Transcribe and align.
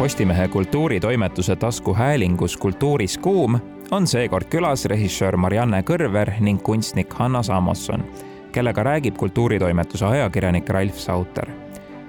Postimehe 0.00 0.48
kultuuritoimetuse 0.48 1.56
taskuhäälingus 1.56 2.56
Kultuuris 2.56 3.18
kuum 3.18 3.60
on 3.90 4.06
seekord 4.06 4.46
külas 4.48 4.84
režissöör 4.84 5.36
Marianne 5.36 5.82
Kõrver 5.82 6.30
ning 6.40 6.62
kunstnik 6.62 7.12
Hanna 7.12 7.42
Samosson, 7.42 8.04
kellega 8.52 8.82
räägib 8.82 9.16
kultuuritoimetuse 9.16 10.06
ajakirjanik 10.06 10.68
Ralf 10.68 10.96
Sauter. 10.96 11.50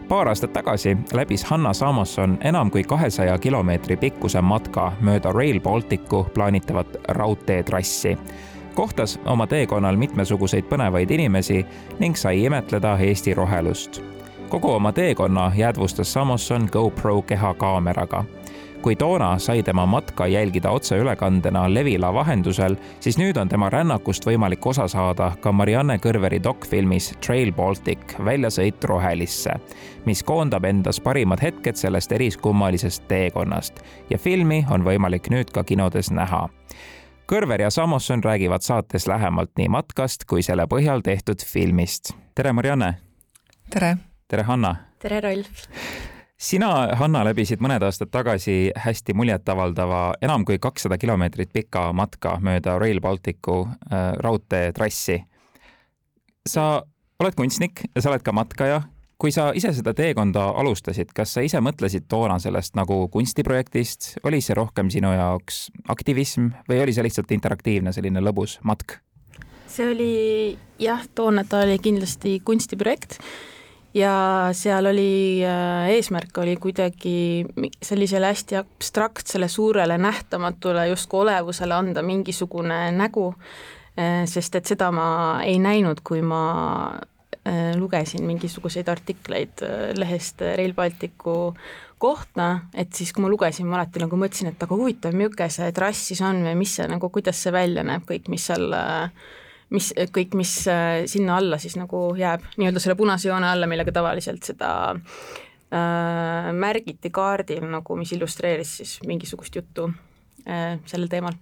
paar 0.08 0.28
aastat 0.28 0.54
tagasi 0.54 0.98
läbis 1.14 1.44
Hanna 1.44 1.74
Samosson 1.74 2.38
enam 2.42 2.72
kui 2.72 2.84
kahesaja 2.84 3.38
kilomeetri 3.38 3.98
pikkuse 3.98 4.42
matka 4.42 4.94
mööda 5.02 5.32
Rail 5.32 5.60
Balticu 5.60 6.24
plaanitavat 6.34 6.98
raudteetrassi 7.08 8.18
kohtas 8.76 9.20
oma 9.26 9.48
teekonnal 9.48 9.98
mitmesuguseid 9.98 10.64
põnevaid 10.64 11.12
inimesi 11.12 11.66
ning 12.00 12.16
sai 12.16 12.44
imetleda 12.44 12.98
Eesti 12.98 13.34
rohelust 13.34 14.02
kogu 14.52 14.72
oma 14.72 14.92
teekonna 14.92 15.52
jäädvustas 15.56 16.14
Samosson 16.14 16.70
GoPro 16.72 17.22
kehakaameraga. 17.22 18.24
kui 18.82 18.96
toona 18.96 19.40
sai 19.40 19.64
tema 19.64 19.86
matka 19.86 20.28
jälgida 20.28 20.70
otseülekandena 20.70 21.74
Levila 21.74 22.14
vahendusel, 22.14 22.76
siis 23.00 23.18
nüüd 23.18 23.38
on 23.38 23.50
tema 23.50 23.70
rännakust 23.70 24.26
võimalik 24.26 24.66
osa 24.66 24.88
saada 24.88 25.32
ka 25.42 25.52
Marianne 25.52 25.98
Kõrveri 25.98 26.44
dokfilmis 26.44 27.14
Trail 27.26 27.54
Baltic 27.54 28.18
väljasõit 28.26 28.84
rohelisse, 28.84 29.54
mis 30.06 30.24
koondab 30.24 30.66
endas 30.66 31.00
parimad 31.00 31.40
hetked 31.42 31.76
sellest 31.76 32.12
eriskummalisest 32.12 33.08
teekonnast 33.08 33.80
ja 34.10 34.18
filmi 34.18 34.66
on 34.72 34.84
võimalik 34.84 35.30
nüüd 35.30 35.52
ka 35.54 35.64
kinodes 35.64 36.12
näha 36.12 36.50
Kõrver 37.32 37.62
ja 37.62 37.70
Samosson 37.70 38.24
räägivad 38.24 38.62
saates 38.62 39.08
lähemalt 39.08 39.52
nii 39.58 39.70
matkast 39.70 40.26
kui 40.28 40.44
selle 40.44 40.68
põhjal 40.68 41.00
tehtud 41.02 41.46
filmist. 41.46 42.12
tere, 42.36 42.52
Marianne! 42.52 42.96
tere! 43.70 44.11
Tere, 44.32 44.44
Hanna! 44.44 44.76
tere, 45.00 45.20
Rolf! 45.22 45.66
sina, 46.40 46.70
Hanna, 46.96 47.26
läbisid 47.28 47.60
mõned 47.64 47.84
aastad 47.84 48.12
tagasi 48.14 48.72
hästi 48.80 49.16
muljetavaldava, 49.18 50.04
enam 50.24 50.46
kui 50.48 50.60
kakssada 50.62 50.98
kilomeetrit 51.02 51.52
pika 51.52 51.90
matka 51.96 52.38
mööda 52.44 52.78
Rail 52.80 53.02
Balticu 53.04 53.66
äh, 53.68 54.14
raudteetrassi. 54.24 55.20
sa 56.48 56.82
oled 57.20 57.36
kunstnik 57.36 57.84
ja 57.96 58.02
sa 58.02 58.14
oled 58.14 58.24
ka 58.24 58.32
matkaja. 58.32 58.82
kui 59.22 59.30
sa 59.32 59.52
ise 59.54 59.70
seda 59.78 59.94
teekonda 59.94 60.48
alustasid, 60.58 61.12
kas 61.14 61.36
sa 61.36 61.44
ise 61.46 61.60
mõtlesid 61.62 62.08
toona 62.10 62.40
sellest 62.40 62.74
nagu 62.74 63.08
kunstiprojektist, 63.14 64.16
oli 64.24 64.40
see 64.42 64.56
rohkem 64.58 64.90
sinu 64.90 65.12
jaoks 65.14 65.68
aktivism 65.94 66.50
või 66.70 66.82
oli 66.82 66.94
see 66.94 67.04
lihtsalt 67.04 67.32
interaktiivne 67.32 67.92
selline 67.94 68.24
lõbus 68.24 68.60
matk? 68.64 69.02
see 69.68 69.92
oli 69.92 70.14
jah, 70.80 71.04
toona 71.16 71.44
ta 71.44 71.66
oli 71.68 71.78
kindlasti 71.84 72.40
kunstiprojekt 72.46 73.20
ja 73.94 74.14
seal 74.56 74.86
oli, 74.86 75.44
äh, 75.46 75.90
eesmärk 75.96 76.38
oli 76.38 76.56
kuidagi 76.58 77.46
sellisele 77.84 78.32
hästi 78.32 78.56
abstraktsele, 78.62 79.48
suurele, 79.48 79.98
nähtamatule 79.98 80.88
justkui 80.88 81.26
olevusele 81.26 81.74
anda 81.74 82.02
mingisugune 82.02 82.92
nägu, 82.96 83.34
äh, 84.00 84.24
sest 84.26 84.56
et 84.56 84.66
seda 84.66 84.92
ma 84.96 85.08
ei 85.46 85.60
näinud, 85.60 86.04
kui 86.04 86.22
ma 86.22 86.44
äh, 87.48 87.76
lugesin 87.76 88.24
mingisuguseid 88.28 88.88
artikleid 88.88 89.66
lehest 89.98 90.42
Rail 90.42 90.74
Balticu 90.74 91.54
kohta, 92.02 92.48
et 92.74 92.96
siis, 92.98 93.12
kui 93.14 93.22
ma 93.22 93.30
lugesin, 93.30 93.68
ma 93.70 93.78
alati 93.78 94.02
nagu 94.02 94.18
mõtlesin, 94.18 94.50
et 94.50 94.64
aga 94.64 94.78
huvitav, 94.78 95.14
milline 95.14 95.50
see 95.54 95.70
trass 95.76 96.08
siis 96.10 96.24
on 96.26 96.42
või 96.48 96.56
mis 96.64 96.80
see 96.80 96.88
nagu, 96.90 97.12
kuidas 97.14 97.44
see 97.44 97.54
välja 97.54 97.84
näeb, 97.86 98.08
kõik, 98.10 98.32
mis 98.34 98.48
seal 98.50 98.72
äh, 98.74 99.12
mis 99.72 99.92
kõik, 100.14 100.36
mis 100.38 100.54
äh, 100.72 101.04
sinna 101.10 101.38
alla 101.40 101.60
siis 101.62 101.78
nagu 101.80 102.10
jääb, 102.20 102.44
nii-öelda 102.60 102.84
selle 102.84 102.98
punase 103.00 103.30
joone 103.30 103.50
alla, 103.50 103.70
millega 103.72 103.94
tavaliselt 103.96 104.44
seda 104.48 104.72
äh, 104.96 106.52
märgiti 106.56 107.12
kaardil 107.14 107.64
nagu, 107.72 107.98
mis 108.00 108.12
illustreeris 108.16 108.78
siis 108.82 108.98
mingisugust 109.08 109.56
juttu 109.62 109.88
äh, 110.48 110.76
sellel 110.86 111.12
teemal 111.12 111.38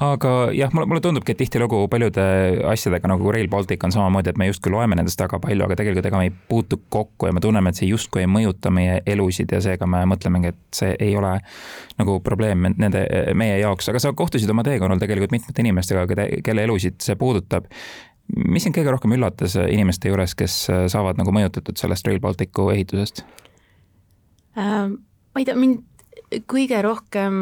aga 0.00 0.30
jah, 0.52 0.72
mulle, 0.74 0.86
mulle 0.90 1.00
tundubki, 1.00 1.32
et 1.32 1.38
tihtilugu 1.40 1.78
paljude 1.88 2.24
asjadega 2.68 3.08
nagu 3.08 3.30
Rail 3.32 3.48
Baltic 3.48 3.84
on 3.86 3.94
samamoodi, 3.94 4.32
et 4.32 4.40
me 4.40 4.48
justkui 4.50 4.72
loeme 4.72 4.98
nendest 4.98 5.20
väga 5.20 5.38
palju, 5.40 5.64
aga 5.64 5.78
tegelikult 5.78 6.08
ega 6.10 6.20
me 6.20 6.28
ei 6.28 6.32
puutu 6.50 6.78
kokku 6.92 7.30
ja 7.30 7.36
me 7.36 7.40
tunneme, 7.44 7.72
et 7.72 7.80
see 7.80 7.88
justkui 7.88 8.24
ei 8.26 8.30
mõjuta 8.30 8.72
meie 8.74 8.98
elusid 9.08 9.54
ja 9.56 9.62
seega 9.64 9.88
me 9.88 10.02
mõtlemegi, 10.10 10.52
et 10.52 10.80
see 10.80 10.92
ei 11.00 11.16
ole 11.16 11.32
nagu 11.96 12.18
probleem 12.24 12.68
nende, 12.76 13.06
meie 13.38 13.56
jaoks, 13.62 13.88
aga 13.92 14.02
sa 14.02 14.12
kohtusid 14.16 14.52
oma 14.52 14.66
teekonnal 14.66 15.00
tegelikult 15.00 15.32
mitmete 15.32 15.64
inimestega, 15.64 16.06
kelle 16.44 16.68
elusid 16.68 17.00
see 17.04 17.16
puudutab. 17.16 17.70
mis 18.36 18.66
sind 18.66 18.76
kõige 18.76 18.92
rohkem 18.92 19.16
üllatas 19.16 19.56
inimeste 19.56 20.12
juures, 20.12 20.34
kes 20.34 20.66
saavad 20.92 21.16
nagu 21.16 21.32
mõjutatud 21.32 21.78
sellest 21.78 22.06
Rail 22.06 22.20
Balticu 22.20 22.68
ehitusest 22.74 23.24
äh,? 24.58 24.88
ma 25.36 25.40
ei 25.40 25.44
tea, 25.44 25.56
mind 25.56 25.84
kõige 26.50 26.80
rohkem 26.82 27.36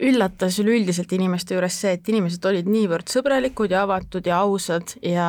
üllatas 0.00 0.58
üleüldiselt 0.62 1.12
inimeste 1.12 1.56
juures 1.56 1.76
see, 1.82 1.96
et 1.96 2.08
inimesed 2.08 2.44
olid 2.46 2.68
niivõrd 2.70 3.10
sõbralikud 3.10 3.72
ja 3.74 3.84
avatud 3.84 4.26
ja 4.26 4.40
ausad 4.44 4.94
ja 5.02 5.26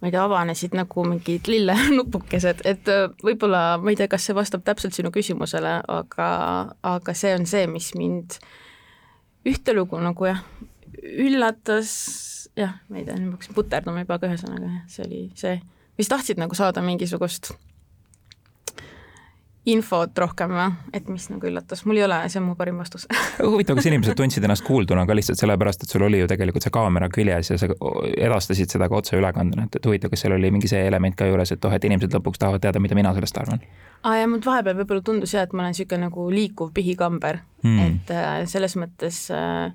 ma 0.00 0.08
ei 0.08 0.12
tea, 0.12 0.24
avanesid 0.24 0.74
nagu 0.76 1.04
mingid 1.08 1.48
lillenupukesed, 1.48 2.64
et 2.72 2.88
äh, 2.92 3.06
võib-olla, 3.24 3.78
ma 3.80 3.92
ei 3.92 3.98
tea, 4.00 4.08
kas 4.12 4.26
see 4.28 4.36
vastab 4.36 4.64
täpselt 4.66 4.96
sinu 4.96 5.12
küsimusele, 5.14 5.78
aga, 5.88 6.28
aga 6.84 7.16
see 7.16 7.34
on 7.36 7.46
see, 7.48 7.64
mis 7.70 7.92
mind 7.96 8.38
ühtelugu 9.48 10.00
nagu 10.00 10.28
jah, 10.28 10.42
üllatas, 11.04 11.94
jah, 12.56 12.78
ma 12.88 13.00
ei 13.00 13.06
tea, 13.06 13.16
nüüd 13.16 13.30
ma 13.30 13.38
hakkasin 13.38 13.56
puterdama 13.56 14.04
juba 14.04 14.20
ka 14.20 14.32
ühesõnaga, 14.32 14.72
see 14.92 15.06
oli 15.06 15.22
see, 15.40 15.56
mis 16.00 16.10
tahtsid 16.10 16.40
nagu 16.40 16.56
saada 16.58 16.84
mingisugust 16.84 17.54
infot 19.64 20.18
rohkem 20.18 20.52
või, 20.52 20.66
et 20.92 21.06
mis 21.08 21.24
nagu 21.32 21.48
üllatas, 21.48 21.84
mul 21.88 21.96
ei 21.96 22.04
ole, 22.04 22.18
see 22.28 22.40
on 22.40 22.50
mu 22.50 22.56
parim 22.58 22.76
vastus. 22.80 23.06
Huvitav, 23.40 23.78
kas 23.78 23.88
inimesed 23.88 24.16
tundsid 24.18 24.44
ennast 24.44 24.64
kuulduna 24.66 25.06
ka 25.08 25.16
lihtsalt 25.16 25.40
sellepärast, 25.40 25.86
et 25.86 25.94
sul 25.94 26.04
oli 26.04 26.20
ju 26.20 26.28
tegelikult 26.28 26.66
see 26.66 26.74
kaamera 26.74 27.08
küljes 27.12 27.52
ja 27.54 27.58
sa 27.60 27.70
edastasid 28.12 28.74
seda 28.74 28.90
ka 28.92 29.00
otseülekandena, 29.00 29.66
et, 29.68 29.80
et 29.80 29.88
huvitav, 29.88 30.12
kas 30.12 30.24
seal 30.26 30.36
oli 30.36 30.52
mingi 30.52 30.68
see 30.70 30.84
element 30.84 31.16
ka 31.16 31.28
juures, 31.30 31.54
et 31.56 31.64
oh, 31.64 31.72
et 31.72 31.88
inimesed 31.88 32.16
lõpuks 32.18 32.42
tahavad 32.42 32.64
teada, 32.64 32.82
mida 32.84 32.98
mina 32.98 33.14
sellest 33.16 33.40
arvan? 33.40 33.64
aa 34.04 34.18
ja 34.20 34.28
mul 34.28 34.42
vahepeal 34.44 34.76
võib-olla 34.82 35.04
tundus 35.04 35.32
jah, 35.32 35.46
et 35.48 35.54
ma 35.56 35.64
olen 35.64 35.72
niisugune 35.72 36.10
nagu 36.10 36.26
liikuv 36.32 36.74
pihikamber. 36.76 37.40
Mm., 37.64 37.84
et 37.86 38.12
äh, 38.12 38.42
selles 38.50 38.76
mõttes 38.76 39.24
äh, 39.32 39.72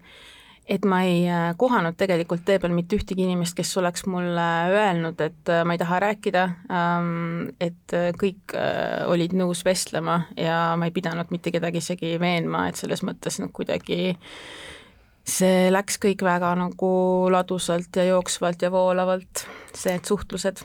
et 0.70 0.86
ma 0.86 1.02
ei 1.08 1.24
äh, 1.26 1.50
kohanud 1.58 1.98
tegelikult 1.98 2.44
tee 2.46 2.60
peal 2.62 2.74
mitte 2.78 2.98
ühtegi 3.00 3.26
inimest, 3.26 3.56
kes 3.58 3.72
oleks 3.82 4.06
mulle 4.10 4.48
öelnud, 4.70 5.22
et 5.26 5.50
äh, 5.50 5.64
ma 5.66 5.76
ei 5.76 5.82
taha 5.82 6.00
rääkida, 6.06 6.44
ähm, 6.74 7.48
et 7.62 7.96
äh, 7.98 8.12
kõik 8.20 8.54
olid 9.10 9.34
nõus 9.38 9.64
vestlema 9.66 10.22
ja 10.38 10.76
ma 10.78 10.90
ei 10.90 10.94
pidanud 10.96 11.32
mitte 11.34 11.54
kedagi 11.54 11.82
isegi 11.82 12.18
veenma, 12.22 12.68
et 12.70 12.80
selles 12.80 13.02
mõttes 13.06 13.40
noh, 13.42 13.50
kuidagi 13.54 14.14
see 15.30 15.70
läks 15.74 15.98
kõik 16.02 16.22
väga 16.26 16.52
nagu 16.58 16.92
ladusalt 17.34 17.98
ja 17.98 18.06
jooksvalt 18.12 18.62
ja 18.66 18.72
voolavalt, 18.74 19.46
need 19.86 20.06
suhtlused. 20.06 20.62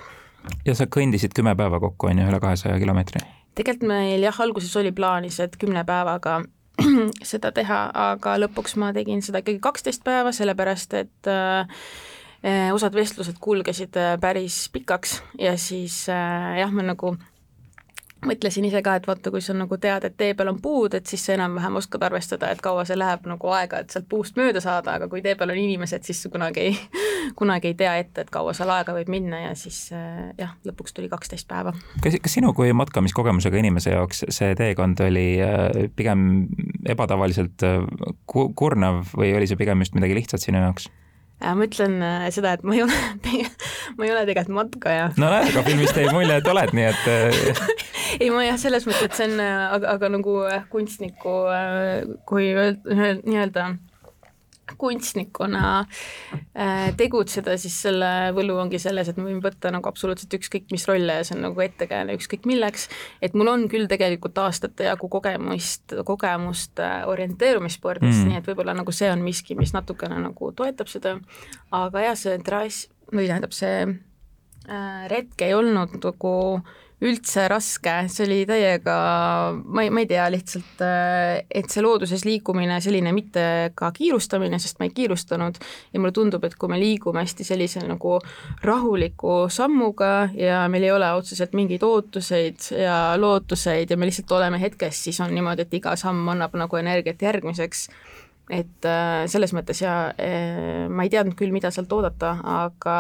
ja 0.67 0.77
sa 0.77 0.89
kõndisid 0.89 1.37
kümme 1.37 1.57
päeva 1.57 1.81
kokku, 1.81 2.13
on 2.13 2.21
ju, 2.21 2.29
üle 2.29 2.41
kahesaja 2.45 2.77
kilomeetri? 2.81 3.25
tegelikult 3.55 3.89
meil 3.89 4.25
jah, 4.25 4.41
alguses 4.45 4.77
oli 4.77 4.93
plaanis, 4.93 5.41
et 5.41 5.57
kümne 5.61 5.85
päevaga 5.89 6.43
seda 7.31 7.53
teha, 7.55 7.81
aga 8.13 8.37
lõpuks 8.43 8.77
ma 8.81 8.93
tegin 8.97 9.23
seda 9.25 9.43
ikkagi 9.43 9.61
kaksteist 9.63 10.05
päeva, 10.07 10.33
sellepärast 10.35 10.97
et 10.99 11.31
äh, 11.31 12.73
osad 12.75 12.97
vestlused 12.97 13.39
kulgesid 13.43 13.97
äh, 14.01 14.15
päris 14.21 14.65
pikaks 14.75 15.21
ja 15.39 15.55
siis 15.61 16.05
äh, 16.13 16.59
jah, 16.61 16.75
ma 16.75 16.87
nagu 16.87 17.15
mõtlesin 18.29 18.65
ise 18.69 18.81
ka, 18.85 18.97
et 18.99 19.07
vaata, 19.09 19.31
kui 19.33 19.43
sa 19.45 19.55
nagu 19.57 19.77
tead, 19.81 20.07
et 20.09 20.17
tee 20.17 20.35
peal 20.37 20.51
on 20.53 20.61
puud, 20.63 20.95
et 20.97 21.07
siis 21.09 21.23
sa 21.27 21.35
enam-vähem 21.37 21.79
oskad 21.81 22.03
arvestada, 22.07 22.51
et 22.53 22.63
kaua 22.65 22.85
see 22.89 22.97
läheb 22.99 23.27
nagu 23.29 23.53
aega, 23.57 23.81
et 23.83 23.95
sealt 23.95 24.09
puust 24.11 24.39
mööda 24.41 24.63
saada, 24.65 24.97
aga 24.99 25.09
kui 25.13 25.23
tee 25.25 25.35
peal 25.39 25.53
on 25.55 25.61
inimesed, 25.61 26.07
siis 26.07 26.25
kunagi 26.33 26.69
ei, 26.69 26.75
kunagi 27.41 27.73
ei 27.73 27.79
tea 27.79 27.95
ette, 28.01 28.25
et 28.25 28.33
kaua 28.35 28.55
seal 28.57 28.73
aega 28.75 28.97
võib 28.97 29.13
minna 29.13 29.45
ja 29.47 29.53
siis 29.59 29.87
äh, 29.95 30.33
jah, 30.41 30.57
lõpuks 30.67 30.97
tuli 30.97 31.11
kaksteist 31.13 31.49
päeva. 31.51 31.75
kas, 32.05 32.19
kas 32.23 32.37
sinu 32.39 32.55
kui 32.57 32.73
matkamiskogemusega 32.77 33.61
inimese 33.61 33.95
jaoks 33.95 34.25
see 34.35 34.55
teekond 34.59 35.01
oli 35.05 35.29
äh, 35.45 35.89
pigem 35.97 36.47
ebatavaliselt 36.89 37.65
äh, 37.67 37.81
kurnav 38.27 39.05
või 39.15 39.35
oli 39.37 39.49
see 39.51 39.61
pigem 39.61 39.85
just 39.85 39.97
midagi 39.97 40.21
lihtsat 40.21 40.45
sinu 40.45 40.63
jaoks? 40.65 40.91
ma 41.45 41.67
ütlen 41.67 41.99
seda, 42.33 42.55
et 42.57 42.63
ma 42.65 42.77
ei 42.77 42.85
ole, 42.85 42.95
ma 43.99 44.07
ei 44.07 44.15
ole 44.15 44.23
tegelikult 44.29 44.55
matkaja. 44.63 45.11
no 45.21 45.29
näed, 45.29 45.51
aga 45.53 45.65
filmist 45.67 45.99
jäi 45.99 46.09
mulje, 46.15 46.39
et 46.41 46.49
oled, 46.49 46.73
nii 46.79 46.87
et 46.89 47.05
ei, 48.21 48.31
ma 48.31 48.45
jah, 48.47 48.61
selles 48.61 48.87
mõttes, 48.89 49.09
et 49.09 49.17
see 49.19 49.31
on, 49.31 49.41
aga, 49.45 49.97
aga 49.97 50.13
nagu 50.17 50.39
äh, 50.49 50.69
kunstniku, 50.73 51.41
äh, 51.53 52.15
kui 52.29 52.53
nii-öelda 52.55 53.75
kunstnikuna 54.81 55.85
äh, 56.57 56.95
tegutseda, 56.97 57.57
siis 57.61 57.75
selle 57.85 58.09
võlu 58.37 58.57
ongi 58.63 58.79
selles, 58.81 59.11
et 59.11 59.19
ma 59.21 59.27
võin 59.29 59.43
võtta 59.45 59.69
nagu 59.75 59.91
absoluutselt 59.91 60.33
ükskõik 60.39 60.73
mis 60.73 60.87
rolle 60.89 61.19
ja 61.19 61.27
see 61.27 61.37
on 61.37 61.45
nagu 61.49 61.65
ettekääne 61.65 62.17
ükskõik 62.17 62.49
milleks, 62.49 62.89
et 63.25 63.37
mul 63.37 63.53
on 63.53 63.67
küll 63.73 63.91
tegelikult 63.91 64.41
aastate 64.41 64.89
jagu 64.89 65.11
kogemust, 65.13 65.97
kogemust 66.09 66.81
orienteerumisspordis 66.81 68.23
mm., 68.23 68.31
nii 68.31 68.41
et 68.41 68.49
võib-olla 68.49 68.77
nagu 68.79 68.95
see 68.97 69.13
on 69.13 69.25
miski, 69.27 69.57
mis 69.59 69.75
natukene 69.77 70.23
nagu 70.25 70.51
toetab 70.57 70.91
seda, 70.93 71.19
aga 71.75 72.09
jah, 72.09 72.19
see 72.19 72.41
trass, 72.47 72.89
või 73.13 73.29
tähendab, 73.29 73.53
see 73.57 73.85
äh, 73.85 75.05
retk 75.13 75.45
ei 75.45 75.55
olnud 75.57 75.99
nagu 76.01 76.35
üldse 77.03 77.49
raske, 77.51 77.93
see 78.13 78.25
oli 78.27 78.39
täiega, 78.49 78.95
ma 79.65 79.85
ei, 79.85 79.91
ma 79.93 80.03
ei 80.05 80.09
tea, 80.09 80.25
lihtsalt, 80.33 80.83
äh, 80.85 81.43
et 81.51 81.69
see 81.73 81.83
looduses 81.85 82.25
liikumine, 82.27 82.79
selline 82.85 83.13
mitte 83.17 83.45
ka 83.77 83.91
kiirustamine, 83.97 84.61
sest 84.63 84.79
ma 84.81 84.89
ei 84.89 84.95
kiirustanud. 84.95 85.59
Ja 85.93 86.01
mulle 86.01 86.15
tundub, 86.17 86.47
et 86.47 86.57
kui 86.61 86.71
me 86.71 86.79
liigume 86.81 87.25
hästi 87.25 87.47
sellise 87.47 87.83
nagu 87.89 88.17
rahuliku 88.65 89.45
sammuga 89.53 90.31
ja 90.39 90.65
meil 90.73 90.89
ei 90.89 90.95
ole 90.95 91.11
otseselt 91.19 91.57
mingeid 91.59 91.83
ootuseid 91.85 92.71
ja 92.79 92.99
lootuseid 93.21 93.91
ja 93.91 93.99
me 93.99 94.09
lihtsalt 94.09 94.33
oleme 94.39 94.61
hetkes, 94.63 95.05
siis 95.09 95.21
on 95.25 95.35
niimoodi, 95.35 95.67
et 95.67 95.81
iga 95.81 95.97
samm 96.01 96.29
annab 96.33 96.57
nagu 96.59 96.81
energiat 96.81 97.23
järgmiseks 97.23 97.89
et 98.53 98.85
äh, 98.89 99.25
selles 99.31 99.55
mõttes 99.57 99.81
ja 99.81 99.95
äh, 100.21 100.85
ma 100.93 101.07
ei 101.07 101.13
teadnud 101.13 101.37
küll, 101.39 101.55
mida 101.55 101.71
sealt 101.73 101.93
oodata, 101.97 102.35
aga, 102.45 102.97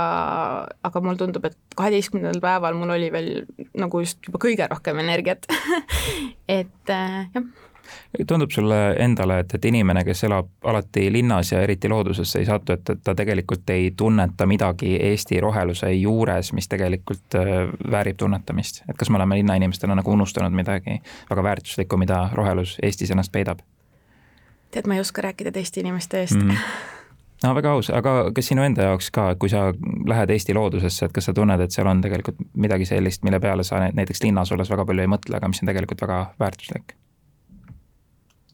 aga 0.89 1.05
mulle 1.05 1.21
tundub, 1.21 1.45
et 1.45 1.59
kaheteistkümnendal 1.77 2.41
päeval 2.45 2.79
mul 2.79 2.95
oli 2.97 3.11
veel 3.13 3.31
nagu 3.77 4.01
just 4.01 4.25
juba 4.25 4.41
kõige 4.41 4.69
rohkem 4.71 5.03
energiat 5.05 5.45
et 6.61 6.93
äh, 6.93 7.29
jah 7.37 7.53
tundub 8.25 8.49
sulle 8.55 8.95
endale, 9.05 9.43
et, 9.43 9.51
et 9.59 9.67
inimene, 9.69 10.01
kes 10.07 10.23
elab 10.25 10.49
alati 10.71 11.03
linnas 11.13 11.51
ja 11.53 11.61
eriti 11.61 11.91
loodusesse 11.93 12.41
ei 12.41 12.47
satu, 12.49 12.73
et, 12.79 12.95
et 12.95 13.03
ta 13.05 13.13
tegelikult 13.19 13.69
ei 13.75 13.91
tunneta 13.97 14.47
midagi 14.49 14.95
Eesti 15.11 15.37
roheluse 15.45 15.91
juures, 15.93 16.55
mis 16.57 16.71
tegelikult 16.73 17.37
väärib 17.93 18.17
tunnetamist, 18.23 18.81
et 18.89 18.97
kas 18.97 19.13
me 19.13 19.21
oleme 19.21 19.37
linnainimestena 19.43 19.99
nagu 20.01 20.17
unustanud 20.17 20.57
midagi 20.57 20.97
väga 21.29 21.47
väärtuslikku, 21.51 22.01
mida 22.01 22.25
rohelus 22.33 22.79
Eestis 22.83 23.13
ennast 23.13 23.35
peidab? 23.37 23.61
Tead, 24.75 24.91
ma 24.91 24.99
ei 24.99 25.05
oska 25.05 25.25
rääkida 25.25 25.53
teiste 25.55 25.83
inimeste 25.83 26.25
eest 26.25 26.39
mm. 26.39 26.65
no 27.45 27.53
väga 27.59 27.77
aus, 27.77 27.91
aga 27.95 28.17
kas 28.35 28.51
sinu 28.51 28.65
enda 28.67 28.91
jaoks 28.91 29.11
ka, 29.15 29.29
kui 29.41 29.53
sa 29.53 29.69
lähed 30.09 30.33
Eesti 30.35 30.57
loodusesse, 30.57 31.09
et 31.09 31.15
kas 31.15 31.31
sa 31.31 31.37
tunned, 31.37 31.61
et 31.61 31.75
seal 31.75 31.89
on 31.91 32.03
tegelikult 32.05 32.41
midagi 32.67 32.89
sellist, 32.89 33.25
mille 33.27 33.41
peale 33.41 33.67
sa 33.67 33.85
näiteks 33.87 34.25
linnas 34.25 34.53
olles 34.55 34.71
väga 34.73 34.87
palju 34.89 35.07
ei 35.07 35.11
mõtle, 35.11 35.39
aga 35.39 35.51
mis 35.51 35.63
on 35.63 35.73
tegelikult 35.73 36.05
väga 36.07 36.21
väärtuslik? 36.41 36.97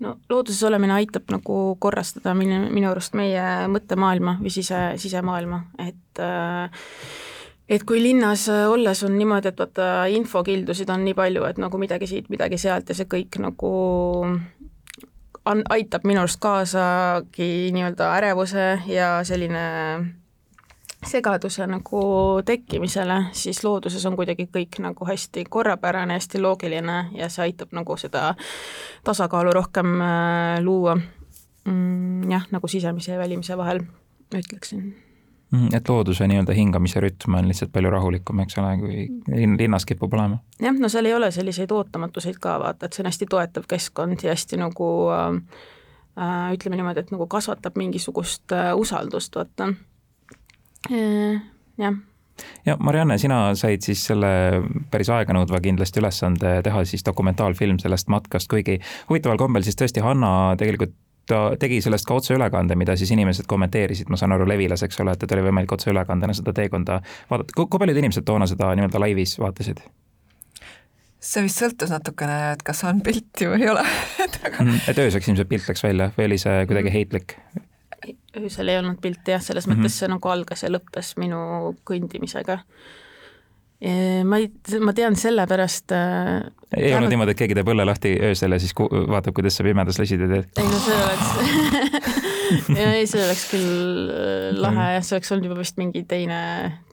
no 0.00 0.14
looduses 0.32 0.62
olemine 0.64 0.94
aitab 0.96 1.28
nagu 1.32 1.56
korrastada 1.78 2.32
minu, 2.34 2.62
minu 2.72 2.88
arust 2.88 3.16
meie 3.18 3.42
mõttemaailma 3.68 4.38
või 4.40 4.52
sise, 4.54 4.78
sisemaailma, 5.00 5.64
et 5.84 6.22
äh, 6.24 6.86
et 7.70 7.84
kui 7.86 8.00
linnas 8.02 8.48
olles 8.48 9.04
on 9.06 9.14
niimoodi, 9.18 9.52
et 9.52 9.60
vaata 9.60 9.90
infokildusid 10.10 10.90
on 10.90 11.04
nii 11.06 11.14
palju, 11.14 11.44
et 11.46 11.60
nagu 11.62 11.78
midagi 11.78 12.08
siit, 12.10 12.30
midagi 12.32 12.58
sealt 12.58 12.90
ja 12.90 12.96
see 12.98 13.06
kõik 13.10 13.38
nagu 13.42 13.70
an-, 15.44 15.64
aitab 15.68 16.04
minu 16.04 16.22
arust 16.22 16.40
kaasagi 16.40 17.70
nii-öelda 17.74 18.14
ärevuse 18.16 18.66
ja 18.86 19.12
selline 19.24 19.64
segaduse 21.06 21.66
nagu 21.66 22.02
tekkimisele, 22.44 23.22
siis 23.32 23.62
looduses 23.64 24.04
on 24.06 24.16
kuidagi 24.18 24.48
kõik 24.52 24.80
nagu 24.84 25.06
hästi 25.08 25.46
korrapärane, 25.48 26.18
hästi 26.18 26.42
loogiline 26.42 26.98
ja 27.16 27.30
see 27.32 27.48
aitab 27.48 27.72
nagu 27.76 27.96
seda 27.96 28.34
tasakaalu 29.04 29.54
rohkem 29.56 29.94
äh, 30.04 30.58
luua 30.64 30.98
mm,. 31.64 32.30
jah, 32.30 32.48
nagu 32.52 32.68
sisemise 32.68 33.14
ja 33.14 33.18
välimise 33.18 33.56
vahel, 33.56 33.86
ütleksin 34.34 34.92
et 35.74 35.88
looduse 35.88 36.26
nii-öelda 36.30 36.54
hingamise 36.54 37.00
rütm 37.02 37.34
on 37.38 37.48
lihtsalt 37.50 37.72
palju 37.74 37.90
rahulikum, 37.90 38.42
eks 38.44 38.58
ole, 38.62 38.70
kui 38.78 39.06
linn, 39.34 39.56
linnas 39.58 39.86
kipub 39.88 40.14
olema. 40.14 40.38
jah, 40.62 40.76
no 40.78 40.88
seal 40.92 41.10
ei 41.10 41.14
ole 41.14 41.30
selliseid 41.34 41.72
ootamatuseid 41.74 42.38
ka, 42.42 42.58
vaata, 42.62 42.86
et 42.86 42.96
see 42.96 43.04
on 43.04 43.10
hästi 43.10 43.28
toetav 43.30 43.66
keskkond 43.70 44.22
ja 44.26 44.34
hästi 44.34 44.60
nagu 44.60 44.90
äh, 45.14 45.40
äh 46.20 46.52
ütleme 46.54 46.78
niimoodi, 46.78 47.06
et 47.06 47.10
nagu 47.14 47.26
kasvatab 47.30 47.78
mingisugust 47.80 48.54
äh, 48.54 48.70
usaldust, 48.78 49.36
vaata 49.40 49.72
äh,, 50.90 51.42
jah 51.78 51.98
ja 52.66 52.76
Marianne, 52.80 53.18
sina 53.18 53.54
said 53.58 53.82
siis 53.84 54.06
selle 54.06 54.30
päris 54.90 55.10
aeganõudva 55.12 55.60
kindlasti 55.64 56.00
ülesande 56.00 56.60
teha 56.64 56.84
siis 56.88 57.04
dokumentaalfilm 57.06 57.78
sellest 57.82 58.08
matkast, 58.12 58.48
kuigi 58.48 58.78
huvitaval 59.10 59.40
kombel 59.40 59.66
siis 59.66 59.76
tõesti 59.76 60.04
Hanna 60.04 60.54
tegelikult 60.60 60.94
ta 61.30 61.40
tegi 61.60 61.80
sellest 61.84 62.08
ka 62.08 62.18
otseülekande, 62.18 62.76
mida 62.78 62.96
siis 62.98 63.12
inimesed 63.14 63.48
kommenteerisid, 63.50 64.10
ma 64.10 64.18
saan 64.20 64.34
aru, 64.36 64.48
Levilas, 64.50 64.82
eks 64.86 65.00
ole, 65.04 65.14
et, 65.16 65.24
et 65.24 65.36
oli 65.36 65.46
võimalik 65.46 65.72
otseülekandena 65.78 66.36
seda 66.36 66.54
teekonda 66.56 67.00
vaadata. 67.30 67.56
kui 67.56 67.78
paljud 67.78 68.02
inimesed 68.02 68.26
toona 68.26 68.48
seda 68.50 68.74
nii-öelda 68.74 69.02
laivis 69.02 69.38
vaatasid? 69.40 69.82
see 71.20 71.42
vist 71.44 71.60
sõltus 71.60 71.90
natukene, 71.92 72.36
et 72.54 72.62
kas 72.64 72.80
on 72.88 73.02
pilti 73.04 73.48
või 73.50 73.66
ei 73.66 73.72
ole 73.74 73.82
et 74.24 74.38
aga 74.40 74.62
mm, 74.64 74.86
et 74.88 75.02
ööseks 75.02 75.28
ilmselt 75.28 75.50
pilt 75.50 75.68
läks 75.68 75.84
välja 75.84 76.08
või 76.16 76.30
oli 76.30 76.38
see 76.40 76.62
kuidagi 76.64 76.88
mm. 76.88 76.94
heitlik? 76.96 77.36
öösel 78.40 78.72
ei 78.72 78.80
olnud 78.80 79.00
pilti 79.02 79.34
jah, 79.34 79.42
selles 79.44 79.66
mm 79.66 79.74
-hmm. 79.74 79.84
mõttes 79.84 80.00
see 80.00 80.08
nagu 80.08 80.32
algas 80.32 80.64
ja 80.64 80.72
lõppes 80.72 81.12
minu 81.20 81.40
kõndimisega 81.84 82.60
ma 83.80 84.40
ei, 84.40 84.50
ma 84.84 84.92
tean 84.96 85.16
sellepärast 85.16 85.94
äh,. 85.96 86.50
ei 86.76 86.92
olnud 86.94 87.12
niimoodi, 87.12 87.32
et 87.32 87.40
keegi 87.40 87.56
teeb 87.56 87.70
õlle 87.72 87.86
lahti 87.88 88.12
öösel 88.30 88.52
ja 88.52 88.60
siis 88.60 88.74
vaatab, 88.76 89.32
kuidas 89.36 89.56
sa 89.56 89.64
pimedas 89.64 90.00
lesida 90.02 90.28
teed? 90.28 90.50
ei 90.60 90.68
no 90.68 90.82
see 90.84 90.98
oleks 91.00 92.26
ja 92.76 92.88
ei, 92.96 93.06
see 93.10 93.22
oleks 93.22 93.44
küll 93.50 94.10
äh, 94.12 94.50
lahe 94.58 94.86
jah, 94.96 95.04
see 95.06 95.16
oleks 95.18 95.32
olnud 95.34 95.48
juba 95.48 95.58
vist 95.60 95.78
mingi 95.80 96.02
teine, 96.08 96.40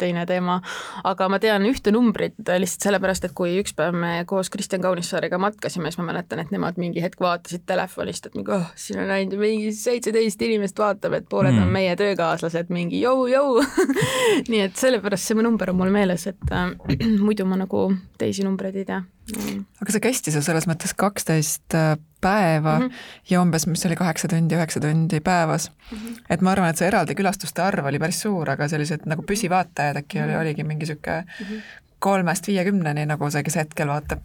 teine 0.01 0.25
teema. 0.29 0.59
aga 1.07 1.29
ma 1.31 1.39
tean 1.43 1.65
ühte 1.69 1.93
numbrit 1.95 2.37
lihtsalt 2.47 2.87
sellepärast, 2.87 3.27
et 3.27 3.35
kui 3.37 3.57
üks 3.61 3.75
päev 3.77 3.97
me 3.97 4.13
koos 4.29 4.51
Kristjan 4.53 4.83
Kaunissaarega 4.85 5.39
matkasime, 5.41 5.91
siis 5.91 6.01
ma 6.01 6.07
mäletan, 6.11 6.43
et 6.43 6.53
nemad 6.53 6.79
mingi 6.81 7.03
hetk 7.03 7.21
vaatasid 7.23 7.65
telefonist, 7.69 8.29
et 8.29 8.37
mingi 8.37 8.53
oh, 8.55 8.69
siin 8.79 9.03
on 9.03 9.13
ainult 9.17 9.39
mingi 9.41 9.73
seitseteist 9.75 10.41
inimest 10.47 10.79
vaatab, 10.79 11.17
et 11.19 11.29
pooled 11.29 11.55
mm. 11.55 11.67
on 11.67 11.75
meie 11.75 11.97
töökaaslased, 11.99 12.71
mingi 12.73 13.01
jõu-jõu 13.03 13.61
nii 14.51 14.63
et 14.67 14.79
sellepärast 14.79 15.31
see 15.31 15.43
number 15.47 15.73
on 15.73 15.81
mul 15.81 15.93
meeles, 15.93 16.27
et 16.29 16.55
äh, 16.55 16.71
muidu 17.25 17.47
ma 17.49 17.59
nagu 17.59 17.89
teisi 18.17 18.45
numbreid 18.47 18.77
ei 18.77 18.87
tea. 18.87 19.03
Aga 19.35 19.91
see 19.91 20.03
kestis 20.03 20.37
ju 20.37 20.41
selles 20.45 20.67
mõttes 20.69 20.93
kaksteist 20.95 21.75
äh, 21.75 21.95
päeva 22.23 22.77
mm 22.79 22.85
-hmm. 22.85 22.91
ja 23.29 23.41
umbes, 23.41 23.67
mis 23.67 23.85
oli 23.85 23.95
kaheksa 23.95 24.27
tundi, 24.27 24.55
üheksa 24.55 24.79
tundi 24.79 25.19
päevas 25.19 25.69
mm. 25.69 25.97
-hmm. 25.97 26.21
et 26.29 26.41
ma 26.41 26.51
arvan, 26.51 26.69
et 26.69 26.77
see 26.77 26.87
eraldi 26.87 27.15
külastuste 27.15 27.61
arv 27.61 27.85
oli 27.85 27.99
päris 27.99 28.21
suur, 28.21 28.49
aga 28.49 28.67
sellised 28.67 29.05
nagu 29.05 29.21
püsivaatajad 29.21 29.97
äkki 30.03 30.19
mm 30.19 30.25
oli, 30.27 30.35
oligi 30.35 30.63
mingi 30.63 30.85
niisugune 30.85 31.21
mm 31.21 31.45
-hmm. 31.45 31.61
kolmest 31.99 32.47
viiekümneni, 32.47 33.05
nagu 33.05 33.29
see, 33.31 33.43
kes 33.43 33.55
hetkel 33.55 33.87
vaatab 33.87 34.19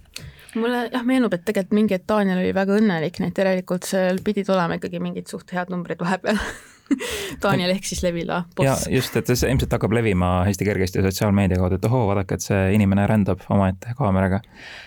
mulle 0.55 0.89
jah, 0.93 1.05
meenub, 1.05 1.33
et 1.33 1.45
tegelikult 1.45 1.73
mingi 1.73 1.95
hetk 1.95 2.09
Daniel 2.09 2.39
oli 2.39 2.55
väga 2.55 2.77
õnnelik, 2.77 3.21
nii 3.21 3.29
et 3.29 3.39
järelikult 3.39 3.89
seal 3.89 4.19
pidid 4.25 4.49
olema 4.49 4.75
ikkagi 4.75 5.01
mingid 5.01 5.27
suht 5.27 5.53
head 5.53 5.71
numbrid 5.71 6.01
vahepeal 6.01 6.39
Daniel 7.43 7.73
ehk 7.75 7.87
siis 7.89 8.03
Levila 8.05 8.43
boss. 8.57 8.87
just, 8.91 9.17
et 9.17 9.31
see 9.33 9.51
ilmselt 9.51 9.73
hakkab 9.77 9.95
levima 9.97 10.31
hästi 10.49 10.67
kergesti 10.69 11.05
sotsiaalmeedia 11.05 11.61
kaudu, 11.61 11.79
et 11.81 11.89
ohoo, 11.89 12.05
vaadake, 12.11 12.39
et 12.39 12.47
see 12.47 12.61
inimene 12.77 13.07
rändab 13.11 13.45
omaette 13.53 13.95
kaameraga. 13.99 14.43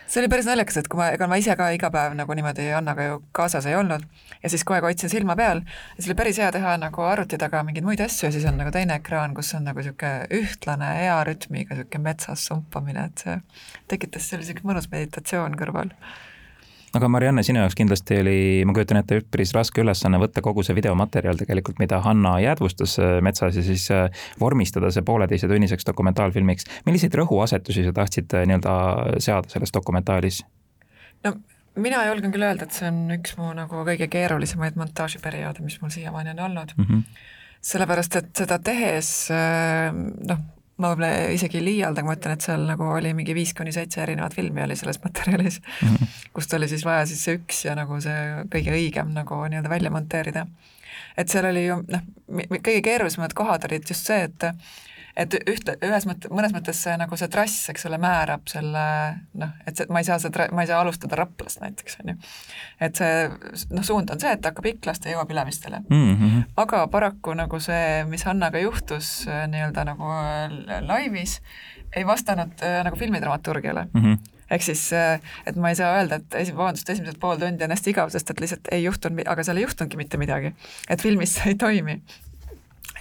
see 0.07 0.21
oli 0.21 0.31
päris 0.31 0.49
naljakas, 0.49 0.81
et 0.81 0.89
kui 0.91 0.99
ma, 0.99 1.09
ega 1.15 1.29
ma 1.31 1.39
ise 1.41 1.55
ka 1.59 1.69
iga 1.75 1.91
päev 1.93 2.17
nagu 2.17 2.37
niimoodi 2.37 2.67
Annaga 2.77 3.09
ju 3.09 3.17
kaasas 3.35 3.67
ei 3.69 3.77
olnud 3.79 4.05
ja 4.43 4.51
siis 4.51 4.63
kogu 4.63 4.79
aeg 4.79 4.89
hoidsin 4.89 5.11
silma 5.11 5.37
peal 5.39 5.63
ja 5.65 5.97
siis 5.97 6.11
oli 6.11 6.19
päris 6.21 6.41
hea 6.41 6.51
teha 6.55 6.75
nagu 6.81 7.07
arvuti 7.07 7.39
taga 7.41 7.63
mingeid 7.67 7.87
muid 7.87 8.03
asju 8.05 8.29
ja 8.29 8.35
siis 8.35 8.45
on 8.49 8.59
nagu 8.61 8.73
teine 8.75 8.99
ekraan, 9.01 9.35
kus 9.37 9.53
on 9.57 9.65
nagu 9.69 9.81
niisugune 9.81 10.27
ühtlane 10.41 10.93
hea 11.01 11.17
rütmiga 11.27 11.75
niisugune 11.75 12.05
metsas 12.09 12.45
sumpamine, 12.49 13.09
et 13.09 13.25
see 13.25 13.39
tekitas 13.91 14.29
sellise 14.31 14.57
mõnus 14.63 14.89
meditatsioon 14.91 15.57
kõrval 15.59 15.93
aga 16.95 17.09
Marianne, 17.11 17.43
sinu 17.43 17.59
jaoks 17.61 17.75
kindlasti 17.77 18.19
oli, 18.21 18.37
ma 18.67 18.73
kujutan 18.75 18.99
ette, 19.01 19.19
üpris 19.23 19.51
raske 19.55 19.83
ülesanne 19.83 20.19
võtta 20.21 20.43
kogu 20.45 20.63
see 20.65 20.75
videomaterjal 20.77 21.39
tegelikult, 21.39 21.79
mida 21.81 21.99
Hanna 22.05 22.35
jäädvustas 22.43 22.97
äh, 23.01 23.17
metsas 23.25 23.57
ja 23.59 23.63
siis 23.65 23.87
äh, 23.93 24.07
vormistada 24.39 24.91
see 24.93 25.03
pooleteisetunniseks 25.07 25.87
dokumentaalfilmiks. 25.89 26.69
milliseid 26.87 27.17
rõhuasetusi 27.19 27.85
sa 27.87 27.95
tahtsid 27.95 28.37
äh, 28.37 28.47
nii-öelda 28.49 28.77
seada 29.23 29.51
selles 29.51 29.75
dokumentaalis? 29.75 30.41
no 31.27 31.35
mina 31.75 32.05
julgen 32.07 32.31
küll 32.31 32.47
öelda, 32.47 32.67
et 32.67 32.75
see 32.75 32.87
on 32.87 33.17
üks 33.17 33.35
mu 33.39 33.51
nagu 33.57 33.85
kõige 33.87 34.07
keerulisemaid 34.11 34.79
montaažiperioode, 34.79 35.65
mis 35.65 35.79
mul 35.81 35.91
siiamaani 35.93 36.35
on 36.37 36.43
olnud 36.49 36.75
mm. 36.77 36.85
-hmm. 36.89 37.23
sellepärast, 37.73 38.21
et 38.21 38.31
seda 38.43 38.59
tehes 38.63 39.11
noh, 40.31 40.45
ma 40.77 40.91
võib-olla 40.91 41.31
isegi 41.35 41.59
ei 41.61 41.65
liialda, 41.69 42.03
kui 42.03 42.09
ma 42.09 42.15
ütlen, 42.17 42.35
et 42.35 42.45
seal 42.45 42.65
nagu 42.67 42.87
oli 42.97 43.13
mingi 43.15 43.35
viis 43.37 43.53
kuni 43.55 43.71
seitse 43.75 44.01
erinevat 44.03 44.35
filmi 44.35 44.63
oli 44.65 44.75
selles 44.79 44.99
materjalis 45.05 45.61
mm, 45.61 45.91
-hmm. 45.91 46.15
kust 46.35 46.53
oli 46.57 46.67
siis 46.71 46.85
vaja 46.85 47.05
siis 47.09 47.23
see 47.23 47.37
üks 47.39 47.65
ja 47.67 47.75
nagu 47.79 47.99
see 48.03 48.47
kõige 48.55 48.75
õigem 48.75 49.13
nagu 49.15 49.39
nii-öelda 49.45 49.71
välja 49.71 49.91
monteerida. 49.91 50.47
et 51.17 51.29
seal 51.29 51.47
oli 51.51 51.67
ju 51.67 51.79
noh, 51.87 52.03
kõige 52.57 52.81
keerulisemad 52.81 53.33
kohad 53.33 53.69
olid 53.69 53.87
just 53.89 54.05
see, 54.11 54.23
et 54.23 54.49
et 55.15 55.35
ühte, 55.47 55.75
ühes 55.85 56.05
mõttes, 56.09 56.31
mõnes 56.33 56.53
mõttes 56.55 56.81
see 56.83 56.95
nagu 56.99 57.17
see 57.19 57.29
trass, 57.31 57.69
eks 57.71 57.87
ole, 57.87 57.99
määrab 58.01 58.43
selle 58.51 58.83
noh, 59.39 59.53
et 59.67 59.79
see, 59.79 59.87
ma 59.93 60.01
ei 60.03 60.07
saa 60.07 60.19
seda, 60.21 60.49
ma 60.55 60.65
ei 60.65 60.69
saa 60.69 60.81
alustada 60.83 61.19
Raplast 61.19 61.61
näiteks, 61.63 61.99
on 62.03 62.13
ju. 62.13 62.17
et 62.83 62.99
see 62.99 63.13
noh, 63.71 63.85
suund 63.87 64.11
on 64.11 64.21
see, 64.21 64.35
et 64.35 64.49
hakkab 64.49 64.67
Iklast 64.73 65.07
ja 65.07 65.15
jõuab 65.15 65.31
Ülemistele 65.31 65.81
mm. 65.85 66.11
-hmm. 66.11 66.45
aga 66.65 66.83
paraku 66.91 67.35
nagu 67.37 67.59
see, 67.63 68.03
mis 68.11 68.27
Hannaga 68.27 68.59
juhtus 68.59 69.27
äh, 69.27 69.45
nii-öelda 69.51 69.87
nagu 69.87 70.11
äh, 70.11 70.79
laivis, 70.83 71.39
ei 71.95 72.05
vastanud 72.07 72.59
äh, 72.59 72.81
nagu 72.83 72.99
filmidramaturgiale 72.99 73.87
mm. 73.93 74.01
-hmm 74.01 74.31
ehk 74.45 74.61
siis, 74.61 74.93
et 74.93 75.55
ma 75.57 75.71
ei 75.73 75.75
saa 75.75 75.95
öelda, 75.97 76.19
et 76.21 76.35
esi-, 76.37 76.53
vabandust, 76.53 76.89
esimesed 76.89 77.17
pool 77.17 77.39
tundi 77.41 77.65
on 77.65 77.71
hästi 77.73 77.89
igav, 77.89 78.11
sest 78.13 78.29
et 78.29 78.43
lihtsalt 78.43 78.67
ei 78.71 78.83
juhtunud, 78.83 79.23
aga 79.25 79.43
seal 79.43 79.57
ei 79.57 79.65
juhtunudki 79.65 79.97
mitte 79.97 80.19
midagi. 80.21 80.53
et 80.89 81.01
filmis 81.01 81.33
see 81.33 81.55
ei 81.55 81.55
toimi 81.55 81.95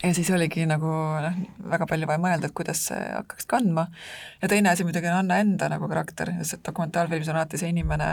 ja 0.04 0.14
siis 0.14 0.30
oligi 0.34 0.66
nagu 0.68 0.90
noh, 1.24 1.36
väga 1.72 1.86
palju 1.88 2.08
vaja 2.08 2.20
mõelda, 2.20 2.48
et 2.48 2.56
kuidas 2.56 2.82
see 2.90 3.00
hakkaks 3.00 3.48
kandma. 3.50 3.86
ja 4.42 4.50
teine 4.52 4.70
asi 4.70 4.84
muidugi 4.84 5.08
on 5.08 5.18
Anna 5.22 5.38
enda 5.42 5.68
nagu 5.72 5.88
karakter, 5.88 6.34
sest 6.42 6.64
dokumentaalfilmis 6.66 7.30
on 7.32 7.40
alati 7.40 7.60
see 7.60 7.72
inimene, 7.72 8.10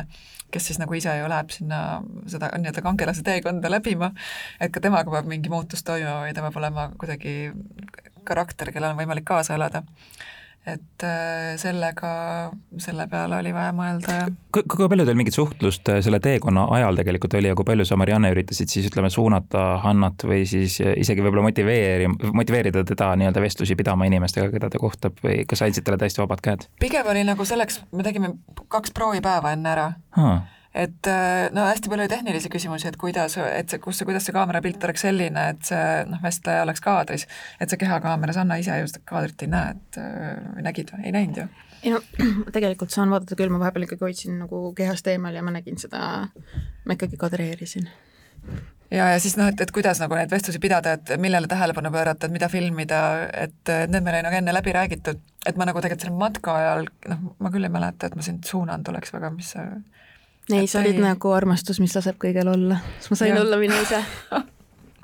kes 0.52 0.70
siis 0.72 0.80
nagu 0.82 0.96
ise 0.98 1.16
ju 1.20 1.30
läheb 1.32 1.52
sinna 1.54 2.02
seda 2.32 2.52
nii-öelda 2.56 2.84
kangelase 2.86 3.26
teekonda 3.28 3.72
läbima, 3.72 4.12
et 4.60 4.72
ka 4.74 4.84
temaga 4.84 5.12
peab 5.12 5.30
mingi 5.32 5.52
muutus 5.52 5.84
toimuma 5.88 6.26
või 6.26 6.36
ta 6.38 6.46
peab 6.46 6.62
olema 6.64 6.90
kuidagi 6.98 7.36
karakter, 8.28 8.72
kellel 8.72 8.94
on 8.94 9.02
võimalik 9.02 9.28
kaasa 9.28 9.58
elada 9.58 9.84
et 10.66 11.04
äh, 11.04 11.56
sellega, 11.58 12.12
selle 12.78 13.08
peale 13.10 13.40
oli 13.42 13.54
vaja 13.54 13.72
mõelda 13.74 14.18
ja 14.20 14.28
kui, 14.54 14.62
kui 14.70 14.90
palju 14.92 15.08
teil 15.08 15.18
mingit 15.18 15.34
suhtlust 15.34 15.90
äh, 15.90 16.02
selle 16.06 16.20
teekonna 16.22 16.68
ajal 16.78 17.00
tegelikult 17.02 17.34
oli 17.40 17.50
ja 17.50 17.58
kui 17.58 17.66
palju 17.66 17.88
sa, 17.90 17.98
Marianne, 17.98 18.30
üritasid 18.36 18.70
siis 18.70 18.92
ütleme, 18.92 19.10
suunata 19.14 19.82
Hannat 19.82 20.28
või 20.30 20.44
siis 20.50 20.78
äh, 20.86 20.94
isegi 21.02 21.26
võib-olla 21.26 21.48
motiveeri-, 21.50 22.12
motiveerida 22.30 22.86
teda 22.94 23.10
nii-öelda 23.18 23.42
vestlusi 23.42 23.78
pidama 23.80 24.06
inimestega, 24.10 24.52
keda 24.54 24.70
ta 24.70 24.82
kohtab 24.82 25.18
või 25.26 25.42
kas 25.50 25.66
andsid 25.66 25.88
talle 25.88 25.98
täiesti 26.02 26.22
vabad 26.22 26.46
käed? 26.46 26.70
pigem 26.82 27.10
oli 27.10 27.26
nagu 27.26 27.46
selleks, 27.48 27.82
me 27.96 28.06
tegime 28.06 28.36
kaks 28.70 28.94
proovipäeva 28.94 29.58
enne 29.58 29.74
ära. 29.74 29.92
Ah 30.14 30.42
et 30.74 31.08
äh, 31.08 31.50
no 31.52 31.66
hästi 31.68 31.92
palju 31.92 32.08
tehnilisi 32.12 32.50
küsimusi, 32.52 32.88
et 32.88 32.98
kuidas, 33.00 33.36
et 33.44 33.72
see, 33.72 33.80
kus 33.84 34.00
see, 34.00 34.08
kuidas 34.08 34.28
see 34.28 34.36
kaamerapilt 34.36 34.84
oleks 34.88 35.04
selline, 35.04 35.48
et 35.54 35.66
see 35.68 35.88
noh, 36.08 36.22
vestleja 36.24 36.64
oleks 36.66 36.84
kaadris, 36.84 37.28
et 37.60 37.72
see 37.72 37.82
kehakaameras, 37.82 38.40
Anna 38.40 38.60
ise 38.62 38.80
ju 38.80 38.88
seda 38.92 39.04
kaadrit 39.12 39.44
ei 39.44 39.52
näe, 39.52 39.76
et 39.76 40.00
äh, 40.00 40.62
nägid 40.64 40.94
või, 40.96 41.06
ei 41.10 41.16
näinud 41.18 41.44
ju? 41.44 41.48
ei 41.82 41.96
no 41.96 42.00
tegelikult 42.56 42.94
saan 42.94 43.12
vaadata 43.12 43.36
küll, 43.36 43.52
ma 43.52 43.60
vahepeal 43.64 43.88
ikkagi 43.88 44.08
hoidsin 44.08 44.38
nagu 44.46 44.70
kehast 44.78 45.08
eemal 45.12 45.36
ja 45.36 45.44
ma 45.44 45.54
nägin 45.56 45.82
seda, 45.82 46.28
ma 46.86 46.98
ikkagi 46.98 47.20
kadreerisin. 47.20 47.90
Ja, 48.92 49.06
ja 49.14 49.20
siis 49.24 49.38
noh, 49.40 49.48
et, 49.48 49.60
et 49.64 49.72
kuidas 49.72 50.02
nagu 50.04 50.16
neid 50.18 50.32
vestlusi 50.32 50.60
pidada, 50.60 50.98
et 50.98 51.14
millele 51.22 51.48
tähelepanu 51.52 51.92
pöörata, 51.94 52.28
et 52.28 52.34
mida 52.34 52.50
filmida, 52.52 53.02
et 53.44 53.72
need 53.88 54.04
meil 54.04 54.18
oli 54.18 54.26
nagu 54.28 54.40
enne 54.40 54.56
läbi 54.56 54.74
räägitud, 54.76 55.22
et 55.48 55.60
ma 55.60 55.68
nagu 55.68 55.80
tegelikult 55.80 56.08
selle 56.08 56.20
matka 56.20 56.56
ajal, 56.60 56.90
noh, 57.12 57.22
ma 57.40 57.52
küll 57.54 57.68
ei 57.68 57.72
mäleta, 57.72 58.10
et 58.10 58.18
ma 58.20 58.26
sind 58.26 58.44
suunanud 58.48 58.92
oleks 58.92 59.14
väga, 59.16 59.32
mis 59.36 59.54
see 59.56 59.68
ei, 60.50 60.68
sa 60.68 60.80
olid 60.82 60.98
ei... 60.98 61.04
nagu 61.04 61.34
armastus, 61.36 61.80
mis 61.84 61.96
laseb 61.96 62.18
kõigel 62.22 62.50
olla, 62.52 62.82
siis 63.00 63.14
ma 63.14 63.20
sain 63.24 63.36
ja. 63.36 63.42
olla 63.44 63.60
mina 63.62 63.78
ise 63.84 64.02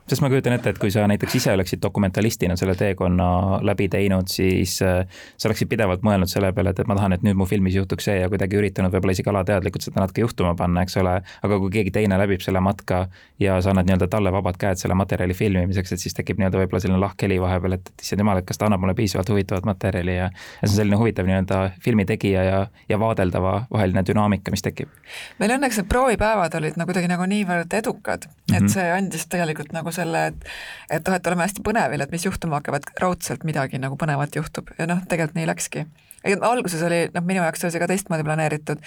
sest 0.07 0.23
ma 0.23 0.29
kujutan 0.31 0.55
ette, 0.55 0.71
et 0.71 0.79
kui 0.79 0.91
sa 0.93 1.03
näiteks 1.09 1.35
ise 1.39 1.51
oleksid 1.53 1.81
dokumentalistina 1.83 2.55
selle 2.59 2.75
teekonna 2.79 3.59
läbi 3.67 3.89
teinud, 3.91 4.29
siis 4.31 4.77
äh, 4.85 5.03
sa 5.37 5.49
oleksid 5.49 5.69
pidevalt 5.71 6.05
mõelnud 6.07 6.31
selle 6.31 6.53
peale, 6.55 6.71
et, 6.71 6.79
et 6.79 6.87
ma 6.87 6.95
tahan, 6.95 7.17
et 7.17 7.25
nüüd 7.27 7.37
mu 7.39 7.47
filmis 7.49 7.75
juhtuks 7.75 8.07
see 8.07 8.19
ja 8.21 8.29
kuidagi 8.31 8.59
üritanud 8.59 8.93
võib-olla 8.93 9.15
isegi 9.15 9.31
alateadlikult 9.31 9.83
seda 9.83 10.03
natuke 10.03 10.23
juhtuma 10.23 10.53
panna, 10.59 10.85
eks 10.87 10.97
ole. 11.01 11.17
aga 11.43 11.59
kui 11.63 11.73
keegi 11.73 11.93
teine 11.99 12.19
läbib 12.21 12.43
selle 12.45 12.61
matka 12.63 13.05
ja 13.43 13.59
sa 13.61 13.73
annad 13.73 13.89
nii-öelda 13.89 14.07
talle 14.11 14.31
vabad 14.31 14.59
käed 14.61 14.79
selle 14.79 14.95
materjali 14.97 15.35
filmimiseks, 15.37 15.93
et 15.93 16.03
siis 16.05 16.15
tekib 16.17 16.39
nii-öelda 16.39 16.61
võib-olla 16.63 16.83
selline 16.83 17.01
lahkheli 17.03 17.39
vahepeal, 17.43 17.77
et, 17.77 17.91
et 17.91 18.05
issand 18.05 18.23
jumal, 18.23 18.41
et 18.41 18.47
kas 18.47 18.61
ta 18.61 18.69
annab 18.69 18.83
mulle 18.83 18.95
piisavalt 18.97 19.29
huvitavat 19.33 19.67
materjali 19.67 20.15
ja. 20.15 20.29
ja 20.31 20.63
see 20.63 20.71
on 20.71 20.77
selline 20.77 21.01
huvitav 21.01 21.27
nii-öelda 21.27 21.59
filmi 21.83 22.07
tegija 22.07 22.47
ja, 22.47 22.63
ja 22.89 22.99
vaadeldava 23.01 23.57
vaheline 23.73 24.05
dünaamika, 24.07 24.55
mis 24.55 24.63
tekib. 24.65 24.93
meil 25.41 25.57
õnneks 25.57 25.81
need 25.81 25.91
proovipäevad 25.91 26.55
olid 26.61 26.79
nagu 26.79 26.91
kuidagi 26.91 27.11
nagu 27.11 27.27
niivõrd 27.27 27.73
edukad, 27.75 28.23
et 28.23 28.53
mm 28.53 28.57
-hmm. 28.57 28.73
see 28.73 28.91
andis 28.95 29.27
tegelikult 29.27 29.73
nagu 29.75 29.91
selle, 29.97 30.23
et 30.31 30.49
et 30.97 31.07
noh, 31.07 31.15
et 31.17 31.29
oleme 31.29 31.45
hästi 31.45 31.63
põnevil, 31.65 32.03
et 32.03 32.13
mis 32.13 32.25
juhtuma 32.25 32.59
hakkab, 32.59 32.79
et 32.79 33.01
raudselt 33.03 33.45
midagi 33.47 33.81
nagu 33.81 33.97
põnevat 33.99 34.35
juhtub 34.37 34.71
ja 34.77 34.87
noh, 34.89 35.03
tegelikult 35.09 35.39
nii 35.39 35.49
läkski. 35.49 35.85
alguses 36.27 36.81
oli, 36.83 37.03
noh, 37.13 37.23
minu 37.23 37.43
jaoks 37.43 37.63
oli 37.63 37.75
see 37.75 37.83
ka 37.83 37.87
teistmoodi 37.91 38.25
planeeritud, 38.27 38.81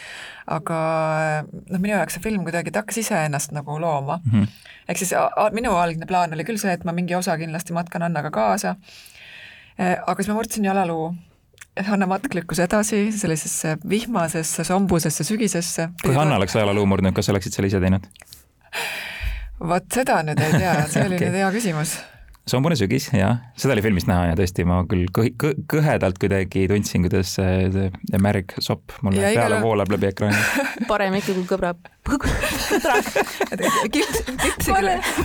aga 0.59 0.81
noh, 1.47 1.79
minu 1.79 1.95
jaoks 1.95 2.19
see 2.19 2.27
film 2.27 2.45
kuidagi, 2.49 2.73
ta 2.75 2.85
hakkas 2.85 3.01
iseennast 3.05 3.55
nagu 3.57 3.79
looma 3.81 4.21
mm. 4.25 4.33
-hmm. 4.33 4.69
ehk 4.89 4.99
siis 4.99 5.15
minu 5.57 5.77
algne 5.77 6.07
plaan 6.07 6.35
oli 6.35 6.45
küll 6.45 6.61
see, 6.61 6.73
et 6.73 6.85
ma 6.85 6.93
mingi 6.93 7.15
osa 7.15 7.39
kindlasti 7.39 7.73
matkan 7.73 8.03
Annaga 8.03 8.31
kaasa, 8.31 8.77
e, 9.79 9.97
aga 10.07 10.17
siis 10.17 10.29
ma 10.29 10.39
murdsin 10.41 10.65
jalaluu 10.65 11.11
Hanna 11.87 12.07
matk 12.11 12.35
lükkus 12.35 12.59
edasi 12.59 13.13
sellisesse 13.15 13.77
vihmasesse, 13.89 14.65
sombusesse 14.65 15.25
sügisesse. 15.25 15.89
kui 16.03 16.15
Hanna 16.15 16.37
oleks 16.37 16.57
ajaloo 16.57 16.87
murdnud, 16.87 17.15
kas 17.17 17.31
oleksid 17.33 17.55
selle 17.57 17.71
ise 17.71 17.81
teinud? 17.81 18.09
Vot 19.61 19.85
seda 19.93 20.23
nüüd 20.27 20.41
ei 20.41 20.53
tea, 20.57 20.73
see 20.93 21.05
oli 21.05 21.17
okay. 21.19 21.29
nüüd 21.29 21.37
hea 21.43 21.51
küsimus 21.57 21.91
sombune 22.51 22.75
sügis, 22.79 23.05
jah, 23.15 23.37
seda 23.59 23.73
oli 23.77 23.83
filmist 23.85 24.09
näha 24.11 24.23
ja 24.31 24.35
tõesti, 24.39 24.65
ma 24.67 24.77
küll 24.91 25.07
kõh-, 25.15 25.31
kõh, 25.39 25.53
kõhedalt 25.71 26.17
kuidagi 26.21 26.61
tundsin, 26.71 27.01
kuidas 27.07 27.29
see, 27.37 27.69
see 27.75 28.19
märg 28.23 28.47
sopp 28.65 28.85
mulle 29.05 29.19
ja 29.21 29.25
peale 29.29 29.37
igale... 29.37 29.57
voolab 29.63 29.89
läbi 29.95 30.07
ekraani. 30.11 30.41
parem 30.91 31.13
ikka 31.21 31.33
kui 31.37 31.47
kõbra, 31.53 31.71
põdra. 32.09 32.95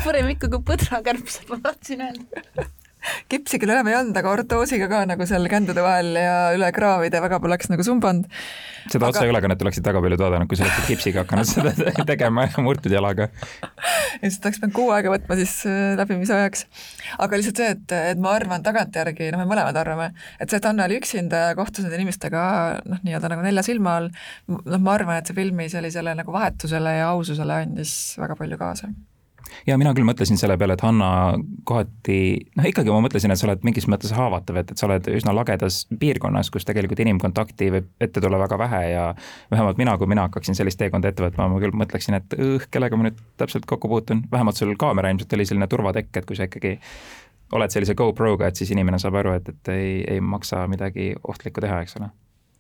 parem 0.06 0.28
ikka 0.36 0.46
kui 0.54 0.62
põdrakärbsed, 0.72 1.44
ma 1.50 1.56
tahtsin 1.66 2.00
öelda 2.06 2.26
kipsi 3.32 3.60
küll 3.62 3.74
enam 3.74 3.88
ei 3.90 3.98
olnud, 3.98 4.18
aga 4.20 4.32
ortoosiga 4.32 4.88
ka 4.92 5.04
nagu 5.10 5.28
seal 5.30 5.48
kändude 5.52 5.84
vahel 5.86 6.12
ja 6.20 6.36
üle 6.56 6.70
kraavide 6.76 7.22
väga 7.24 7.40
poleks 7.44 7.72
nagu 7.72 7.86
sumbanud. 7.86 8.28
seda 8.92 9.08
aga... 9.08 9.12
otseülekannet 9.14 9.64
oleksid 9.66 9.88
väga 9.88 10.02
paljud 10.06 10.24
vaadanud, 10.26 10.50
kui 10.50 10.60
sa 10.60 10.66
oleksid 10.68 10.90
kipsiga 10.92 11.24
hakanud 11.24 11.50
seda 11.50 11.94
tegema 12.12 12.48
ja 12.50 12.66
murtud 12.66 12.94
jalaga. 12.94 13.30
ja 13.30 14.30
siis 14.30 14.40
oleks 14.42 14.62
pidanud 14.62 14.76
kuu 14.78 14.92
aega 14.96 15.14
võtma 15.14 15.40
siis 15.40 15.56
äh, 15.70 15.96
läbimise 16.00 16.38
ajaks. 16.38 16.68
aga 17.18 17.42
lihtsalt 17.42 17.64
see, 17.64 17.72
et, 17.78 17.98
et 18.14 18.22
ma 18.22 18.36
arvan 18.40 18.66
tagantjärgi, 18.66 19.32
noh, 19.34 19.44
me 19.44 19.50
mõlemad 19.54 19.82
arvame, 19.82 20.12
et 20.40 20.50
see, 20.50 20.62
et 20.62 20.70
Anne 20.70 20.86
oli 20.88 21.00
üksinda 21.02 21.48
ja 21.50 21.58
kohtus 21.58 21.86
nende 21.86 22.00
inimestega 22.02 22.46
noh, 22.86 23.02
nii-öelda 23.06 23.34
nagu 23.34 23.46
nelja 23.46 23.66
silma 23.66 24.00
all, 24.02 24.14
noh, 24.52 24.80
ma 24.80 24.96
arvan, 24.98 25.20
et 25.20 25.30
see 25.30 25.38
filmi 25.38 25.70
sellisele 25.72 26.16
nagu 26.18 26.36
vahetusele 26.36 27.00
ja 27.00 27.12
aususele 27.16 27.62
andis 27.66 27.96
väga 28.22 28.38
palju 28.40 28.62
kaasa 28.62 28.94
ja 29.68 29.78
mina 29.82 29.94
küll 29.96 30.08
mõtlesin 30.08 30.40
selle 30.40 30.58
peale, 30.60 30.76
et 30.78 30.84
Hanna 30.86 31.10
kohati, 31.68 32.18
noh 32.58 32.68
ikkagi 32.70 32.94
ma 32.94 33.02
mõtlesin, 33.06 33.34
et 33.34 33.42
sa 33.42 33.48
oled 33.50 33.66
mingis 33.68 33.88
mõttes 33.92 34.14
haavatav, 34.16 34.62
et, 34.62 34.72
et 34.74 34.82
sa 34.82 34.88
oled 34.90 35.10
üsna 35.16 35.34
lagedas 35.36 35.84
piirkonnas, 36.00 36.52
kus 36.54 36.68
tegelikult 36.68 37.02
inimkontakti 37.06 37.70
võib 37.74 37.90
ette 38.02 38.24
tulla 38.24 38.40
väga 38.42 38.60
vähe 38.62 38.82
ja 38.92 39.06
vähemalt 39.52 39.82
mina, 39.82 39.98
kui 40.02 40.10
mina 40.12 40.28
hakkaksin 40.28 40.58
sellist 40.58 40.80
teekonda 40.82 41.12
ette 41.12 41.26
võtma, 41.26 41.50
ma 41.52 41.62
küll 41.64 41.76
mõtleksin, 41.78 42.20
et 42.20 42.38
õh, 42.40 42.68
kellega 42.72 43.00
ma 43.00 43.10
nüüd 43.10 43.22
täpselt 43.42 43.68
kokku 43.70 43.92
puutun, 43.92 44.26
vähemalt 44.32 44.60
sul 44.60 44.76
kaamera 44.80 45.14
ilmselt 45.14 45.34
oli 45.38 45.48
selline 45.48 45.70
turvatekk, 45.72 46.12
et 46.22 46.30
kui 46.30 46.38
sa 46.38 46.50
ikkagi 46.50 46.78
oled 47.56 47.74
sellise 47.74 47.96
GoProga, 47.98 48.50
et 48.50 48.60
siis 48.60 48.72
inimene 48.74 49.00
saab 49.02 49.20
aru, 49.22 49.36
et, 49.38 49.50
et 49.54 49.74
ei, 49.74 49.90
ei 50.16 50.22
maksa 50.22 50.66
midagi 50.72 51.14
ohtlikku 51.28 51.64
teha, 51.64 51.82
eks 51.86 52.00
ole. 52.00 52.10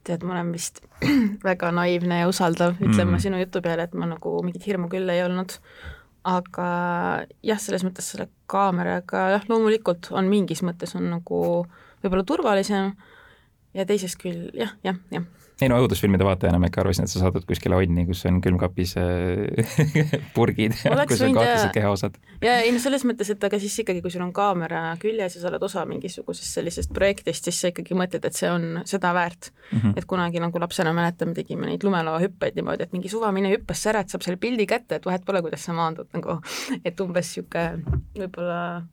Tead, 0.06 0.22
ma 0.22 0.36
olen 0.36 0.52
vist 0.54 0.84
väga 1.50 1.72
naiivne 1.74 2.22
ja 2.22 2.30
usaldav, 2.30 2.78
ütlen 2.78 3.08
mm. 3.08 3.16
ma 3.16 3.22
sinu 3.22 3.42
jutu 3.42 3.62
peale, 3.66 3.88
et 3.90 3.96
ma 3.98 4.10
nagu 4.10 4.38
mingit 4.46 4.68
hirmu 4.68 4.90
küll 4.92 5.10
ei 5.10 5.24
olnud 5.26 5.58
aga 6.26 6.68
jah, 7.46 7.60
selles 7.62 7.86
mõttes 7.86 8.08
selle 8.12 8.30
kaameraga 8.50 9.28
jah, 9.36 9.48
loomulikult 9.50 10.10
on 10.16 10.30
mingis 10.32 10.64
mõttes 10.66 10.96
on 10.98 11.10
nagu 11.14 11.42
võib-olla 12.04 12.26
turvalisem. 12.26 12.94
Ja 13.76 13.84
teisest 13.86 14.18
küll 14.22 14.50
jah, 14.56 14.72
jah, 14.86 14.98
jah 15.12 15.26
ei 15.62 15.70
no 15.72 15.78
õudusfilmide 15.84 16.26
vaatajana 16.28 16.60
ma 16.60 16.70
ikka 16.70 16.82
arvasin, 16.84 17.08
et 17.08 17.12
sa 17.12 17.22
saadud 17.22 17.46
kuskile 17.48 17.78
onni, 17.78 18.06
kus 18.10 18.26
on 18.28 18.42
külmkapis 18.44 18.96
äh, 19.00 19.76
purgid 20.36 20.76
ja 20.84 21.06
kus 21.08 21.22
on 21.26 21.36
kahtlased 21.38 21.72
kehaosad. 21.76 22.18
ja 22.44 22.58
ei 22.64 22.74
no 22.76 22.82
selles 22.84 23.06
mõttes, 23.08 23.32
et 23.32 23.44
aga 23.48 23.60
siis 23.62 23.78
ikkagi, 23.84 24.04
kui 24.04 24.14
sul 24.14 24.26
on 24.26 24.34
kaamera 24.36 24.84
küljes 25.02 25.38
ja 25.38 25.44
sa 25.44 25.52
oled 25.52 25.64
osa 25.68 25.86
mingisugusest 25.90 26.60
sellisest 26.60 26.92
projektist, 26.96 27.48
siis 27.48 27.62
sa 27.64 27.72
ikkagi 27.72 27.98
mõtled, 27.98 28.28
et 28.28 28.38
see 28.38 28.52
on 28.52 28.82
seda 28.88 29.14
väärt 29.16 29.52
mm. 29.52 29.78
-hmm. 29.80 29.94
et 29.96 30.10
kunagi 30.10 30.44
nagu 30.44 30.60
lapsena 30.60 30.94
mäletan, 30.96 31.32
me 31.32 31.40
tegime 31.40 31.70
neid 31.72 31.88
lumelauahüppeid 31.88 32.60
niimoodi, 32.60 32.84
et 32.84 32.98
mingi 32.98 33.12
suvamine 33.12 33.54
hüppas 33.56 33.84
säret, 33.88 34.12
saab 34.12 34.28
selle 34.28 34.42
pildi 34.42 34.68
kätte, 34.68 35.00
et 35.00 35.06
vahet 35.06 35.26
pole, 35.26 35.42
kuidas 35.46 35.64
sa 35.64 35.74
maandud 35.74 36.12
nagu, 36.14 36.42
et 36.84 37.00
umbes 37.00 37.32
niisugune 37.36 38.00
võib-olla 38.16 38.60
äh, 38.78 38.84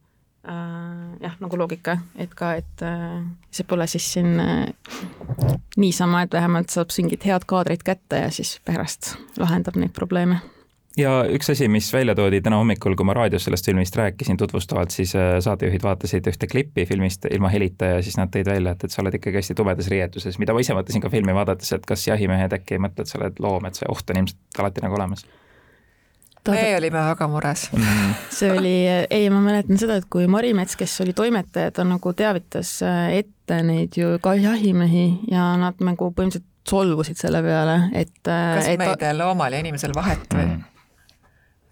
jah, 0.42 1.36
nagu 1.38 1.58
loogika, 1.58 1.98
et 2.18 2.32
ka, 2.34 2.54
et 2.58 2.82
äh, 2.86 3.20
see 3.54 3.66
pole 3.68 3.86
siis 3.90 4.08
siin 4.16 4.40
äh, 4.42 4.64
niisama, 5.78 6.24
et 6.26 6.32
vähemalt 6.34 6.72
saab 6.74 6.90
mingid 6.98 7.22
head 7.28 7.46
kaadrid 7.46 7.84
kätte 7.86 8.24
ja 8.24 8.32
siis 8.34 8.56
pärast 8.66 9.14
lahendab 9.38 9.78
neid 9.78 9.94
probleeme. 9.94 10.40
Ja 10.98 11.22
üks 11.24 11.48
asi, 11.48 11.70
mis 11.72 11.86
välja 11.94 12.12
toodi 12.12 12.42
täna 12.44 12.58
hommikul, 12.60 12.92
kui 12.98 13.06
ma 13.08 13.14
raadios 13.16 13.46
sellest 13.46 13.64
filmist 13.64 13.96
rääkisin 13.96 14.36
tutvustavalt, 14.36 14.92
siis 14.92 15.14
äh, 15.16 15.38
saatejuhid 15.40 15.86
vaatasid 15.86 16.26
ühte 16.28 16.48
klippi 16.50 16.84
filmist 16.90 17.24
ilma 17.30 17.48
helita 17.52 17.94
ja 17.94 18.02
siis 18.04 18.18
nad 18.18 18.32
tõid 18.34 18.50
välja, 18.50 18.74
et, 18.74 18.84
et 18.84 18.92
sa 18.92 19.00
oled 19.04 19.16
ikkagi 19.16 19.40
hästi 19.40 19.56
tumedas 19.56 19.88
riietuses, 19.94 20.40
mida 20.42 20.52
ma 20.52 20.64
ise 20.64 20.76
mõtlesin 20.76 21.04
ka 21.04 21.12
filmi 21.12 21.36
vaadates, 21.38 21.70
et 21.78 21.86
kas 21.88 22.08
jahimehed 22.10 22.58
äkki 22.58 22.76
ei 22.76 22.82
mõtle, 22.82 23.06
et 23.06 23.14
sa 23.14 23.22
oled 23.22 23.40
loom, 23.40 23.70
et 23.70 23.78
see 23.78 23.88
oht 23.94 24.10
on 24.10 24.24
ilmselt 24.24 24.60
alati 24.60 24.84
nagu 24.84 24.98
olemas 24.98 25.24
me 26.50 26.76
olime 26.76 26.98
väga 26.98 27.28
mures 27.30 27.68
mm.. 27.72 28.14
see 28.30 28.50
oli, 28.50 28.74
ei, 29.10 29.28
ma 29.30 29.40
mäletan 29.44 29.78
seda, 29.80 29.98
et 30.00 30.08
kui 30.10 30.26
Marimets, 30.30 30.76
kes 30.78 30.96
oli 31.04 31.14
toimetaja, 31.16 31.70
ta 31.76 31.86
nagu 31.86 32.12
teavitas 32.18 32.74
äh, 32.86 33.18
ette 33.22 33.60
neid 33.66 33.98
ju 33.98 34.16
ka 34.22 34.34
jahimehi 34.38 35.06
ja 35.30 35.52
nad 35.60 35.78
nagu 35.84 36.10
põhimõtteliselt 36.10 36.48
solvusid 36.68 37.18
selle 37.18 37.42
peale, 37.42 37.78
et 37.98 38.30
äh, 38.30 38.42
kas 38.58 38.72
et... 38.72 38.82
meil 38.82 39.18
loomal 39.18 39.54
ja 39.54 39.62
inimesel 39.62 39.94
vahet 39.96 40.26
või 40.34 40.48
mm.? 40.48 40.68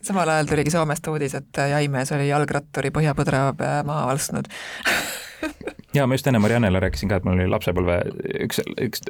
samal 0.07 0.31
ajal 0.33 0.49
tuligi 0.49 0.73
Soomest 0.73 1.11
uudis, 1.12 1.35
et 1.37 1.62
jahimees 1.75 2.15
oli 2.17 2.31
jalgratturi 2.31 2.93
põhjapõdra 2.95 3.50
maha 3.87 4.07
valsnud 4.12 4.49
ja 5.95 6.07
ma 6.07 6.15
just 6.15 6.27
enne 6.31 6.39
Mariannele 6.43 6.81
rääkisin 6.81 7.11
ka, 7.11 7.19
et 7.19 7.27
mul 7.27 7.39
oli 7.39 7.49
lapsepõlve 7.51 7.99
üks, 8.47 8.63
üks 8.87 9.03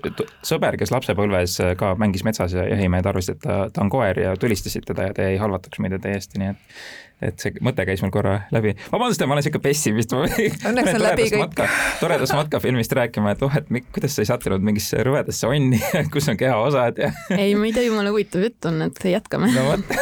sõber, 0.47 0.79
kes 0.81 0.93
lapsepõlves 0.95 1.59
ka 1.81 1.95
mängis 2.01 2.25
metsas 2.27 2.55
ja 2.57 2.67
jahimehed 2.71 3.07
arvasid, 3.07 3.39
et 3.39 3.45
ta, 3.45 3.61
ta 3.75 3.85
on 3.85 3.93
koer 3.93 4.19
ja 4.23 4.35
tulistasid 4.41 4.89
teda 4.89 5.11
ja 5.11 5.17
ta 5.17 5.29
jäi 5.29 5.39
halvatuks 5.43 5.83
meile 5.83 6.01
täiesti, 6.03 6.41
nii 6.41 6.55
et 6.55 6.81
et 7.25 7.43
see 7.43 7.61
mõte 7.65 7.85
käis 7.89 8.03
mul 8.05 8.13
korra 8.15 8.37
läbi. 8.55 8.75
vabandust, 8.93 9.23
ma 9.29 9.37
olen 9.37 9.45
siuke 9.45 9.61
pessimist. 9.63 10.15
Õnneks 10.15 10.95
on 10.95 11.03
läbi 11.09 11.29
kõik. 11.35 11.61
toredast 12.01 12.37
matkafilmist 12.37 12.95
rääkima, 12.97 13.35
et 13.37 13.45
oh, 13.47 13.57
et 13.57 13.69
kuidas 13.93 14.17
sa 14.17 14.25
ei 14.25 14.31
sattunud 14.31 14.65
mingisse 14.65 15.03
rõvedasse 15.07 15.49
onni 15.49 15.81
kus 16.15 16.31
on 16.33 16.41
kehaosad 16.41 17.01
ja. 17.01 17.13
ei, 17.41 17.55
ma 17.59 17.69
ei 17.69 17.75
tea, 17.77 17.87
jumala 17.89 18.13
huvitav 18.15 18.45
jutt 18.47 18.71
on, 18.71 18.81
et 18.89 19.05
jätkame. 19.13 19.51
no 19.55 19.67
vot 19.69 19.95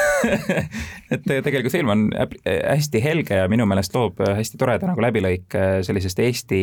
et 1.14 1.26
tegelikult 1.26 1.72
film 1.72 1.92
on 1.94 2.06
hästi 2.44 3.02
helge 3.02 3.38
ja 3.38 3.48
minu 3.50 3.66
meelest 3.68 3.94
loob 3.94 4.20
hästi 4.22 4.58
toreda 4.60 4.90
nagu 4.90 5.02
läbilõike 5.02 5.66
sellisest 5.86 6.18
Eesti 6.22 6.62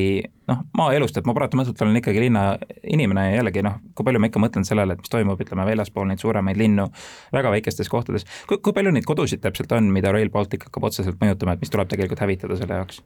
noh, 0.50 0.62
maaelust, 0.78 1.18
et 1.18 1.28
ma 1.28 1.34
paratamatult 1.38 1.82
olen 1.82 2.00
ikkagi 2.02 2.22
linna 2.22 2.46
inimene 2.84 3.30
ja 3.30 3.40
jällegi 3.40 3.64
noh, 3.66 3.80
kui 3.98 4.08
palju 4.08 4.22
ma 4.22 4.30
ikka 4.30 4.42
mõtlen 4.44 4.68
sellele, 4.68 4.96
et 4.96 5.02
mis 5.02 5.12
toimub, 5.12 5.42
ütleme 5.42 5.66
väljaspool 5.68 6.08
neid 6.10 6.22
suuremaid 6.22 6.60
linnu 6.60 6.88
väga 7.34 7.54
väikestes 7.56 7.90
kohtades. 7.92 8.28
kui 8.50 8.76
palju 8.76 8.94
neid 8.94 9.08
kodusid 9.08 9.42
täpselt 9.44 9.72
on, 9.76 9.90
mida 9.96 10.14
Rail 10.14 10.30
Baltic 10.34 10.45
Baltic 10.46 10.66
hakkab 10.70 10.90
otseselt 10.92 11.22
mõjutama, 11.22 11.56
et 11.56 11.66
mis 11.66 11.74
tuleb 11.74 11.92
tegelikult 11.92 12.22
hävitada 12.26 12.58
selle 12.62 12.82
jaoks? 12.82 13.02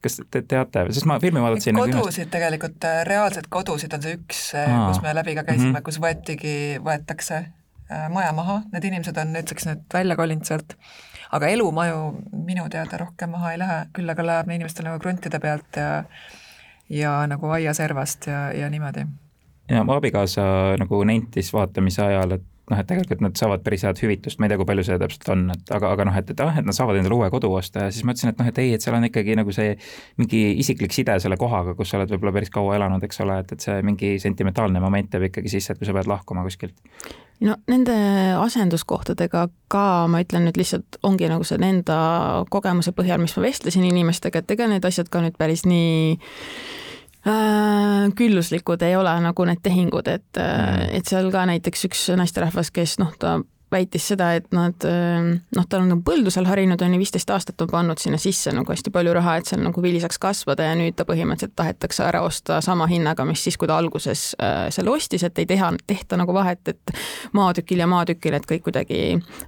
kas 0.00 0.16
te 0.32 0.42
teate, 0.48 0.86
sest 0.94 1.04
ma 1.08 1.18
filmi 1.20 1.42
vaatasin 1.44 1.76
nagu 1.76 1.92
kodusid 1.92 2.24
ühest... 2.24 2.32
tegelikult, 2.32 2.80
äh, 2.88 3.02
reaalselt 3.08 3.50
kodusid 3.52 3.92
on 3.96 4.04
see 4.04 4.16
üks, 4.16 4.42
äh, 4.56 4.72
kus 4.88 5.00
me 5.04 5.12
läbi 5.16 5.34
ka 5.36 5.44
käisime 5.44 5.66
mm, 5.66 5.74
-hmm. 5.74 5.84
kus 5.84 6.00
võetigi, 6.00 6.54
võetakse 6.86 7.36
äh, 7.36 8.06
maja 8.12 8.32
maha, 8.36 8.62
need 8.72 8.86
inimesed 8.88 9.20
on 9.20 9.34
nüüdseks 9.36 9.68
nüüd 9.68 9.82
välja 9.92 10.16
kolinud 10.16 10.48
sealt, 10.48 10.72
aga 11.36 11.52
elumaju 11.52 12.14
minu 12.32 12.68
teada 12.72 13.02
rohkem 13.02 13.36
maha 13.36 13.52
ei 13.52 13.60
lähe, 13.60 13.80
küll 13.96 14.08
aga 14.08 14.26
läheb 14.26 14.54
inimestel 14.56 14.88
nagu 14.88 15.02
kruntide 15.04 15.40
pealt 15.42 15.76
ja 15.76 15.90
ja 16.90 17.26
nagu 17.30 17.52
aiaservast 17.54 18.26
ja, 18.26 18.52
ja 18.56 18.70
niimoodi. 18.70 19.04
ja 19.68 19.84
mu 19.84 19.92
abikaasa 19.92 20.42
nagu 20.80 21.04
nentis 21.04 21.52
vaatamise 21.52 22.02
ajal, 22.02 22.38
et 22.40 22.49
noh, 22.70 22.80
et 22.80 22.88
tegelikult 22.88 23.22
nad 23.24 23.36
saavad 23.38 23.62
päris 23.66 23.84
head 23.86 24.00
hüvitust, 24.02 24.38
ma 24.40 24.46
ei 24.46 24.52
tea, 24.52 24.58
kui 24.60 24.68
palju 24.68 24.84
see 24.86 24.98
täpselt 25.00 25.30
on, 25.34 25.46
et 25.54 25.72
aga, 25.76 25.92
aga 25.96 26.06
noh, 26.08 26.18
et, 26.20 26.32
et 26.34 26.42
ah, 26.44 26.58
et 26.60 26.66
nad 26.66 26.76
saavad 26.76 27.00
endale 27.00 27.16
uue 27.16 27.30
kodu 27.32 27.50
osta 27.58 27.86
ja 27.86 27.94
siis 27.94 28.06
ma 28.06 28.14
ütlesin, 28.14 28.32
et 28.32 28.40
noh, 28.40 28.50
et 28.50 28.60
ei, 28.62 28.74
et 28.76 28.84
seal 28.84 28.96
on 28.96 29.06
ikkagi 29.08 29.36
nagu 29.38 29.54
see 29.54 29.72
mingi 30.20 30.42
isiklik 30.62 30.94
side 30.94 31.16
selle 31.22 31.38
kohaga, 31.40 31.74
kus 31.78 31.92
sa 31.92 32.00
oled 32.00 32.12
võib-olla 32.14 32.34
päris 32.38 32.52
kaua 32.54 32.76
elanud, 32.78 33.04
eks 33.06 33.22
ole, 33.24 33.40
et, 33.44 33.54
et 33.56 33.66
see 33.66 33.80
mingi 33.86 34.14
sentimentaalne 34.22 34.82
moment 34.82 35.16
jääb 35.16 35.28
ikkagi 35.30 35.52
sisse, 35.52 35.74
et 35.74 35.82
kui 35.82 35.88
sa 35.88 35.96
pead 35.96 36.10
lahkuma 36.10 36.44
kuskilt. 36.46 36.76
no 37.46 37.56
nende 37.70 37.96
asenduskohtadega 38.40 39.48
ka 39.72 39.86
ma 40.12 40.22
ütlen 40.24 40.46
nüüd 40.48 40.60
lihtsalt, 40.60 41.00
ongi 41.06 41.30
nagu 41.30 41.46
see 41.46 41.58
enda 41.70 41.98
kogemuse 42.52 42.94
põhjal, 42.96 43.22
mis 43.22 43.36
ma 43.36 43.48
vestlesin 43.48 43.86
inimestega, 43.88 44.44
et 44.44 44.56
ega 44.56 44.70
need 44.70 44.86
asjad 44.86 45.10
ka 45.10 45.24
nüüd 45.24 45.38
päris 45.40 45.66
nii 45.68 46.16
külluslikud 48.16 48.82
ei 48.82 48.96
ole 48.96 49.12
nagu 49.20 49.44
need 49.44 49.60
tehingud, 49.62 50.08
et 50.08 50.40
mm., 50.40 50.90
et 50.96 51.08
seal 51.08 51.30
ka 51.32 51.44
näiteks 51.50 51.88
üks 51.90 52.06
naisterahvas, 52.16 52.72
kes 52.72 52.98
noh, 53.02 53.12
ta 53.20 53.38
väitis 53.72 54.08
seda, 54.12 54.32
et 54.38 54.48
nad 54.54 54.84
noh, 54.84 55.66
ta 55.68 55.78
on 55.78 55.88
nagu 55.90 56.02
põldu 56.06 56.32
seal 56.32 56.48
harinud, 56.48 56.80
on 56.82 56.94
ju, 56.94 57.00
viisteist 57.00 57.30
aastat 57.30 57.60
on 57.62 57.70
pannud 57.70 58.00
sinna 58.02 58.18
sisse 58.20 58.52
nagu 58.54 58.72
hästi 58.72 58.92
palju 58.94 59.14
raha, 59.16 59.36
et 59.40 59.50
seal 59.50 59.62
nagu 59.62 59.82
vili 59.82 60.00
saaks 60.02 60.18
kasvada 60.22 60.66
ja 60.66 60.76
nüüd 60.78 60.96
ta 60.98 61.06
põhimõtteliselt 61.08 61.54
tahetakse 61.58 62.04
ära 62.06 62.22
osta 62.26 62.60
sama 62.64 62.88
hinnaga, 62.90 63.24
mis 63.28 63.42
siis, 63.44 63.58
kui 63.60 63.68
ta 63.70 63.78
alguses 63.80 64.30
äh, 64.42 64.68
selle 64.74 64.92
ostis, 64.94 65.24
et 65.26 65.38
ei 65.38 65.48
teha, 65.50 65.72
tehta 65.86 66.18
nagu 66.20 66.34
vahet, 66.36 66.72
et 66.72 66.94
maatükil 67.36 67.82
ja 67.82 67.88
maatükil, 67.90 68.36
et 68.36 68.48
kõik 68.48 68.66
kuidagi 68.68 69.00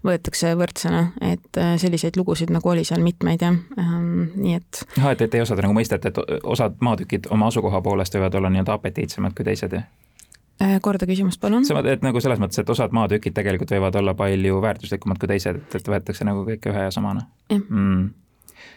võetakse 0.06 0.54
võrdsena, 0.58 1.04
et 1.20 1.60
äh, 1.60 1.74
selliseid 1.82 2.18
lugusid 2.20 2.52
nagu 2.54 2.72
oli 2.72 2.84
seal 2.88 3.02
mitmeid 3.04 3.42
jah 3.42 3.56
ähm,, 3.78 4.30
nii 4.36 4.58
et. 4.60 4.84
jah, 4.96 5.10
et, 5.12 5.26
et 5.26 5.34
ei 5.38 5.44
osata 5.44 5.64
nagu 5.64 5.76
mõisteta, 5.76 6.12
et 6.12 6.42
osad 6.42 6.78
maatükid 6.84 7.30
oma 7.34 7.50
asukoha 7.52 7.82
poolest 7.84 8.16
võivad 8.16 8.38
olla 8.38 8.52
nii-öelda 8.52 8.78
apetiitsemad 8.78 9.36
kui 9.36 9.46
teised, 9.48 9.76
jah? 9.76 9.88
Äh, 10.60 10.76
korda 10.84 11.06
küsimust, 11.08 11.40
palun. 11.40 11.64
et 11.88 12.02
nagu 12.04 12.20
selles 12.20 12.40
mõttes, 12.42 12.60
et 12.60 12.70
osad 12.70 12.92
maatükid 12.92 13.34
tegelikult 13.34 13.72
võivad 13.72 13.96
olla 13.98 14.14
palju 14.14 14.60
väärtuslikumad 14.62 15.18
kui 15.18 15.30
teised, 15.30 15.62
et, 15.62 15.78
et 15.80 15.88
võetakse 15.88 16.26
nagu 16.28 16.44
kõike 16.46 16.70
ühe 16.74 16.88
ja 16.88 16.90
samana? 16.94 17.28
Mm 17.52 18.10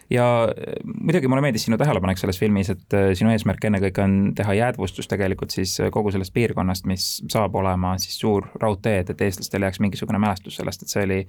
ja 0.09 0.25
äh, 0.43 0.73
muidugi 0.85 1.27
mulle 1.27 1.41
meeldis 1.45 1.65
sinu 1.67 1.77
tähelepanek 1.81 2.19
selles 2.21 2.39
filmis, 2.39 2.69
et 2.73 2.95
äh, 2.97 3.11
sinu 3.17 3.31
eesmärk 3.33 3.65
ennekõike 3.69 4.03
on 4.03 4.17
teha 4.37 4.57
jäädvustus 4.59 5.09
tegelikult 5.11 5.55
siis 5.55 5.77
kogu 5.91 6.13
sellest 6.13 6.33
piirkonnast, 6.35 6.85
mis 6.89 7.07
saab 7.31 7.55
olema 7.55 7.95
siis 8.01 8.19
suur 8.21 8.49
raudtee, 8.61 8.99
et, 9.03 9.09
et 9.13 9.25
eestlastel 9.27 9.65
jääks 9.65 9.81
mingisugune 9.83 10.21
mälestus 10.21 10.59
sellest, 10.61 10.85
et 10.85 10.93
see 10.93 11.05
oli 11.07 11.19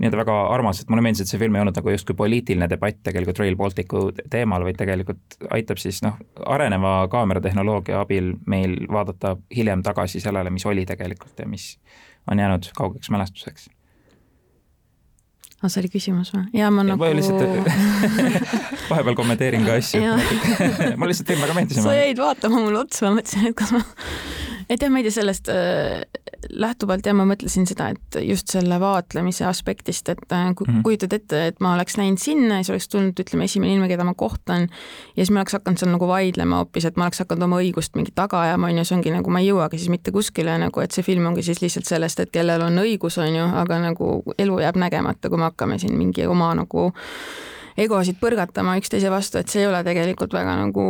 nii-öelda 0.00 0.20
väga 0.22 0.36
armas, 0.54 0.80
et 0.80 0.92
mulle 0.92 1.04
meeldis, 1.04 1.24
et 1.24 1.32
see 1.32 1.40
film 1.40 1.56
ei 1.56 1.64
olnud 1.64 1.76
nagu 1.76 1.92
justkui 1.92 2.16
poliitiline 2.16 2.68
debatt 2.70 3.02
tegelikult 3.04 3.40
Rail 3.42 3.56
Balticu 3.56 4.06
teemal, 4.32 4.64
vaid 4.64 4.78
tegelikult 4.80 5.40
aitab 5.52 5.80
siis 5.82 6.00
noh, 6.04 6.16
areneva 6.46 6.94
kaameratehnoloogia 7.12 8.00
abil 8.00 8.32
meil 8.48 8.78
vaadata 8.88 9.36
hiljem 9.56 9.84
tagasi 9.84 10.22
sellele, 10.24 10.52
mis 10.54 10.66
oli 10.68 10.86
tegelikult 10.88 11.44
ja 11.44 11.48
mis 11.48 11.74
on 12.30 12.40
jäänud 12.40 12.72
kaugeks 12.76 13.10
mälestuseks 13.10 13.68
aa, 15.60 15.68
see 15.68 15.82
oli 15.82 15.92
küsimus 15.92 16.32
või? 16.34 16.46
jaa, 16.56 16.70
ma 16.74 16.84
nagu. 16.86 17.00
vahepeal 18.90 19.16
kommenteerin 19.18 19.66
ka 19.68 19.78
asju 19.80 20.00
mulle 20.98 21.12
lihtsalt 21.12 21.32
film 21.32 21.44
väga 21.44 21.56
meeldis. 21.58 21.82
sa 21.84 21.96
jäid 21.96 22.20
vaatama 22.20 22.62
mulle 22.64 22.84
otsa, 22.84 23.08
ma 23.08 23.20
mõtlesin, 23.20 23.50
et 23.50 23.58
kas 23.58 23.74
ma 23.76 23.84
et 24.70 24.80
jah, 24.80 24.90
ma 24.92 25.00
ei 25.00 25.06
tea, 25.06 25.16
sellest 25.20 25.50
äh, 25.52 26.00
lähtuvalt 26.50 27.06
ja 27.06 27.14
ma 27.16 27.26
mõtlesin 27.28 27.66
seda, 27.68 27.90
et 27.94 28.18
just 28.24 28.50
selle 28.52 28.80
vaatlemise 28.80 29.44
aspektist, 29.48 30.08
et 30.08 30.32
äh, 30.32 30.50
kui 30.54 30.66
mm 30.66 30.74
-hmm. 30.74 30.82
kujutad 30.82 31.12
ette, 31.12 31.46
et 31.46 31.60
ma 31.60 31.74
oleks 31.74 31.96
läinud 31.96 32.18
sinna 32.18 32.60
ja 32.60 32.64
siis 32.64 32.70
oleks 32.70 32.88
tulnud, 32.88 33.20
ütleme, 33.20 33.44
esimene 33.44 33.72
inimene, 33.72 33.88
keda 33.88 34.04
ma 34.04 34.14
kohtan 34.14 34.62
ja 34.62 35.24
siis 35.24 35.30
ma 35.30 35.40
oleks 35.40 35.52
hakanud 35.52 35.78
seal 35.78 35.92
nagu 35.92 36.08
vaidlema 36.08 36.56
hoopis, 36.56 36.84
et 36.84 36.96
ma 36.96 37.04
oleks 37.04 37.18
hakanud 37.18 37.42
oma 37.42 37.60
õigust 37.60 37.96
mingi 37.96 38.12
taga 38.14 38.40
ajama, 38.40 38.66
on 38.66 38.78
ju, 38.78 38.84
see 38.84 38.96
ongi 38.96 39.10
nagu 39.10 39.30
ma 39.30 39.40
ei 39.40 39.50
jõuagi 39.50 39.78
siis 39.78 39.88
mitte 39.88 40.10
kuskile 40.10 40.58
nagu, 40.58 40.80
et 40.80 40.90
see 40.90 41.02
film 41.02 41.26
ongi 41.26 41.42
siis 41.42 41.62
lihtsalt 41.62 41.86
sellest, 41.86 42.20
et 42.20 42.30
kellel 42.30 42.62
on 42.62 42.78
õigus, 42.78 43.18
on 43.18 43.34
ju, 43.34 43.44
aga 43.44 43.78
nagu 43.78 44.22
elu 44.38 44.58
jääb 44.60 44.76
nägemata, 44.76 45.28
kui 45.28 45.38
me 45.38 45.48
hakkame 45.50 45.78
siin 45.78 45.98
mingi 45.98 46.26
oma 46.26 46.54
nagu 46.54 46.92
egosid 47.80 48.18
põrgatama 48.20 48.76
üksteise 48.80 49.10
vastu, 49.12 49.40
et 49.40 49.48
see 49.48 49.64
ei 49.64 49.68
ole 49.70 49.82
tegelikult 49.86 50.34
väga 50.34 50.56
nagu 50.64 50.84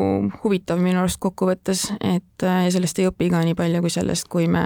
huvitav 0.44 0.80
minu 0.82 1.02
arust 1.02 1.20
kokkuvõttes, 1.22 1.86
et 2.00 2.46
äh, 2.46 2.64
ja 2.66 2.74
sellest 2.74 2.98
ei 3.00 3.08
õpi 3.10 3.30
ka 3.32 3.42
nii 3.46 3.56
palju 3.58 3.82
kui 3.84 3.94
sellest, 3.94 4.28
kui 4.32 4.48
me 4.50 4.64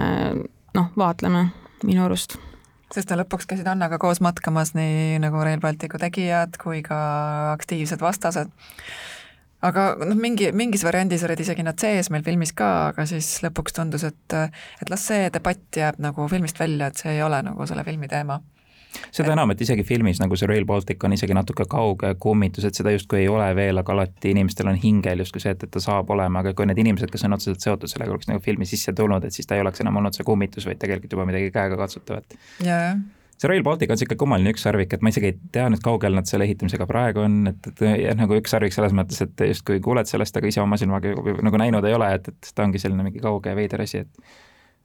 noh, 0.75 0.91
vaatleme 0.99 1.47
minu 1.83 2.05
arust 2.05 2.37
sest 2.93 3.09
ta 3.09 3.17
lõpuks 3.19 3.47
käisid 3.49 3.67
Annaga 3.67 3.99
koos 4.01 4.21
matkamas 4.23 4.73
nii 4.77 5.19
nagu 5.23 5.41
Rail 5.43 5.61
Balticu 5.63 5.99
tegijad 6.01 6.55
kui 6.61 6.81
ka 6.85 6.97
aktiivsed 7.55 8.01
vastased. 8.03 8.51
aga 9.65 9.85
noh, 10.05 10.17
mingi, 10.19 10.51
mingis 10.53 10.83
variandis 10.85 11.23
olid 11.25 11.41
isegi 11.41 11.65
nad 11.65 11.79
sees 11.81 12.11
meil 12.13 12.23
filmis 12.23 12.53
ka, 12.53 12.71
aga 12.91 13.07
siis 13.09 13.39
lõpuks 13.45 13.75
tundus, 13.75 14.05
et 14.07 14.37
et 14.37 14.91
las 14.91 15.07
see 15.09 15.29
debatt 15.33 15.81
jääb 15.81 15.99
nagu 16.03 16.27
filmist 16.31 16.59
välja, 16.59 16.91
et 16.91 17.01
see 17.01 17.15
ei 17.17 17.23
ole 17.25 17.41
nagu 17.45 17.67
selle 17.67 17.83
filmi 17.87 18.11
teema 18.11 18.39
seda 19.15 19.33
enam, 19.33 19.51
et 19.53 19.61
isegi 19.65 19.83
filmis 19.87 20.21
nagu 20.21 20.37
see 20.39 20.49
Rail 20.49 20.67
Baltic 20.69 21.03
on 21.07 21.15
isegi 21.15 21.35
natuke 21.37 21.67
kauge 21.69 22.13
kummitus, 22.21 22.67
et 22.69 22.77
seda 22.77 22.93
justkui 22.95 23.23
ei 23.23 23.27
ole 23.31 23.47
veel, 23.57 23.81
aga 23.81 23.95
alati 23.95 24.31
inimestel 24.35 24.71
on 24.71 24.79
hingel 24.81 25.25
justkui 25.25 25.43
see, 25.43 25.55
et, 25.55 25.67
et 25.67 25.71
ta 25.71 25.83
saab 25.83 26.09
olema, 26.15 26.43
aga 26.43 26.55
kui 26.57 26.69
need 26.69 26.81
inimesed, 26.85 27.11
kes 27.11 27.27
on 27.27 27.37
otseselt 27.37 27.65
seotud 27.65 27.91
sellega, 27.91 28.15
oleks 28.15 28.31
nagu 28.31 28.43
filmi 28.43 28.67
sisse 28.69 28.93
tulnud, 28.95 29.27
et 29.27 29.35
siis 29.35 29.49
ta 29.49 29.57
ei 29.57 29.65
oleks 29.65 29.83
enam 29.83 30.01
olnud 30.01 30.17
see 30.17 30.27
kummitus, 30.27 30.67
vaid 30.69 30.81
tegelikult 30.81 31.17
juba 31.17 31.27
midagi 31.29 31.51
käegakatsutavat. 31.55 32.39
jajah 32.63 32.97
see 33.35 33.49
Rail 33.51 33.63
Baltic 33.63 33.91
on 33.91 33.97
niisugune 33.97 34.19
kummaline 34.19 34.51
ükssarvik, 34.55 34.93
et 34.95 35.03
ma 35.03 35.11
isegi 35.11 35.31
ei 35.33 35.37
tea 35.51 35.67
nüüd, 35.71 35.81
kaugel 35.83 36.15
nad 36.15 36.29
selle 36.29 36.47
ehitamisega 36.47 36.87
praegu 36.87 37.25
on, 37.25 37.41
et, 37.51 37.69
et 37.71 37.83
jah, 37.83 38.15
nagu 38.17 38.37
ükssarvik 38.39 38.75
selles 38.75 38.95
mõttes, 38.95 39.19
et 39.25 39.45
justkui 39.49 39.81
kuuled 39.83 40.07
sellest, 40.07 40.37
aga 40.39 40.51
ise 40.51 40.63
oma 40.63 40.79
silmaga 40.79 41.11
nagu 41.43 41.59
näinud 41.59 41.85
ei 41.87 41.97
ole, 41.97 42.13
et, 42.15 42.29
et 42.31 42.51
ta 42.55 42.63
ongi 42.63 42.79
selline 42.81 43.03
mingi 43.03 43.23
kauge 43.23 43.51
ja 43.51 43.57
veider 43.59 43.83
asi, 43.83 44.05
et 44.05 44.35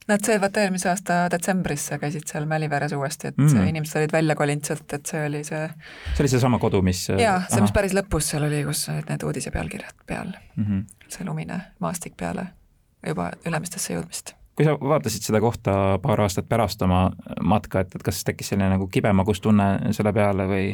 Nad 0.09 0.23
sõid 0.25 0.57
eelmise 0.57 0.89
aasta 0.89 1.15
detsembris, 1.29 1.83
käisid 2.01 2.25
seal 2.29 2.47
Mäliveres 2.49 2.93
uuesti, 2.97 3.29
et 3.29 3.37
mm. 3.37 3.67
inimesed 3.69 3.99
olid 3.99 4.13
välja 4.15 4.35
kolinud 4.35 4.65
sealt, 4.65 4.87
et 4.97 5.05
see 5.05 5.21
oli 5.27 5.43
see 5.45 5.61
see 5.67 6.23
oli 6.23 6.31
seesama 6.31 6.57
kodu, 6.61 6.81
mis 6.85 7.03
jaa, 7.11 7.37
see, 7.45 7.61
mis 7.61 7.73
päris 7.75 7.93
lõpus 7.93 8.31
seal 8.33 8.47
oli, 8.47 8.63
kus 8.65 8.81
olid 8.89 9.11
need 9.13 9.25
uudise 9.27 9.53
pealkirjad 9.53 10.01
peal 10.09 10.33
mm. 10.55 10.65
-hmm. 10.65 11.05
see 11.13 11.27
lumine 11.27 11.59
maastik 11.79 12.17
peale 12.17 12.47
juba 13.05 13.29
Ülemistesse 13.45 13.93
jõudmist. 13.93 14.33
kui 14.57 14.65
sa 14.65 14.73
vaatasid 14.73 15.29
seda 15.29 15.41
kohta 15.41 15.99
paar 16.01 16.25
aastat 16.25 16.49
pärast 16.49 16.81
oma 16.81 17.11
matka, 17.41 17.85
et, 17.85 17.95
et 17.95 18.03
kas 18.03 18.23
tekkis 18.23 18.49
selline 18.49 18.73
nagu 18.73 18.87
kibemagus-tunne 18.87 19.93
selle 19.93 20.13
peale 20.17 20.49
või? 20.49 20.67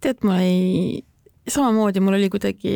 tead, 0.00 0.24
mul 0.24 0.40
ei, 0.40 1.04
samamoodi 1.48 2.00
mul 2.00 2.16
oli 2.16 2.32
kuidagi 2.32 2.74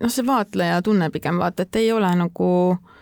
noh, 0.00 0.08
see 0.08 0.26
vaatleja 0.26 0.80
tunne 0.82 1.12
pigem 1.12 1.36
vaata, 1.36 1.68
et 1.68 1.84
ei 1.84 1.92
ole 1.92 2.16
nagu 2.16 2.48
äh, 2.72 2.94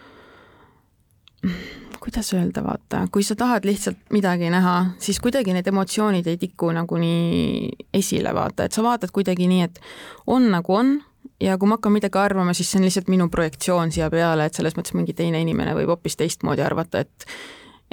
kuidas 2.04 2.34
öelda, 2.34 2.60
vaata, 2.64 3.06
kui 3.12 3.22
sa 3.24 3.36
tahad 3.36 3.64
lihtsalt 3.64 4.12
midagi 4.12 4.50
näha, 4.52 4.74
siis 5.00 5.20
kuidagi 5.24 5.54
need 5.56 5.66
emotsioonid 5.70 6.26
ei 6.28 6.36
tiku 6.36 6.68
nagu 6.76 6.98
nii 7.00 7.70
esile, 7.96 8.34
vaata, 8.36 8.66
et 8.66 8.76
sa 8.76 8.84
vaatad 8.84 9.12
kuidagi 9.14 9.48
nii, 9.48 9.62
et 9.64 9.80
on 10.26 10.50
nagu 10.52 10.74
on 10.76 10.98
ja 11.40 11.56
kui 11.58 11.70
ma 11.70 11.78
hakkan 11.78 11.94
midagi 11.94 12.20
arvama, 12.20 12.52
siis 12.52 12.70
see 12.70 12.80
on 12.80 12.84
lihtsalt 12.84 13.08
minu 13.12 13.28
projektsioon 13.32 13.92
siia 13.94 14.10
peale, 14.12 14.44
et 14.44 14.58
selles 14.58 14.76
mõttes 14.76 14.96
mingi 14.96 15.16
teine 15.16 15.40
inimene 15.40 15.72
võib 15.78 15.94
hoopis 15.94 16.18
teistmoodi 16.20 16.64
arvata, 16.64 17.04
et 17.04 17.28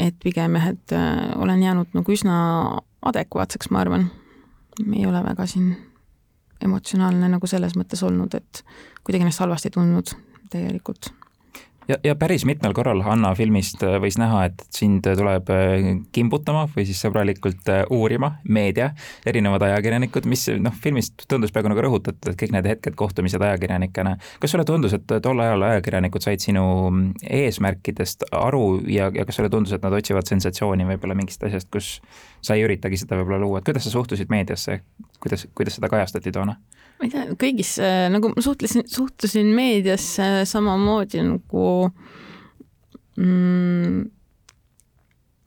et 0.02 0.16
pigem 0.24 0.56
jah, 0.58 0.68
et 0.72 0.94
äh, 0.98 1.32
olen 1.40 1.64
jäänud 1.64 1.96
nagu 1.96 2.12
üsna 2.12 2.36
adekvaatseks, 3.06 3.70
ma 3.72 3.84
arvan. 3.86 4.10
ei 4.96 5.06
ole 5.06 5.24
väga 5.24 5.46
siin 5.46 5.76
emotsionaalne 6.62 7.30
nagu 7.30 7.48
selles 7.48 7.76
mõttes 7.80 8.04
olnud, 8.04 8.36
et 8.36 8.64
kuidagi 9.04 9.24
ennast 9.24 9.44
halvasti 9.44 9.70
tundnud 9.72 10.16
tegelikult 10.52 11.14
ja, 11.88 11.98
ja 12.04 12.16
päris 12.16 12.46
mitmel 12.46 12.74
korral 12.74 13.02
Hanna 13.06 13.34
filmist 13.36 13.84
äh, 13.84 13.98
võis 14.02 14.18
näha, 14.22 14.46
et 14.50 14.64
sind 14.74 15.06
tuleb 15.06 15.50
äh, 15.54 15.88
kimbutama 16.16 16.66
või 16.76 16.86
siis 16.88 17.02
sõbralikult 17.04 17.70
äh, 17.72 17.84
uurima 17.94 18.34
meedia, 18.44 18.92
erinevad 19.28 19.66
ajakirjanikud, 19.68 20.28
mis 20.30 20.48
noh, 20.62 20.76
filmist 20.84 21.26
tundus 21.32 21.54
peaaegu 21.54 21.72
nagu 21.74 21.86
rõhutatud, 21.88 22.32
et 22.32 22.40
kõik 22.40 22.56
need 22.56 22.70
hetked, 22.70 22.98
kohtumised 23.00 23.42
ajakirjanikena. 23.42 24.18
kas 24.42 24.56
sulle 24.56 24.66
tundus, 24.68 24.96
et 24.98 25.16
tol 25.24 25.46
ajal 25.46 25.68
ajakirjanikud 25.72 26.26
said 26.26 26.44
sinu 26.44 26.66
mm, 26.90 27.30
eesmärkidest 27.42 28.28
aru 28.32 28.82
ja, 28.92 29.12
ja 29.14 29.26
kas 29.28 29.40
sulle 29.40 29.52
tundus, 29.54 29.76
et 29.76 29.86
nad 29.86 29.96
otsivad 29.98 30.30
sensatsiooni 30.30 30.88
võib-olla 30.94 31.18
mingist 31.18 31.44
asjast, 31.48 31.72
kus 31.74 31.96
sa 32.42 32.58
ei 32.58 32.66
üritagi 32.68 33.00
seda 33.00 33.20
võib-olla 33.20 33.42
luua, 33.42 33.62
et 33.62 33.70
kuidas 33.70 33.88
sa 33.88 33.94
suhtusid 33.94 34.32
meediasse, 34.34 34.82
kuidas, 35.20 35.48
kuidas 35.56 35.80
seda 35.80 35.92
kajastati 35.92 36.34
toona? 36.36 36.58
Ma 37.02 37.08
ei 37.08 37.14
tea, 37.14 37.28
kõigis 37.42 37.76
nagu 38.14 38.30
ma 38.30 38.46
suhtlesin, 38.46 38.86
suhtusin 38.90 39.48
meediasse 39.58 40.44
samamoodi 40.46 41.24
nagu 41.26 41.68
mm, 43.18 44.04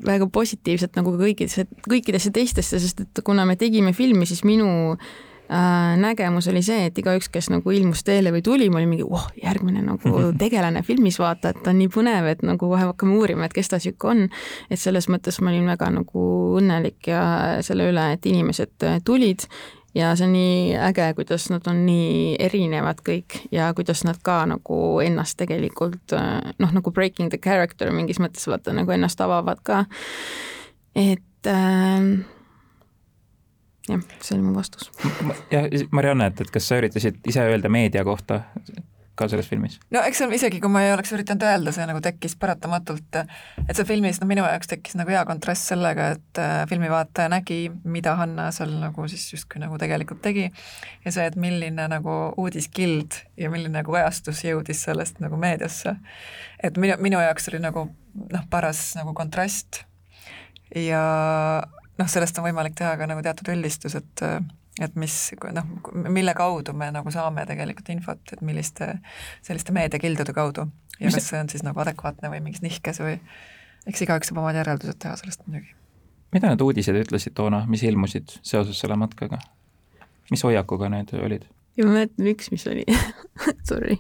väga 0.07 0.27
positiivselt 0.33 0.97
nagu 0.99 1.15
kõikidesse, 1.19 1.69
kõikidesse 1.89 2.33
teistesse, 2.35 2.81
sest 2.83 3.05
et 3.05 3.23
kuna 3.25 3.47
me 3.49 3.57
tegime 3.61 3.95
filmi, 3.97 4.27
siis 4.29 4.43
minu 4.47 4.67
äh, 4.95 5.95
nägemus 6.01 6.49
oli 6.51 6.63
see, 6.67 6.89
et 6.89 6.99
igaüks, 7.01 7.31
kes 7.33 7.51
nagu 7.53 7.75
ilmus 7.75 8.05
teele 8.07 8.33
või 8.35 8.43
tuli, 8.45 8.69
ma 8.73 8.81
olin 8.81 8.91
mingi, 8.95 9.07
oh, 9.07 9.29
järgmine 9.41 9.85
nagu 9.87 10.27
tegelane 10.43 10.85
filmis, 10.87 11.19
vaata, 11.23 11.55
et 11.55 11.63
ta 11.65 11.73
on 11.73 11.81
nii 11.81 11.93
põnev, 11.95 12.29
et 12.35 12.45
nagu 12.47 12.69
kohe 12.69 12.83
hakkame 12.83 13.17
uurima, 13.21 13.49
et 13.49 13.57
kes 13.57 13.73
ta 13.73 13.81
sihuke 13.83 14.11
on. 14.13 14.27
et 14.71 14.81
selles 14.81 15.09
mõttes 15.13 15.41
ma 15.41 15.53
olin 15.53 15.71
väga 15.75 15.91
nagu 15.95 16.27
õnnelik 16.61 17.13
ja 17.13 17.25
selle 17.65 17.89
üle, 17.93 18.11
et 18.17 18.29
inimesed 18.29 18.91
tulid 19.07 19.49
ja 19.95 20.13
see 20.17 20.27
on 20.27 20.33
nii 20.35 20.77
äge, 20.89 21.09
kuidas 21.19 21.49
nad 21.53 21.67
on 21.71 21.85
nii 21.87 22.37
erinevad 22.43 23.03
kõik 23.07 23.41
ja 23.55 23.71
kuidas 23.77 24.05
nad 24.05 24.19
ka 24.23 24.43
nagu 24.51 24.79
ennast 25.05 25.39
tegelikult 25.41 26.15
noh, 26.59 26.73
nagu 26.75 26.95
breaking 26.95 27.31
the 27.33 27.39
character 27.39 27.93
mingis 27.95 28.21
mõttes 28.23 28.47
vaata 28.51 28.75
nagu 28.77 28.95
ennast 28.95 29.21
avavad 29.25 29.63
ka. 29.63 29.85
et 30.95 31.51
äh, 31.51 32.09
jah, 33.89 34.03
see 34.21 34.37
oli 34.39 34.43
mu 34.47 34.55
vastus. 34.57 34.91
ja 35.51 35.67
Marianne, 35.91 36.27
et, 36.33 36.41
et 36.41 36.51
kas 36.51 36.69
sa 36.69 36.81
üritasid 36.81 37.23
ise 37.29 37.47
öelda 37.51 37.71
meedia 37.73 38.05
kohta 38.05 38.43
ka 39.15 39.29
selles 39.31 39.49
filmis? 39.51 39.79
no 39.95 40.03
eks 40.07 40.21
seal 40.23 40.33
isegi, 40.35 40.61
kui 40.63 40.73
ma 40.73 40.83
ei 40.85 40.93
oleks 40.95 41.13
üritanud 41.15 41.45
öelda, 41.47 41.73
see 41.75 41.87
nagu 41.89 42.01
tekkis 42.05 42.37
paratamatult, 42.41 43.21
et 43.65 43.75
see 43.77 43.87
filmis, 43.89 44.21
no 44.21 44.29
minu 44.31 44.45
jaoks 44.47 44.71
tekkis 44.71 44.99
nagu 44.99 45.15
hea 45.15 45.23
kontrast 45.29 45.71
sellega, 45.71 46.11
et 46.17 46.43
äh, 46.43 46.55
filmivaataja 46.71 47.31
nägi, 47.33 47.61
mida 47.85 48.17
Hanna 48.19 48.51
seal 48.55 48.75
nagu 48.81 49.07
siis 49.11 49.27
justkui 49.35 49.63
nagu 49.63 49.79
tegelikult 49.81 50.23
tegi 50.25 50.49
ja 50.49 51.15
see, 51.15 51.27
et 51.27 51.39
milline 51.41 51.89
nagu 51.91 52.19
uudiskild 52.41 53.21
ja 53.41 53.53
milline 53.53 53.79
nagu 53.79 53.95
kajastus 53.95 54.45
jõudis 54.47 54.83
sellest 54.89 55.23
nagu 55.25 55.39
meediasse. 55.41 55.97
et 56.63 56.77
minu, 56.81 56.99
minu 57.03 57.23
jaoks 57.23 57.51
oli 57.53 57.63
nagu 57.63 57.89
noh, 58.15 58.45
paras 58.51 58.93
nagu 58.99 59.15
kontrast 59.15 59.85
ja 60.75 61.05
noh, 61.99 62.11
sellest 62.11 62.39
on 62.39 62.49
võimalik 62.49 62.77
teha 62.79 62.97
ka 62.99 63.09
nagu 63.11 63.23
teatud 63.23 63.55
üldistus, 63.55 63.95
et 63.99 64.27
et 64.83 64.97
mis 64.99 65.17
noh, 65.55 65.69
mille 66.09 66.35
kaudu 66.35 66.75
me 66.75 66.91
nagu 66.95 67.11
saame 67.15 67.47
tegelikult 67.47 67.91
infot, 67.95 68.23
et 68.33 68.43
milliste 68.43 68.97
selliste 69.43 69.75
meediakildude 69.77 70.35
kaudu 70.35 70.67
ja 70.99 71.07
mis 71.07 71.19
kas 71.19 71.31
see 71.31 71.41
on 71.41 71.51
siis 71.53 71.65
nagu 71.67 71.81
adekvaatne 71.85 72.31
või 72.33 72.43
mingis 72.45 72.63
nihkes 72.65 73.01
või 73.03 73.17
eks 73.87 74.05
igaüks 74.07 74.31
saab 74.31 74.43
omad 74.43 74.59
järeldused 74.59 74.99
teha 75.03 75.17
sellest 75.21 75.47
muidugi. 75.47 75.75
mida 76.35 76.51
need 76.51 76.65
uudised 76.65 76.99
ütlesid 77.05 77.37
toona, 77.39 77.65
mis 77.71 77.85
ilmusid 77.87 78.39
seoses 78.43 78.81
selle 78.81 78.99
matkaga? 78.99 79.39
mis 80.31 80.43
hoiakuga 80.47 80.91
need 80.91 81.15
olid? 81.19 81.47
ja 81.77 81.87
ma 81.87 81.97
mäletan 81.97 82.31
üks, 82.31 82.51
mis 82.55 82.67
oli 82.71 82.85
sorry, 83.71 83.99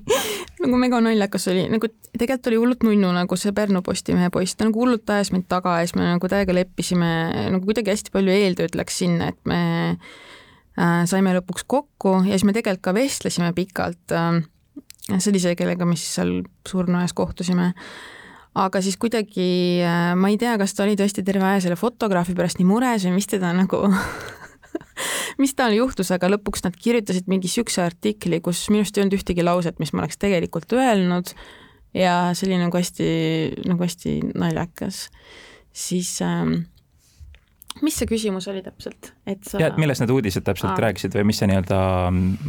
nagu 0.63 0.79
mega 0.81 1.01
naljakas 1.05 1.49
oli, 1.53 1.67
nagu 1.71 1.91
tegelikult 2.13 2.51
oli 2.51 2.61
hullult 2.63 2.87
nunnu 2.87 3.11
nagu 3.15 3.39
see 3.39 3.55
Pärnu 3.55 3.83
Postimehe 3.87 4.31
poiss, 4.35 4.59
ta 4.59 4.69
nagu 4.69 4.85
hullult 4.85 5.11
ajas 5.11 5.33
mind 5.35 5.49
taga 5.51 5.79
ja 5.81 5.89
siis 5.89 5.99
me 5.99 6.07
nagu 6.13 6.31
täiega 6.31 6.55
leppisime, 6.55 7.11
nagu 7.55 7.63
kuidagi 7.67 7.95
hästi 7.95 8.15
palju 8.15 8.35
eeltööd 8.35 8.79
läks 8.79 9.03
sinna, 9.03 9.33
et 9.35 9.51
me 9.51 9.61
saime 10.75 11.35
lõpuks 11.37 11.67
kokku 11.71 12.17
ja 12.25 12.35
siis 12.35 12.47
me 12.49 12.55
tegelikult 12.57 12.85
ka 12.89 12.95
vestlesime 12.97 13.53
pikalt. 13.55 14.15
Äh, 14.15 14.43
see, 15.21 15.55
kellega 15.59 15.87
me 15.87 15.97
siis 15.99 16.17
seal 16.19 16.43
surnuaias 16.69 17.15
kohtusime. 17.17 17.73
aga 18.55 18.81
siis 18.81 18.97
kuidagi, 18.97 19.83
äh, 19.83 20.15
ma 20.15 20.31
ei 20.31 20.39
tea, 20.39 20.55
kas 20.59 20.75
ta 20.75 20.85
oli 20.85 20.95
tõesti 20.99 21.25
terve 21.27 21.45
aja 21.45 21.65
selle 21.65 21.77
fotograafi 21.77 22.37
pärast 22.39 22.61
nii 22.61 22.69
mures 22.69 23.07
või 23.07 23.17
mis 23.17 23.27
teda 23.27 23.51
nagu 23.53 23.81
mis 25.43 25.55
tal 25.59 25.75
juhtus, 25.75 26.13
aga 26.15 26.31
lõpuks 26.31 26.63
nad 26.67 26.77
kirjutasid 26.79 27.27
mingi 27.31 27.51
siukse 27.51 27.83
artikli, 27.83 28.41
kus 28.41 28.69
minu 28.71 28.85
arust 28.85 28.99
ei 28.99 29.05
olnud 29.05 29.19
ühtegi 29.19 29.47
lauset, 29.47 29.81
mis 29.83 29.93
ma 29.93 30.05
oleks 30.05 30.21
tegelikult 30.23 30.73
öelnud 30.77 31.35
ja 31.95 32.15
see 32.35 32.49
oli 32.49 32.61
nagu 32.63 32.79
hästi, 32.79 33.09
nagu 33.71 33.83
hästi 33.83 34.15
naljakas. 34.35 35.09
siis 35.73 36.23
ähm, 36.23 36.67
mis 37.83 37.97
see 37.99 38.07
küsimus 38.11 38.47
oli 38.51 38.63
täpselt, 38.63 39.13
et 39.27 39.43
sa 39.49 39.59
ja 39.63 39.73
millest 39.81 40.05
need 40.05 40.13
uudised 40.15 40.47
täpselt 40.47 40.73
Aa. 40.75 40.85
rääkisid 40.89 41.17
või 41.19 41.31
mis 41.31 41.43
see 41.43 41.51
nii-öelda 41.51 41.81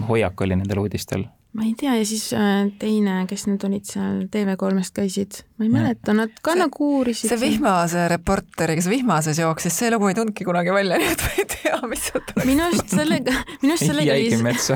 hoiak 0.10 0.46
oli 0.46 0.60
nendel 0.60 0.84
uudistel? 0.86 1.26
Ma 1.56 1.64
ei 1.64 1.74
tea 1.80 1.94
ja 1.96 2.06
siis 2.06 2.34
äh, 2.36 2.68
teine, 2.80 3.22
kes 3.30 3.46
need 3.48 3.64
olid 3.64 3.88
seal 3.88 4.26
TV3-st 4.32 4.96
käisid, 4.98 5.38
ma 5.56 5.68
ei 5.68 5.72
mäleta, 5.72 6.12
nad 6.16 6.34
ka 6.44 6.56
nagu 6.60 6.90
uurisid. 6.98 7.32
see 7.32 7.40
Vihmase 7.40 8.10
reporter, 8.12 8.74
kes 8.76 8.90
Vihmases 8.92 9.40
jooksis, 9.40 9.78
see 9.80 9.92
lugu 9.94 10.10
ei 10.12 10.18
tulnudki 10.18 10.44
kunagi 10.48 10.74
välja, 10.76 11.00
nii 11.00 11.14
et 11.14 11.24
ma 11.24 11.30
ei 11.40 11.46
tea, 11.54 11.80
mis 11.88 12.04
sealt 12.10 12.34
oleks. 12.34 12.48
minu 12.50 12.66
arust 12.66 12.92
sellega, 12.92 13.36
minu 13.62 13.76
arust 13.76 13.88
sellega 13.88 14.18
jäigi 14.20 14.40
metsa 14.44 14.76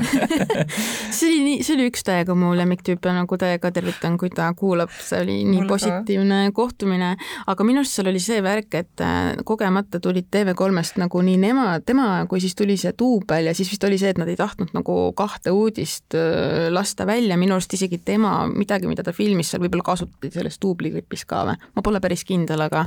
see 1.18 1.28
oli 1.28 1.42
nii, 1.44 1.58
see 1.66 1.76
oli 1.76 1.88
üks 1.90 2.06
täiega 2.06 2.36
mu 2.38 2.54
lemmiktüüp 2.56 3.10
ja 3.10 3.14
nagu 3.18 3.40
täiega 3.44 3.72
tervitan, 3.76 4.16
kui 4.20 4.32
ta 4.32 4.48
kuulab, 4.56 4.94
see 5.04 5.20
oli 5.20 5.36
nii 5.42 5.60
Mul 5.60 5.68
positiivne 5.74 6.40
ka. 6.48 6.56
kohtumine, 6.62 7.12
aga 7.52 7.68
minu 7.68 7.84
arust 7.84 7.98
seal 7.98 8.08
oli 8.08 8.24
see 8.24 8.40
värk, 8.46 8.78
et 8.80 9.04
äh, 9.04 9.34
kogemata 9.44 10.00
tulid 10.00 10.30
TV3-st 10.32 11.04
nagu 11.04 11.20
nii 11.28 11.36
nemad, 11.44 11.84
tema 11.84 12.08
kui 12.30 12.40
siis 12.40 12.56
tuli 12.56 12.80
see 12.80 12.96
duubel 12.96 13.52
ja 13.52 13.56
siis 13.58 13.68
vist 13.74 13.84
oli 13.84 14.00
see, 14.00 14.16
et 14.16 14.22
nad 14.22 14.32
ei 14.32 14.40
tahtnud 14.40 14.72
nagu 14.72 14.98
kahte 15.18 15.52
uudist 15.52 16.16
äh, 16.16 16.69
lasta 16.74 17.06
välja, 17.06 17.36
minu 17.40 17.56
arust 17.56 17.74
isegi 17.76 18.00
tema, 18.04 18.46
midagi, 18.52 18.88
mida 18.90 19.04
ta 19.06 19.12
filmis 19.16 19.50
seal 19.50 19.62
võib-olla 19.62 19.84
kasutati 19.86 20.30
selles 20.34 20.58
duubliklipis 20.62 21.24
ka 21.28 21.44
või, 21.48 21.58
ma 21.76 21.84
pole 21.84 22.00
päris 22.02 22.24
kindel, 22.28 22.64
aga 22.66 22.84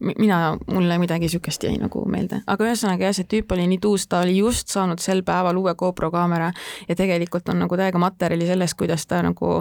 mina, 0.00 0.40
mulle 0.70 0.98
midagi 1.02 1.28
niisugust 1.28 1.64
jäi 1.66 1.76
nagu 1.80 2.04
meelde. 2.10 2.42
aga 2.46 2.68
ühesõnaga 2.68 3.08
jah, 3.08 3.16
see 3.16 3.28
tüüp 3.30 3.52
oli 3.56 3.66
nii 3.74 3.82
tuus, 3.82 4.06
ta 4.06 4.22
oli 4.26 4.38
just 4.38 4.72
saanud 4.72 5.02
sel 5.02 5.22
päeval 5.26 5.58
uue 5.60 5.74
GoPro 5.78 6.10
kaamera 6.14 6.52
ja 6.88 6.96
tegelikult 6.98 7.48
on 7.52 7.62
nagu 7.64 7.78
täiega 7.78 8.00
materjali 8.02 8.48
sellest, 8.48 8.78
kuidas 8.78 9.06
ta 9.06 9.22
nagu 9.24 9.60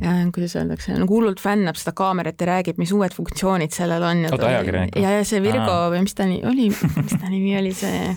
ja 0.00 0.10
kuidas 0.34 0.56
öeldakse, 0.56 0.96
nagu 0.98 1.14
hullult 1.14 1.40
fännab 1.40 1.78
seda 1.78 1.94
kaamerat 1.96 2.40
ja 2.40 2.50
räägib, 2.50 2.78
mis 2.82 2.92
uued 2.92 3.14
funktsioonid 3.14 3.74
sellel 3.74 4.02
on. 4.02 4.24
oota, 4.30 4.50
ajakirjanik 4.50 4.98
ja, 4.98 5.16
ja 5.18 5.24
see 5.28 5.42
Virgo 5.42 5.76
või 5.94 6.02
mis 6.06 6.18
ta 6.18 6.26
nii 6.28 6.42
oli, 6.50 6.68
mis 6.74 7.14
ta 7.14 7.30
nimi 7.30 7.54
oli, 7.60 7.74
see, 7.78 8.10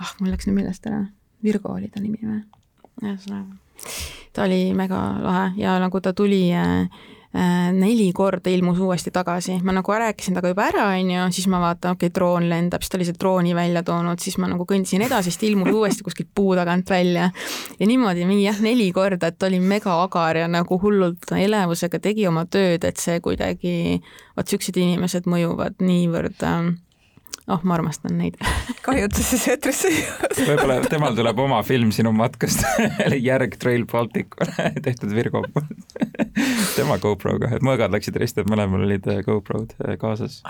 ah, 0.00 0.14
mul 0.20 0.34
läks 0.34 0.48
nüüd 0.48 0.60
meelest 0.60 0.90
ära. 0.90 1.04
Virgo 1.44 1.72
oli 1.76 1.88
ta 1.92 2.04
nimi 2.04 2.20
või? 2.20 2.42
ühesõnaga 3.02 3.63
ta 4.34 4.46
oli 4.48 4.74
mega 4.74 5.00
lahe 5.22 5.50
ja 5.56 5.78
nagu 5.78 6.00
ta 6.00 6.12
tuli 6.12 6.48
äh, 6.54 6.88
äh, 7.34 7.72
neli 7.72 8.12
korda 8.12 8.50
ilmus 8.50 8.78
uuesti 8.78 9.10
tagasi, 9.10 9.60
ma 9.62 9.72
nagu 9.72 9.92
rääkisin 9.92 10.34
temaga 10.34 10.50
juba 10.52 10.66
ära, 10.70 10.86
onju, 10.98 11.26
siis 11.34 11.46
ma 11.50 11.60
vaatan, 11.62 11.96
okei 11.96 12.08
okay,, 12.08 12.14
droon 12.14 12.48
lendab, 12.50 12.82
siis 12.82 12.92
ta 12.92 12.98
oli 12.98 13.08
see 13.08 13.18
drooni 13.20 13.54
välja 13.54 13.82
toonud, 13.86 14.22
siis 14.22 14.38
ma 14.42 14.50
nagu 14.50 14.66
kõndisin 14.70 15.04
edasi, 15.06 15.30
siis 15.30 15.40
ta 15.40 15.46
ilmus 15.48 15.70
uuesti 15.74 16.06
kuskilt 16.06 16.30
puu 16.34 16.54
tagant 16.58 16.90
välja. 16.90 17.30
ja 17.78 17.90
niimoodi 17.90 18.26
mingi 18.26 18.46
jah, 18.46 18.60
neli 18.62 18.90
korda, 18.92 19.30
et 19.30 19.48
oli 19.48 19.60
mega 19.60 20.00
agar 20.02 20.42
ja 20.44 20.48
nagu 20.50 20.78
hullult 20.82 21.34
elevusega 21.38 22.02
tegi 22.02 22.26
oma 22.30 22.46
tööd, 22.46 22.84
et 22.84 23.02
see 23.02 23.20
kuidagi, 23.24 24.00
vot 24.36 24.50
siuksed 24.50 24.78
inimesed 24.78 25.30
mõjuvad 25.30 25.82
niivõrd 25.82 26.42
äh, 26.42 26.74
oh, 27.48 27.60
ma 27.62 27.76
armastan 27.78 28.16
neid. 28.18 28.38
Kahju, 28.86 29.08
et 29.08 29.18
sa 29.18 29.24
siis 29.26 29.46
eetrisse 29.52 29.90
ei 29.90 29.98
jõudnud. 30.00 30.40
võib-olla 30.50 30.78
temal 30.90 31.16
tuleb 31.18 31.42
oma 31.46 31.60
film 31.66 31.92
sinu 31.94 32.12
matkast 32.16 32.64
järg 33.28 33.58
Trail 33.60 33.86
Balticule 33.90 34.70
tehtud 34.86 35.14
Virgo. 35.16 35.44
Poolt 35.54 35.98
tema 36.74 36.98
GoProga, 37.02 37.52
et 37.56 37.64
mõõgad 37.64 37.94
läksid 37.94 38.16
risti, 38.20 38.42
et 38.42 38.50
mõlemal 38.50 38.86
olid 38.86 39.06
äh, 39.10 39.22
GoProd 39.26 39.76
äh, 39.80 39.98
kaasas 40.00 40.42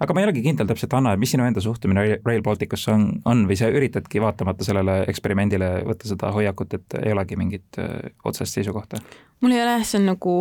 aga 0.00 0.14
ma 0.14 0.22
ei 0.22 0.28
olegi 0.28 0.44
kindel 0.44 0.68
täpselt, 0.70 0.94
Anna, 0.96 1.14
mis 1.20 1.34
sinu 1.34 1.46
enda 1.46 1.62
suhtumine 1.64 2.20
Rail 2.24 2.44
Balticusse 2.44 2.92
on, 2.94 3.08
on 3.28 3.46
või 3.48 3.58
sa 3.60 3.70
üritadki 3.72 4.22
vaatamata 4.22 4.66
sellele 4.66 5.02
eksperimendile 5.12 5.72
võtta 5.88 6.08
seda 6.10 6.32
hoiakut, 6.34 6.78
et 6.78 7.00
ei 7.02 7.12
olegi 7.16 7.40
mingit 7.40 7.82
otsest 8.24 8.58
seisukohta? 8.58 9.02
mul 9.40 9.54
ei 9.54 9.62
ole 9.62 9.72
jah, 9.78 9.84
see 9.88 10.00
on 10.00 10.10
nagu 10.10 10.34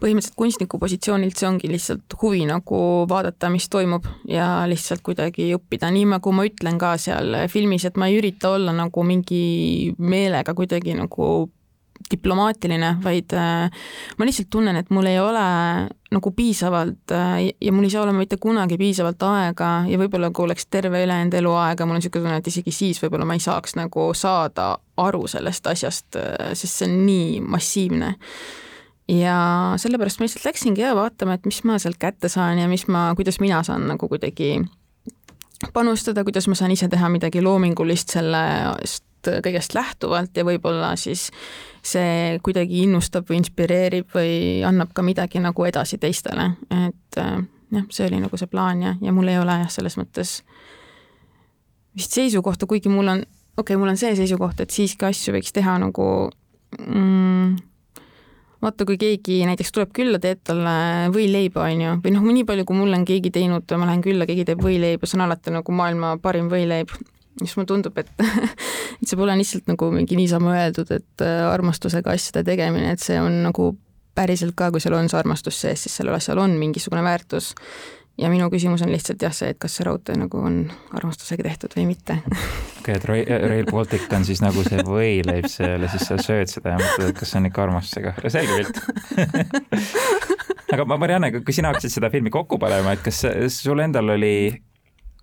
põhimõtteliselt 0.00 0.36
kunstniku 0.38 0.78
positsioonilt, 0.80 1.36
see 1.36 1.48
ongi 1.48 1.68
lihtsalt 1.68 2.16
huvi 2.22 2.46
nagu 2.48 2.78
vaadata, 3.10 3.50
mis 3.52 3.68
toimub 3.68 4.08
ja 4.28 4.48
lihtsalt 4.70 5.04
kuidagi 5.04 5.50
õppida, 5.58 5.90
nii 5.92 6.06
nagu 6.14 6.32
ma 6.32 6.46
ütlen 6.48 6.80
ka 6.80 6.94
seal 7.00 7.36
filmis, 7.52 7.84
et 7.84 8.00
ma 8.00 8.08
ei 8.08 8.18
ürita 8.22 8.54
olla 8.56 8.72
nagu 8.76 9.04
mingi 9.04 9.92
meelega 10.00 10.56
kuidagi 10.56 10.96
nagu 10.96 11.28
diplomaatiline, 12.12 12.94
vaid 13.04 13.32
äh, 13.36 13.70
ma 14.18 14.28
lihtsalt 14.28 14.50
tunnen, 14.50 14.76
et 14.76 14.90
mul 14.94 15.08
ei 15.10 15.18
ole 15.20 15.44
nagu 16.14 16.30
piisavalt 16.32 17.12
äh, 17.12 17.48
ja 17.60 17.72
mul 17.72 17.88
ei 17.88 17.92
saa 17.92 18.04
olema 18.04 18.22
mitte 18.22 18.38
kunagi 18.40 18.78
piisavalt 18.80 19.22
aega 19.28 19.72
ja 19.88 19.98
võib-olla 20.00 20.30
kui 20.32 20.46
oleks 20.46 20.68
terve 20.70 21.02
ülejäänud 21.04 21.36
eluaega, 21.40 21.86
mul 21.86 21.98
on 21.98 22.02
niisugune 22.02 22.24
tunne, 22.28 22.38
et 22.40 22.52
isegi 22.52 22.72
siis 22.74 23.02
võib-olla 23.02 23.28
ma 23.28 23.36
ei 23.36 23.44
saaks 23.44 23.76
nagu 23.78 24.08
saada 24.16 24.70
aru 24.98 25.26
sellest 25.28 25.68
asjast, 25.70 26.16
äh, 26.16 26.54
sest 26.54 26.80
see 26.80 26.88
on 26.88 26.96
nii 27.06 27.42
massiivne. 27.44 28.14
Ja 29.08 29.38
sellepärast 29.80 30.20
ma 30.20 30.26
lihtsalt 30.26 30.44
läksingi 30.50 30.84
ja 30.84 30.92
vaatama, 30.96 31.38
et 31.38 31.46
mis 31.48 31.62
ma 31.64 31.78
sealt 31.80 31.96
kätte 32.00 32.28
saan 32.28 32.60
ja 32.60 32.68
mis 32.68 32.84
ma, 32.92 33.08
kuidas 33.16 33.40
mina 33.40 33.62
saan 33.64 33.86
nagu 33.88 34.08
kuidagi 34.08 34.58
panustada, 35.72 36.24
kuidas 36.24 36.48
ma 36.48 36.56
saan 36.58 36.74
ise 36.74 36.88
teha 36.92 37.08
midagi 37.08 37.42
loomingulist 37.42 38.12
sellest 38.16 39.07
kõigest 39.26 39.74
lähtuvalt 39.74 40.36
ja 40.36 40.44
võib-olla 40.46 40.94
siis 41.00 41.28
see 41.82 42.38
kuidagi 42.44 42.84
innustab 42.84 43.28
või 43.28 43.40
inspireerib 43.42 44.14
või 44.14 44.62
annab 44.66 44.92
ka 44.94 45.02
midagi 45.02 45.42
nagu 45.42 45.64
edasi 45.66 45.98
teistele, 45.98 46.52
et 46.86 47.20
äh, 47.20 47.38
jah, 47.74 47.86
see 47.90 48.08
oli 48.08 48.20
nagu 48.22 48.40
see 48.40 48.50
plaan 48.50 48.82
ja, 48.84 48.94
ja 49.02 49.14
mul 49.14 49.30
ei 49.30 49.40
ole 49.40 49.60
jah, 49.64 49.70
selles 49.72 49.98
mõttes 50.00 50.38
vist 51.98 52.14
seisukohta, 52.14 52.68
kuigi 52.70 52.90
mul 52.92 53.14
on, 53.14 53.24
okei 53.56 53.74
okay,, 53.74 53.80
mul 53.80 53.92
on 53.92 54.00
see 54.00 54.14
seisukoht, 54.18 54.60
et 54.62 54.74
siiski 54.74 55.08
asju 55.08 55.34
võiks 55.36 55.54
teha 55.54 55.78
nagu 55.82 56.06
mm, 56.78 57.56
vaata, 58.62 58.86
kui 58.86 58.98
keegi 59.00 59.40
näiteks 59.48 59.72
tuleb 59.74 59.92
külla, 59.96 60.20
teed 60.22 60.42
talle 60.46 60.74
võileiba, 61.14 61.66
on 61.66 61.84
ju, 61.84 61.94
või 62.04 62.14
noh, 62.14 62.26
nii 62.38 62.46
palju, 62.48 62.66
kui 62.68 62.78
mul 62.78 62.96
on 62.96 63.06
keegi 63.08 63.32
teinud, 63.34 63.76
ma 63.78 63.90
lähen 63.90 64.02
külla, 64.04 64.26
keegi 64.28 64.46
teeb 64.48 64.62
võileiba, 64.64 65.08
see 65.08 65.18
on 65.18 65.26
alati 65.28 65.54
nagu 65.54 65.74
maailma 65.74 66.16
parim 66.22 66.50
võileib, 66.52 66.92
siis 67.42 67.56
mulle 67.58 67.70
tundub, 67.70 67.98
et 68.00 68.10
et 69.00 69.06
see 69.06 69.18
pole 69.18 69.36
lihtsalt 69.38 69.68
nagu 69.70 69.90
mingi 69.94 70.18
niisama 70.18 70.56
öeldud, 70.62 70.90
et 70.94 71.24
äh, 71.24 71.44
armastusega 71.48 72.14
asjade 72.14 72.44
tegemine, 72.48 72.94
et 72.94 73.04
see 73.04 73.20
on 73.20 73.42
nagu 73.46 73.72
päriselt 74.18 74.56
ka, 74.58 74.72
kui 74.74 74.82
seal 74.82 74.96
on 74.98 75.10
see 75.10 75.20
armastus 75.20 75.60
sees, 75.62 75.86
siis 75.86 76.00
sellel 76.00 76.18
asjal 76.18 76.40
on 76.42 76.58
mingisugune 76.58 77.04
väärtus. 77.06 77.54
Ja 78.18 78.26
minu 78.32 78.48
küsimus 78.50 78.82
on 78.82 78.90
lihtsalt 78.90 79.22
jah, 79.22 79.30
see, 79.30 79.52
et 79.52 79.60
kas 79.62 79.76
see 79.78 79.84
raudtee 79.86 80.16
nagu 80.18 80.40
on 80.42 80.56
armastusega 80.98 81.44
tehtud 81.46 81.76
või 81.78 81.84
mitte. 81.92 82.16
okei 82.80 82.96
et 82.96 83.04
Rail 83.06 83.68
Baltic 83.70 84.08
on 84.16 84.26
siis 84.26 84.42
nagu 84.42 84.64
see 84.66 84.82
võileib 84.82 85.46
seal 85.46 85.86
ja 85.86 85.90
siis 85.92 86.08
sa 86.10 86.18
sööd 86.18 86.50
seda 86.50 86.74
ja 86.74 86.80
mõtled, 86.82 87.12
et 87.12 87.20
kas 87.20 87.30
see 87.30 87.38
on 87.38 87.46
ikka 87.46 87.62
armastusega, 87.68 88.16
selge 88.26 88.58
pilt. 88.58 88.82
Aga 90.74 90.84
Marianne, 90.98 91.30
kui 91.38 91.54
sina 91.54 91.70
hakkasid 91.70 91.94
seda 91.94 92.10
filmi 92.10 92.34
kokku 92.34 92.58
panema, 92.60 92.96
et 92.96 93.06
kas 93.06 93.22
sul 93.54 93.86
endal 93.86 94.16
oli 94.18 94.34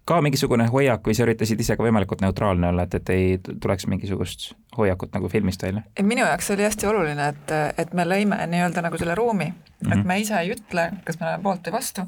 ka 0.06 0.22
mingisugune 0.22 0.68
hoiak 0.70 1.08
või 1.08 1.16
sa 1.18 1.26
üritasid 1.26 1.60
ise 1.60 1.76
ka 1.78 1.84
võimalikult 1.84 2.22
neutraalne 2.22 2.70
olla, 2.70 2.86
et, 2.86 2.94
et 3.00 3.10
ei 3.10 3.38
tuleks 3.42 3.88
mingisugust 3.90 4.52
hoiakut 4.78 5.14
nagu 5.18 5.30
filmist 5.30 5.64
välja? 5.66 5.86
minu 6.02 6.26
jaoks 6.26 6.52
oli 6.54 6.68
hästi 6.68 6.90
oluline, 6.90 7.30
et, 7.34 7.54
et 7.82 7.94
me 7.94 8.06
lõime 8.06 8.38
nii-öelda 8.52 8.86
nagu 8.86 8.98
selle 9.02 9.16
ruumi 9.16 9.50
mm, 9.50 9.56
-hmm. 9.56 9.92
et 9.92 9.98
mhm. 10.00 10.08
me 10.08 10.20
ise 10.22 10.38
ei 10.40 10.52
ütle, 10.54 10.90
kas 11.06 11.20
me 11.20 11.30
oleme 11.30 11.44
poolt 11.44 11.68
või 11.68 11.78
vastu 11.80 12.06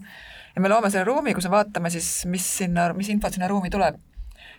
ja 0.58 0.62
me 0.62 0.70
loome 0.70 0.90
selle 0.90 1.06
ruumi, 1.06 1.34
kus 1.38 1.46
me 1.46 1.54
vaatame 1.54 1.90
siis, 1.94 2.10
mis 2.26 2.46
sinna, 2.62 2.90
mis 2.98 3.10
infot 3.14 3.34
sinna 3.34 3.50
ruumi 3.50 3.70
tuleb. 3.74 4.00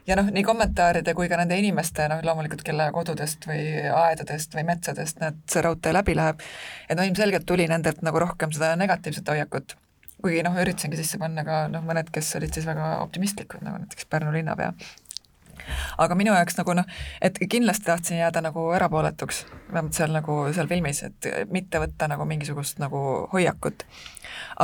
ja 0.07 0.17
noh, 0.17 0.29
nii 0.33 0.45
kommentaaride 0.47 1.13
kui 1.15 1.29
ka 1.29 1.37
nende 1.37 1.57
inimeste, 1.59 2.07
noh 2.09 2.23
loomulikult, 2.25 2.63
kelle 2.65 2.87
kodudest 2.95 3.45
või 3.49 3.65
aedadest 3.93 4.55
või 4.57 4.65
metsadest 4.71 5.19
need, 5.21 5.43
see 5.51 5.63
raudtee 5.65 5.93
läbi 5.93 6.15
läheb, 6.17 6.41
et 6.89 6.97
no 6.97 7.05
ilmselgelt 7.05 7.47
tuli 7.47 7.67
nendelt 7.69 8.01
nagu 8.07 8.23
rohkem 8.23 8.55
seda 8.55 8.77
negatiivset 8.79 9.29
hoiakut. 9.29 9.77
Kuigi 10.23 10.45
noh, 10.47 10.57
üritasingi 10.63 10.99
sisse 10.99 11.21
panna 11.21 11.45
ka 11.47 11.67
noh, 11.73 11.85
mõned, 11.87 12.11
kes 12.15 12.33
olid 12.39 12.55
siis 12.55 12.67
väga 12.69 12.97
optimistlikud, 13.05 13.63
nagu 13.65 13.83
näiteks 13.83 14.09
Pärnu 14.11 14.35
linnapea. 14.35 14.73
Aga 16.01 16.17
minu 16.17 16.33
jaoks 16.33 16.57
nagu 16.59 16.75
noh, 16.79 16.87
et 17.25 17.39
kindlasti 17.51 17.89
tahtsin 17.89 18.21
jääda 18.21 18.41
nagu 18.45 18.63
erapooletuks, 18.77 19.43
vähemalt 19.73 19.97
seal 19.99 20.15
nagu 20.15 20.39
seal 20.57 20.71
filmis, 20.71 21.03
et 21.05 21.29
mitte 21.53 21.81
võtta 21.83 22.09
nagu 22.11 22.25
mingisugust 22.29 22.81
nagu 22.83 23.03
hoiakut. 23.35 23.85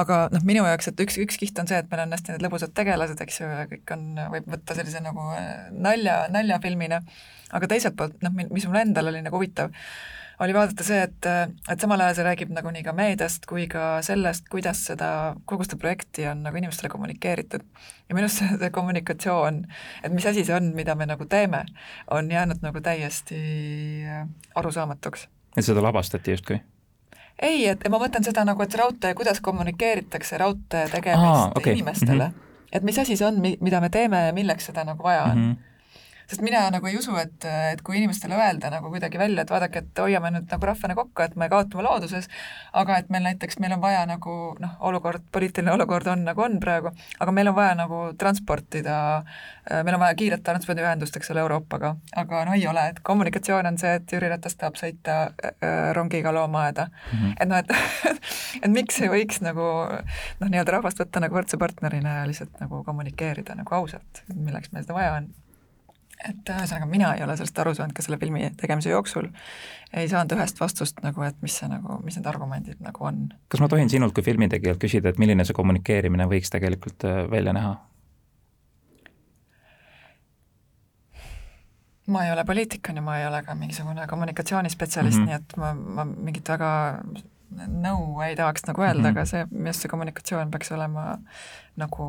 Aga 0.01 0.25
noh, 0.33 0.45
minu 0.47 0.65
jaoks, 0.65 0.89
et 0.91 1.05
üks, 1.05 1.19
üks 1.21 1.39
kiht 1.41 1.59
on 1.61 1.69
see, 1.71 1.81
et 1.83 1.91
meil 1.91 2.05
on 2.07 2.15
hästi 2.15 2.35
need 2.35 2.47
lõbusad 2.47 2.75
tegelased, 2.79 3.21
eks 3.21 3.41
ju, 3.43 3.51
ja 3.51 3.69
kõik 3.71 3.95
on, 3.95 4.07
võib 4.33 4.49
võtta 4.57 4.77
sellise 4.79 5.03
nagu 5.05 5.29
äh, 5.37 5.69
nalja, 5.75 6.25
naljafilmina, 6.35 7.03
aga 7.55 7.71
teiselt 7.71 7.99
poolt 7.99 8.23
noh, 8.25 8.35
mis 8.35 8.69
mul 8.71 8.81
endal 8.81 9.13
oli 9.13 9.23
nagu 9.27 9.39
huvitav, 9.39 9.75
oli 10.41 10.55
vaadata 10.55 10.85
see, 10.87 11.01
et, 11.03 11.27
et 11.71 11.81
samal 11.81 12.01
ajal 12.01 12.19
see 12.19 12.27
räägib 12.27 12.53
nagunii 12.55 12.83
ka 12.87 12.95
meediast 12.97 13.47
kui 13.51 13.67
ka 13.71 13.99
sellest, 14.07 14.49
kuidas 14.51 14.85
seda, 14.89 15.09
kogu 15.49 15.67
seda 15.67 15.79
projekti 15.81 16.27
on 16.31 16.43
nagu 16.47 16.59
inimestele 16.59 16.91
kommunikeeritud. 16.93 17.65
ja 18.09 18.15
minu 18.15 18.27
arust 18.27 18.43
see, 18.43 18.59
see 18.61 18.71
kommunikatsioon, 18.75 19.65
et 20.03 20.13
mis 20.13 20.27
asi 20.27 20.45
see 20.45 20.57
on, 20.57 20.73
mida 20.77 20.95
me 20.95 21.07
nagu 21.07 21.27
teeme, 21.31 21.65
on 22.11 22.31
jäänud 22.31 22.63
nagu 22.63 22.81
täiesti 22.81 23.41
äh, 24.05 24.29
arusaamatuks. 24.55 25.29
et 25.57 25.65
seda 25.65 25.83
lavastati 25.83 26.35
justkui? 26.35 26.61
ei, 27.43 27.67
et 27.69 27.89
ma 27.91 27.99
mõtlen 27.99 28.27
seda 28.27 28.45
nagu, 28.47 28.63
et 28.63 28.75
raudtee, 28.79 29.15
kuidas 29.15 29.41
kommunikeeritakse 29.41 30.39
raudtee 30.39 30.89
tegemist 30.89 31.31
Aa, 31.31 31.53
okay. 31.57 31.73
inimestele 31.73 32.29
mm. 32.29 32.35
-hmm. 32.35 32.67
et 32.73 32.83
mis 32.83 32.99
asi 32.99 33.17
see 33.17 33.27
on, 33.27 33.41
mida 33.43 33.81
me 33.81 33.89
teeme 33.91 34.27
ja 34.27 34.33
milleks 34.33 34.67
seda 34.71 34.85
nagu 34.85 35.03
vaja 35.03 35.23
on 35.23 35.39
mm. 35.39 35.53
-hmm 35.53 35.74
sest 36.35 36.43
mina 36.43 36.65
nagu 36.75 36.89
ei 36.91 36.97
usu, 36.99 37.15
et, 37.21 37.47
et 37.47 37.83
kui 37.87 37.99
inimestele 38.01 38.35
öelda 38.35 38.71
nagu 38.73 38.91
kuidagi 38.91 39.19
välja, 39.21 39.45
et 39.45 39.53
vaadake, 39.53 39.85
et 39.85 40.01
hoiame 40.03 40.33
nüüd 40.35 40.51
nagu 40.51 40.67
rahvana 40.67 40.97
kokku, 40.99 41.23
et 41.23 41.37
me 41.39 41.47
kaotame 41.53 41.85
looduses, 41.87 42.27
aga 42.75 42.99
et 42.99 43.11
meil 43.15 43.23
näiteks, 43.29 43.61
meil 43.63 43.77
on 43.77 43.83
vaja 43.85 44.03
nagu 44.11 44.35
noh, 44.61 44.73
olukord, 44.89 45.23
poliitiline 45.35 45.71
olukord 45.75 46.11
on 46.11 46.25
nagu 46.27 46.43
on 46.43 46.59
praegu, 46.63 46.91
aga 47.23 47.35
meil 47.37 47.53
on 47.53 47.57
vaja 47.57 47.77
nagu 47.79 48.01
transportida, 48.19 48.97
meil 49.77 49.95
on 49.95 50.03
vaja 50.03 50.19
kiiret 50.19 50.43
transpordiühendust, 50.47 51.21
eks 51.21 51.31
ole, 51.35 51.45
Euroopaga, 51.45 51.95
aga 52.25 52.43
no 52.49 52.59
ei 52.59 52.67
ole, 52.71 52.89
et 52.91 53.01
kommunikatsioon 53.07 53.71
on 53.71 53.79
see, 53.79 53.95
et 54.01 54.17
Jüri 54.17 54.33
Ratas 54.33 54.59
tahab 54.59 54.81
sõita 54.81 55.21
äh, 55.29 55.93
rongiga 55.95 56.33
loomaaeda 56.35 56.89
mm. 56.89 57.19
-hmm. 57.19 57.37
et 57.41 57.49
noh, 57.49 57.63
et 57.63 57.71
et 58.65 58.71
miks 58.73 59.01
ei 59.05 59.13
võiks 59.13 59.43
nagu 59.45 59.71
noh, 59.87 60.49
nii-öelda 60.49 60.79
rahvast 60.79 60.99
võtta 60.99 61.23
nagu 61.23 61.39
võrdse 61.39 61.61
partnerina 61.61 62.21
ja 62.21 62.27
lihtsalt 62.27 62.59
nagu 62.61 62.83
kommunikeerida 62.85 63.55
nagu 63.55 63.75
ausalt, 63.75 64.25
milleks 64.35 64.73
meil 64.73 64.87
seda 64.87 64.99
vaja 64.99 65.17
on 65.21 65.33
et 66.29 66.53
ühesõnaga, 66.55 66.89
mina 66.91 67.13
ei 67.17 67.25
ole 67.25 67.37
sellest 67.39 67.59
aru 67.61 67.75
saanud 67.77 67.97
ka 67.97 68.05
selle 68.05 68.19
filmi 68.21 68.51
tegemise 68.61 68.93
jooksul, 68.93 69.29
ei 69.93 70.09
saanud 70.11 70.37
ühest 70.37 70.61
vastust 70.61 71.03
nagu, 71.05 71.25
et 71.27 71.41
mis 71.45 71.57
see 71.61 71.69
nagu, 71.71 71.99
mis 72.05 72.17
need 72.19 72.29
argumendid 72.31 72.81
nagu 72.85 73.09
on. 73.09 73.27
kas 73.53 73.63
ma 73.65 73.69
tohin 73.73 73.93
sinult 73.93 74.15
kui 74.17 74.27
filmitegijalt 74.27 74.81
küsida, 74.83 75.13
et 75.13 75.21
milline 75.23 75.45
see 75.45 75.57
kommunikeerimine 75.57 76.29
võiks 76.31 76.53
tegelikult 76.55 77.07
äh, 77.09 77.25
välja 77.31 77.57
näha? 77.57 77.75
ma 82.07 82.25
ei 82.27 82.33
ole 82.33 82.45
poliitik, 82.45 82.85
on 82.91 83.01
ju, 83.01 83.05
ma 83.05 83.19
ei 83.19 83.27
ole 83.27 83.41
ka 83.45 83.55
mingisugune 83.57 84.07
kommunikatsioonispetsialist 84.07 85.19
mm, 85.19 85.25
-hmm. 85.25 85.29
nii 85.29 85.35
et 85.41 85.57
ma, 85.57 85.73
ma 85.75 86.05
mingit 86.05 86.49
väga 86.49 86.71
nõu 87.55 88.21
ei 88.25 88.37
tahaks 88.37 88.67
nagu 88.69 88.83
öelda 88.83 89.01
mm, 89.01 89.07
-hmm. 89.07 89.19
aga 89.19 89.25
see, 89.25 89.47
minu 89.51 89.71
arust 89.71 89.87
see 89.87 89.93
kommunikatsioon 89.93 90.51
peaks 90.51 90.73
olema 90.73 91.19
nagu 91.81 92.07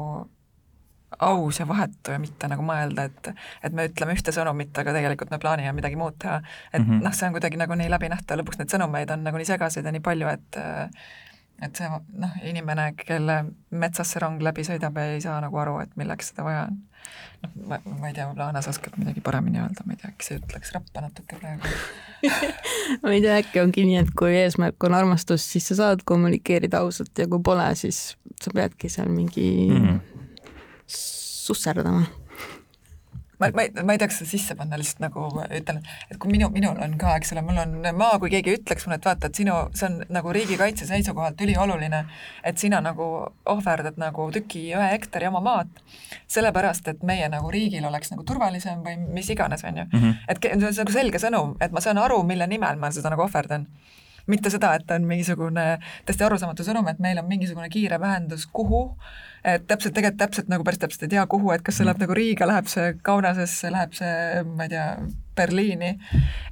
aus 1.19 1.59
ja 1.59 1.67
vahetu 1.67 2.11
ja 2.11 2.19
mitte 2.19 2.47
nagu 2.51 2.63
mõelda, 2.65 3.07
et 3.09 3.29
et 3.63 3.73
me 3.73 3.87
ütleme 3.89 4.15
ühte 4.17 4.33
sõnumit, 4.35 4.73
aga 4.77 4.93
tegelikult 4.95 5.31
me 5.31 5.39
plaanime 5.41 5.75
midagi 5.77 5.99
muud 5.99 6.17
teha. 6.19 6.41
et 6.73 6.81
mm 6.81 6.89
-hmm. 6.89 7.03
noh, 7.03 7.13
see 7.13 7.27
on 7.27 7.37
kuidagi 7.37 7.57
nagu 7.57 7.75
nii 7.75 7.89
läbinähtav, 7.89 8.39
lõpuks 8.39 8.59
neid 8.59 8.73
sõnumeid 8.73 9.13
on 9.13 9.23
nagu 9.23 9.37
nii 9.37 9.51
segaseid 9.51 9.85
ja 9.85 9.91
nii 9.91 10.03
palju, 10.03 10.27
et 10.27 10.59
et 11.61 11.75
see 11.75 11.87
noh, 12.19 12.33
inimene, 12.43 12.93
kelle 12.99 13.45
metsas 13.71 14.11
see 14.11 14.19
rong 14.19 14.41
läbi 14.43 14.65
sõidab, 14.67 14.97
ei 14.99 15.21
saa 15.23 15.39
nagu 15.41 15.57
aru, 15.57 15.79
et 15.79 15.95
milleks 15.95 16.31
seda 16.31 16.43
vaja 16.43 16.65
on. 16.67 16.81
noh, 17.43 17.51
ma, 17.69 17.79
ma 17.85 18.09
ei 18.09 18.13
tea, 18.13 18.25
võib-olla 18.27 18.49
Hannes 18.49 18.67
oskab 18.67 18.97
midagi 18.97 19.21
paremini 19.21 19.61
öelda, 19.61 19.85
ma 19.85 19.93
ei 19.93 20.01
tea, 20.01 20.11
äkki 20.11 20.27
see 20.27 20.39
ütleks 20.41 20.73
rappa 20.75 21.05
natuke 21.05 21.39
praegu 21.39 21.71
ma 23.03 23.13
ei 23.13 23.21
tea, 23.21 23.37
äkki 23.37 23.61
ongi 23.61 23.85
nii, 23.85 24.01
et 24.03 24.11
kui 24.17 24.35
eesmärk 24.35 24.83
on 24.83 24.97
armastus, 24.97 25.47
siis 25.51 25.67
sa 25.71 25.75
saad 25.75 26.03
kommunikeerida 26.03 26.83
ausalt 26.83 27.17
ja 27.17 27.27
kui 27.27 27.39
pole, 27.39 27.69
siis 27.75 28.17
sa 28.41 28.51
peadki 28.51 28.89
seal 28.89 29.09
mingi 29.09 29.47
mm 29.69 29.87
-hmm 29.87 30.14
susserdama 30.87 32.05
ma, 33.39 33.49
ma 33.53 33.61
ei, 33.61 33.71
ma 33.83 33.93
ei 33.93 33.99
tahaks 33.99 34.19
seda 34.21 34.29
sisse 34.29 34.55
panna, 34.57 34.77
lihtsalt 34.79 35.01
nagu 35.03 35.25
ütlen, 35.43 35.81
et 36.09 36.19
kui 36.21 36.31
minu, 36.31 36.47
minul 36.53 36.79
on 36.83 36.95
ka, 36.99 37.15
eks 37.19 37.33
ole, 37.35 37.43
mul 37.45 37.59
on 37.61 37.75
maa, 37.97 38.19
kui 38.21 38.31
keegi 38.33 38.55
ütleks 38.59 38.85
mulle, 38.87 38.99
et 39.01 39.07
vaata, 39.07 39.29
et 39.29 39.39
sinu, 39.41 39.55
see 39.77 39.89
on 39.89 39.97
nagu 40.15 40.33
riigikaitse 40.35 40.87
seisukohalt 40.89 41.41
ülioluline, 41.45 42.03
et 42.47 42.61
sina 42.61 42.81
nagu 42.85 43.07
ohverdad 43.51 43.99
nagu 44.01 44.29
tüki 44.35 44.67
ühe 44.75 44.91
hektari 44.93 45.29
oma 45.31 45.43
maad, 45.45 45.83
sellepärast 46.31 46.87
et 46.93 47.03
meie 47.07 47.27
nagu 47.31 47.51
riigil 47.53 47.85
oleks 47.89 48.13
nagu 48.13 48.25
turvalisem 48.27 48.85
või 48.85 48.97
mis 49.19 49.31
iganes, 49.33 49.65
on 49.67 49.83
ju. 49.83 49.89
Mhm. 49.91 50.15
et 50.29 50.41
see 50.41 50.55
on 50.55 50.79
nagu 50.83 50.97
selge 50.99 51.21
sõnum, 51.21 51.55
et 51.61 51.75
ma 51.75 51.83
saan 51.83 51.99
aru, 52.01 52.21
mille 52.23 52.47
nimel 52.47 52.79
ma 52.79 52.91
seda 52.95 53.11
nagu 53.13 53.27
ohverdan 53.27 53.67
mitte 54.31 54.49
seda, 54.53 54.73
et 54.77 54.91
on 54.95 55.05
mingisugune 55.07 55.65
täiesti 56.05 56.25
arusaamatu 56.25 56.65
sõnum, 56.65 56.87
et 56.89 57.01
meil 57.03 57.19
on 57.21 57.27
mingisugune 57.29 57.69
kiire 57.73 57.99
vähendus, 58.01 58.47
kuhu, 58.53 58.87
et 59.45 59.67
täpselt, 59.69 59.93
tegelikult 59.97 60.21
täpselt 60.23 60.49
nagu 60.51 60.65
päris 60.65 60.81
täpselt 60.81 61.05
ei 61.05 61.13
tea, 61.13 61.25
kuhu, 61.29 61.51
et 61.53 61.63
kas 61.65 61.79
see 61.79 61.85
läheb 61.87 62.01
nagu 62.01 62.17
Riiga, 62.17 62.47
läheb 62.49 62.69
see 62.71 62.95
Kaunasesse, 63.05 63.69
läheb 63.73 63.93
see, 63.97 64.41
ma 64.55 64.65
ei 64.65 64.73
tea, 64.73 64.87
Berliini, 65.35 65.91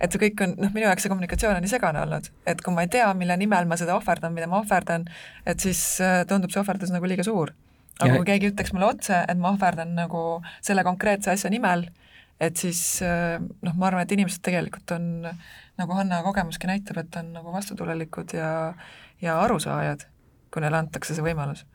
et 0.04 0.12
see 0.12 0.22
kõik 0.26 0.42
on, 0.44 0.56
noh, 0.60 0.72
minu 0.76 0.88
jaoks 0.90 1.06
see 1.06 1.12
kommunikatsioon 1.12 1.56
on 1.56 1.64
nii 1.64 1.72
segane 1.72 2.02
olnud, 2.04 2.30
et 2.50 2.62
kui 2.62 2.76
ma 2.76 2.84
ei 2.84 2.92
tea, 2.92 3.08
mille 3.18 3.38
nimel 3.40 3.70
ma 3.70 3.78
seda 3.80 3.96
ohverdan, 3.96 4.34
mida 4.36 4.50
ma 4.52 4.60
ohverdan, 4.60 5.08
et 5.48 5.64
siis 5.64 5.82
äh, 6.04 6.22
tundub 6.28 6.52
see 6.52 6.60
ohverdus 6.62 6.92
nagu 6.94 7.08
liiga 7.08 7.26
suur. 7.26 7.54
aga 8.02 8.12
ja... 8.12 8.18
kui 8.18 8.28
keegi 8.28 8.52
ütleks 8.52 8.74
mulle 8.76 8.92
otse, 8.92 9.24
et 9.30 9.40
ma 9.40 9.54
ohverdan 9.54 9.96
nagu 9.96 10.24
selle 10.62 10.84
konkreetse 10.84 11.32
asja 11.32 11.52
nimel, 11.54 11.88
et 12.42 12.58
siis 12.58 12.80
noh, 13.04 13.76
ma 13.76 13.90
arvan, 13.90 14.04
et 14.04 14.16
inimesed 14.16 14.42
tegelikult 14.46 14.96
on, 14.96 15.28
nagu 15.80 16.00
Hanna 16.00 16.24
kogemuski 16.26 16.70
näitab, 16.70 17.04
et 17.04 17.20
on 17.22 17.34
nagu 17.36 17.54
vastutulelikud 17.54 18.34
ja, 18.38 18.50
ja 19.22 19.38
arusaajad, 19.42 20.08
kui 20.54 20.64
neile 20.64 20.82
antakse 20.82 21.16
see 21.16 21.26
võimalus 21.26 21.66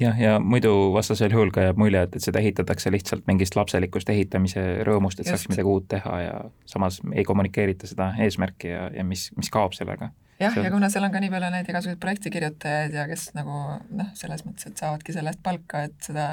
jah, 0.00 0.20
ja 0.20 0.36
muidu 0.40 0.92
vastasel 0.94 1.32
juhul 1.32 1.50
ka 1.54 1.64
jääb 1.66 1.80
mulje, 1.80 2.02
et, 2.06 2.16
et 2.16 2.24
seda 2.24 2.40
ehitatakse 2.42 2.92
lihtsalt 2.92 3.26
mingist 3.28 3.56
lapselikust 3.56 4.10
ehitamise 4.12 4.62
rõõmust, 4.86 5.20
et 5.20 5.26
Just. 5.26 5.46
saaks 5.46 5.52
midagi 5.52 5.72
uut 5.72 5.88
teha 5.92 6.20
ja 6.20 6.36
samas 6.68 7.00
ei 7.12 7.24
kommunikeerita 7.24 7.88
seda 7.90 8.12
eesmärki 8.22 8.72
ja, 8.72 8.86
ja 8.94 9.04
mis, 9.06 9.30
mis 9.38 9.50
kaob 9.52 9.76
sellega 9.76 10.10
jah, 10.40 10.56
ja 10.62 10.70
kuna 10.72 10.90
seal 10.92 11.06
on 11.06 11.14
ka 11.14 11.20
nii 11.22 11.30
palju 11.32 11.50
neid 11.52 11.70
igasuguseid 11.70 12.00
projektikirjutajaid 12.02 12.96
ja 12.96 13.06
kes 13.10 13.28
nagu 13.36 13.60
noh, 14.00 14.10
selles 14.18 14.44
mõttes, 14.46 14.68
et 14.68 14.82
saavadki 14.82 15.14
selle 15.16 15.32
eest 15.32 15.42
palka, 15.46 15.86
et 15.88 15.96
seda 16.08 16.28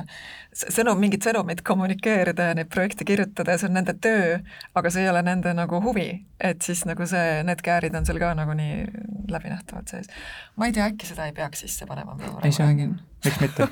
sõnum, 0.51 0.99
mingit 1.01 1.25
sõnumit 1.25 1.63
kommunikeerida 1.67 2.49
ja 2.51 2.57
neid 2.59 2.71
projekte 2.73 3.07
kirjutada 3.07 3.55
ja 3.55 3.61
see 3.61 3.71
on 3.71 3.77
nende 3.79 3.95
töö, 4.03 4.37
aga 4.79 4.93
see 4.93 5.05
ei 5.05 5.13
ole 5.13 5.23
nende 5.25 5.55
nagu 5.57 5.81
huvi, 5.85 6.09
et 6.39 6.61
siis 6.65 6.83
nagu 6.89 7.07
see, 7.09 7.39
need 7.47 7.63
käärid 7.65 7.95
on 7.99 8.09
seal 8.09 8.21
ka 8.23 8.33
nagu 8.37 8.57
nii 8.59 8.83
läbinähtavad 9.31 9.89
sees. 9.89 10.11
ma 10.59 10.69
ei 10.69 10.75
tea, 10.75 10.91
äkki 10.91 11.09
seda 11.09 11.29
ei 11.29 11.35
peaks 11.37 11.65
sisse 11.65 11.89
panema, 11.89 12.17
mida 12.19 12.33
ma 12.33 12.43
praegu 12.43 12.63
räägin 12.63 12.95
miks 13.25 13.39
mitte 13.41 13.67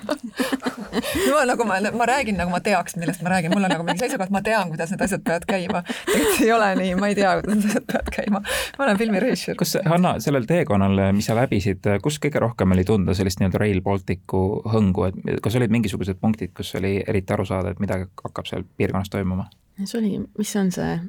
ma 1.35 1.45
nagu 1.45 1.65
ma, 1.65 1.77
ma 1.97 2.05
räägin, 2.05 2.37
nagu 2.39 2.51
ma 2.51 2.59
teaks, 2.63 2.95
millest 2.99 3.21
ma 3.25 3.31
räägin, 3.33 3.53
mul 3.53 3.63
on 3.63 3.73
nagu 3.73 3.85
mingi 3.87 4.03
seisukoht, 4.03 4.31
ma 4.33 4.41
tean, 4.45 4.69
kuidas 4.71 4.91
need 4.91 5.03
asjad 5.05 5.23
peavad 5.27 5.45
käima. 5.49 5.83
tegelikult 6.09 6.41
ei 6.45 6.51
ole 6.55 6.69
nii, 6.79 6.95
ma 6.99 7.11
ei 7.11 7.15
tea, 7.17 7.31
kuidas 7.39 7.57
need 7.57 7.69
asjad 7.69 7.87
peavad 7.91 8.11
käima. 8.17 8.41
ma 8.77 8.85
olen 8.87 8.99
filmirežissöör. 9.01 9.59
kas, 9.61 9.77
Hanna, 9.85 10.13
sellel 10.23 10.47
teekonnal, 10.49 11.05
mis 11.15 11.29
sa 11.29 11.37
läbisid, 11.37 11.87
kus 12.03 12.19
kõige 12.23 12.43
rohkem 12.43 12.75
oli 12.75 12.85
tunda 12.87 13.15
sellist 13.17 13.41
nii-öelda 13.41 13.63
Rail 13.63 13.81
Balticu 13.85 14.43
hõngu, 14.73 15.07
et 15.09 15.41
kas 15.43 15.57
olid 15.59 15.73
mingisugused 15.73 16.19
punktid, 16.21 16.53
kus 16.57 16.75
oli 16.79 16.97
eriti 17.07 17.35
aru 17.35 17.47
saada, 17.47 17.73
et 17.73 17.81
midagi 17.83 18.09
hakkab 18.23 18.49
seal 18.49 18.67
piirkonnas 18.77 19.11
toimuma? 19.13 19.49
see 19.81 19.97
oli, 19.97 20.13
mis 20.37 20.51
on 20.59 20.69
see 20.75 20.99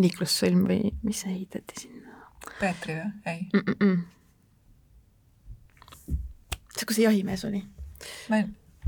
liiklussõlm 0.00 0.64
või 0.70 0.94
mis 1.04 1.26
ehitati 1.28 1.84
sinna? 1.84 2.22
Peetri 2.60 2.96
või? 2.96 3.12
ei 3.26 3.46
mm? 3.52 3.76
-mm 3.76 4.02
see, 6.76 6.86
kus 6.88 6.98
see 6.98 7.06
jahimees 7.06 7.44
oli? 7.48 7.62
ma 8.30 8.40
ei, 8.40 8.46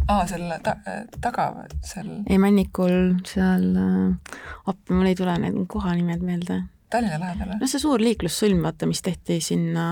aa, 0.08 0.24
seal 0.30 0.46
ta, 0.64 0.76
taga, 1.22 1.48
seal 1.86 2.10
ei, 2.26 2.38
Männikul 2.42 3.18
seal 3.28 3.68
appi, 3.76 4.94
mul 4.94 5.10
ei 5.10 5.18
tule 5.18 5.36
need 5.42 5.60
kohanimed 5.70 6.24
meelde. 6.26 6.62
Tallinna 6.92 7.20
lähedal 7.20 7.54
või? 7.54 7.60
no 7.62 7.70
see 7.70 7.82
suur 7.82 8.02
liiklussõlm, 8.02 8.64
vaata, 8.66 8.88
mis 8.90 9.02
tehti 9.04 9.40
sinna, 9.44 9.88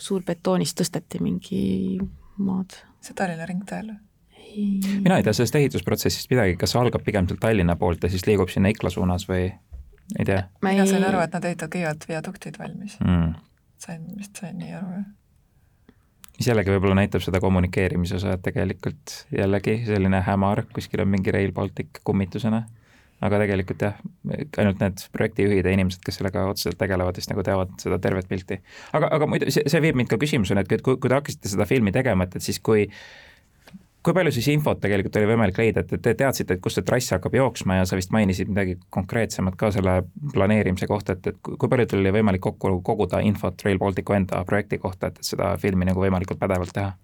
suurbetoonist 0.00 0.78
tõsteti 0.80 1.22
mingi 1.22 1.64
maad. 2.40 2.78
see 3.04 3.16
Tallinna 3.16 3.48
ringteel 3.50 3.92
või? 3.94 4.06
mina 5.04 5.20
ei 5.20 5.22
tea 5.22 5.34
sellest 5.36 5.60
ehitusprotsessist 5.60 6.30
midagi, 6.32 6.56
kas 6.58 6.72
see 6.74 6.80
algab 6.80 7.04
pigem 7.06 7.28
sealt 7.30 7.42
Tallinna 7.42 7.76
poolt 7.78 8.02
ja 8.02 8.10
siis 8.10 8.26
liigub 8.26 8.50
sinna 8.50 8.72
Ikla 8.72 8.90
suunas 8.90 9.28
või 9.28 9.44
ei 10.18 10.26
tea? 10.26 10.42
mina 10.66 10.86
sain 10.90 11.06
aru, 11.06 11.22
et 11.22 11.36
nad 11.36 11.46
ehitavad 11.46 11.74
kõigepealt 11.76 12.08
viaduktid 12.10 12.58
valmis 12.58 12.96
mm.. 12.98 13.32
sain, 13.78 14.02
vist 14.18 14.42
sain 14.42 14.58
nii 14.58 14.74
aru, 14.74 14.90
jah 14.96 15.08
mis 16.40 16.48
jällegi 16.48 16.72
võib-olla 16.72 16.96
näitab 17.02 17.20
seda 17.20 17.40
kommunikeerimise 17.42 18.16
osa, 18.16 18.34
et 18.34 18.42
tegelikult 18.44 19.16
jällegi 19.36 19.82
selline 19.84 20.22
hämar, 20.24 20.64
kuskil 20.72 21.04
on 21.04 21.10
mingi 21.12 21.34
Rail 21.34 21.52
Baltic 21.52 22.00
kummitusena, 22.06 22.62
aga 23.20 23.40
tegelikult 23.42 23.84
jah, 23.84 23.98
ainult 24.32 24.80
need 24.80 25.02
projektijuhid 25.12 25.68
ja 25.68 25.74
inimesed, 25.76 26.00
kes 26.04 26.16
sellega 26.22 26.46
otseselt 26.48 26.80
tegelevad, 26.80 27.20
siis 27.20 27.28
nagu 27.28 27.44
teavad 27.44 27.74
seda 27.82 28.00
tervet 28.00 28.28
pilti. 28.30 28.56
aga, 28.96 29.12
aga 29.18 29.28
muidu 29.28 29.52
see, 29.52 29.66
see 29.68 29.82
viib 29.84 30.00
mind 30.00 30.08
ka 30.08 30.16
küsimuseni, 30.20 30.64
et 30.64 30.80
kui, 30.80 30.96
kui 30.96 31.12
te 31.12 31.18
hakkasite 31.18 31.52
seda 31.52 31.68
filmi 31.68 31.92
tegema, 31.92 32.24
et, 32.24 32.40
et 32.40 32.48
siis 32.48 32.62
kui 32.64 32.88
kui 34.02 34.16
palju 34.16 34.32
siis 34.32 34.48
infot 34.52 34.80
tegelikult 34.80 35.18
oli 35.20 35.28
võimalik 35.28 35.58
leida, 35.60 35.84
et 35.84 36.02
te 36.02 36.14
teadsite, 36.16 36.56
et 36.56 36.62
kust 36.64 36.80
see 36.80 36.86
trass 36.86 37.12
hakkab 37.14 37.36
jooksma 37.36 37.80
ja 37.80 37.88
sa 37.88 37.98
vist 37.98 38.12
mainisid 38.14 38.48
midagi 38.48 38.78
konkreetsemat 38.96 39.58
ka 39.60 39.72
selle 39.74 40.00
planeerimise 40.32 40.88
kohta, 40.90 41.18
et, 41.18 41.32
et 41.32 41.40
kui 41.44 41.68
palju 41.68 41.88
teil 41.90 42.04
oli 42.04 42.14
võimalik 42.20 42.44
kokku 42.48 42.78
koguda 42.86 43.20
infot 43.26 43.66
Rail 43.66 43.80
Balticu 43.82 44.16
enda 44.16 44.44
projekti 44.48 44.80
kohta, 44.80 45.10
et, 45.10 45.20
et 45.20 45.32
seda 45.34 45.52
filmi 45.60 45.88
nagu 45.88 46.00
võimalikult 46.00 46.40
pädevalt 46.40 46.76
teha? 46.76 46.94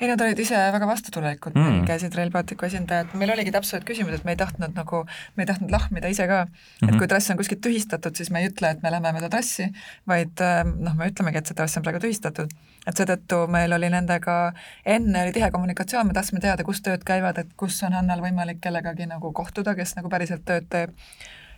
ei, 0.00 0.08
nad 0.10 0.20
olid 0.20 0.40
ise 0.40 0.58
väga 0.72 0.86
vastutulelikud 0.88 1.54
mm., 1.56 1.84
käisid 1.88 2.14
Rail 2.16 2.30
Balticu 2.32 2.66
esindajad, 2.68 3.14
meil 3.16 3.32
oligi 3.32 3.52
täpsused 3.54 3.84
küsimused, 3.88 4.26
me 4.28 4.34
ei 4.34 4.40
tahtnud 4.40 4.76
nagu, 4.76 5.02
me 5.36 5.44
ei 5.44 5.48
tahtnud 5.48 5.72
lahmida 5.72 6.10
ise 6.12 6.26
ka, 6.28 6.42
et 6.44 6.82
-hmm. 6.82 6.98
kui 7.00 7.08
trass 7.08 7.32
on 7.32 7.40
kuskilt 7.40 7.62
tühistatud, 7.64 8.16
siis 8.16 8.30
me 8.30 8.42
ei 8.42 8.50
ütle, 8.50 8.70
et 8.70 8.82
me 8.82 8.92
lähme 8.92 9.12
mööda 9.16 9.30
trassi, 9.32 9.70
vaid 10.08 10.44
ähm, 10.44 10.76
noh, 10.84 10.96
me 10.96 11.08
ütlemegi, 11.08 11.40
et 11.40 11.46
see 11.48 11.56
trass 11.56 11.80
on 11.80 11.86
praegu 11.86 12.02
tühistatud. 12.04 12.52
Et 12.86 12.98
seetõttu 12.98 13.46
meil 13.50 13.72
oli 13.72 13.90
nendega, 13.92 14.36
enne 14.84 15.24
oli 15.24 15.32
tihe 15.36 15.50
kommunikatsioon, 15.50 16.06
me 16.06 16.14
tahtsime 16.16 16.40
teada, 16.40 16.64
kus 16.64 16.82
tööd 16.86 17.02
käivad, 17.06 17.38
et 17.42 17.56
kus 17.56 17.80
on 17.86 17.96
Hannal 17.98 18.22
võimalik 18.24 18.60
kellegagi 18.62 19.08
nagu 19.10 19.32
kohtuda, 19.32 19.74
kes 19.78 19.96
nagu 19.98 20.12
päriselt 20.12 20.46
tööd 20.46 20.70
teeb. 20.70 20.94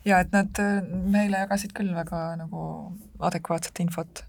ja 0.04 0.20
et 0.20 0.32
nad 0.32 0.58
äh, 0.62 0.82
meile 0.86 1.44
jagasid 1.44 1.72
küll 1.76 1.94
väga 1.94 2.36
nagu 2.38 2.64
adekvaatset 3.18 3.80
infot 3.84 4.24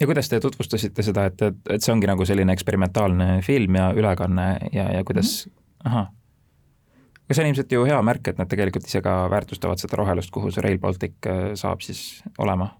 ja 0.00 0.06
kuidas 0.06 0.28
te 0.28 0.40
tutvustasite 0.40 1.02
seda, 1.06 1.28
et, 1.30 1.42
et, 1.42 1.58
et 1.76 1.84
see 1.84 1.92
ongi 1.94 2.08
nagu 2.10 2.26
selline 2.26 2.52
eksperimentaalne 2.54 3.40
film 3.46 3.78
ja 3.78 3.90
ülekanne 3.96 4.48
ja, 4.72 4.90
ja 4.96 5.04
kuidas 5.04 5.46
mm, 5.46 5.52
-hmm. 5.52 5.90
ahah. 5.90 6.08
aga 7.24 7.34
see 7.34 7.44
on 7.44 7.48
ilmselt 7.48 7.72
ju 7.72 7.84
hea 7.84 8.02
märk, 8.02 8.28
et 8.28 8.38
nad 8.38 8.48
tegelikult 8.48 8.86
ise 8.86 9.02
ka 9.02 9.30
väärtustavad 9.30 9.78
seda 9.78 9.96
rohelust, 9.96 10.30
kuhu 10.30 10.50
see 10.50 10.62
Rail 10.62 10.78
Baltic 10.78 11.14
äh, 11.26 11.54
saab 11.54 11.80
siis 11.80 12.22
olema. 12.38 12.74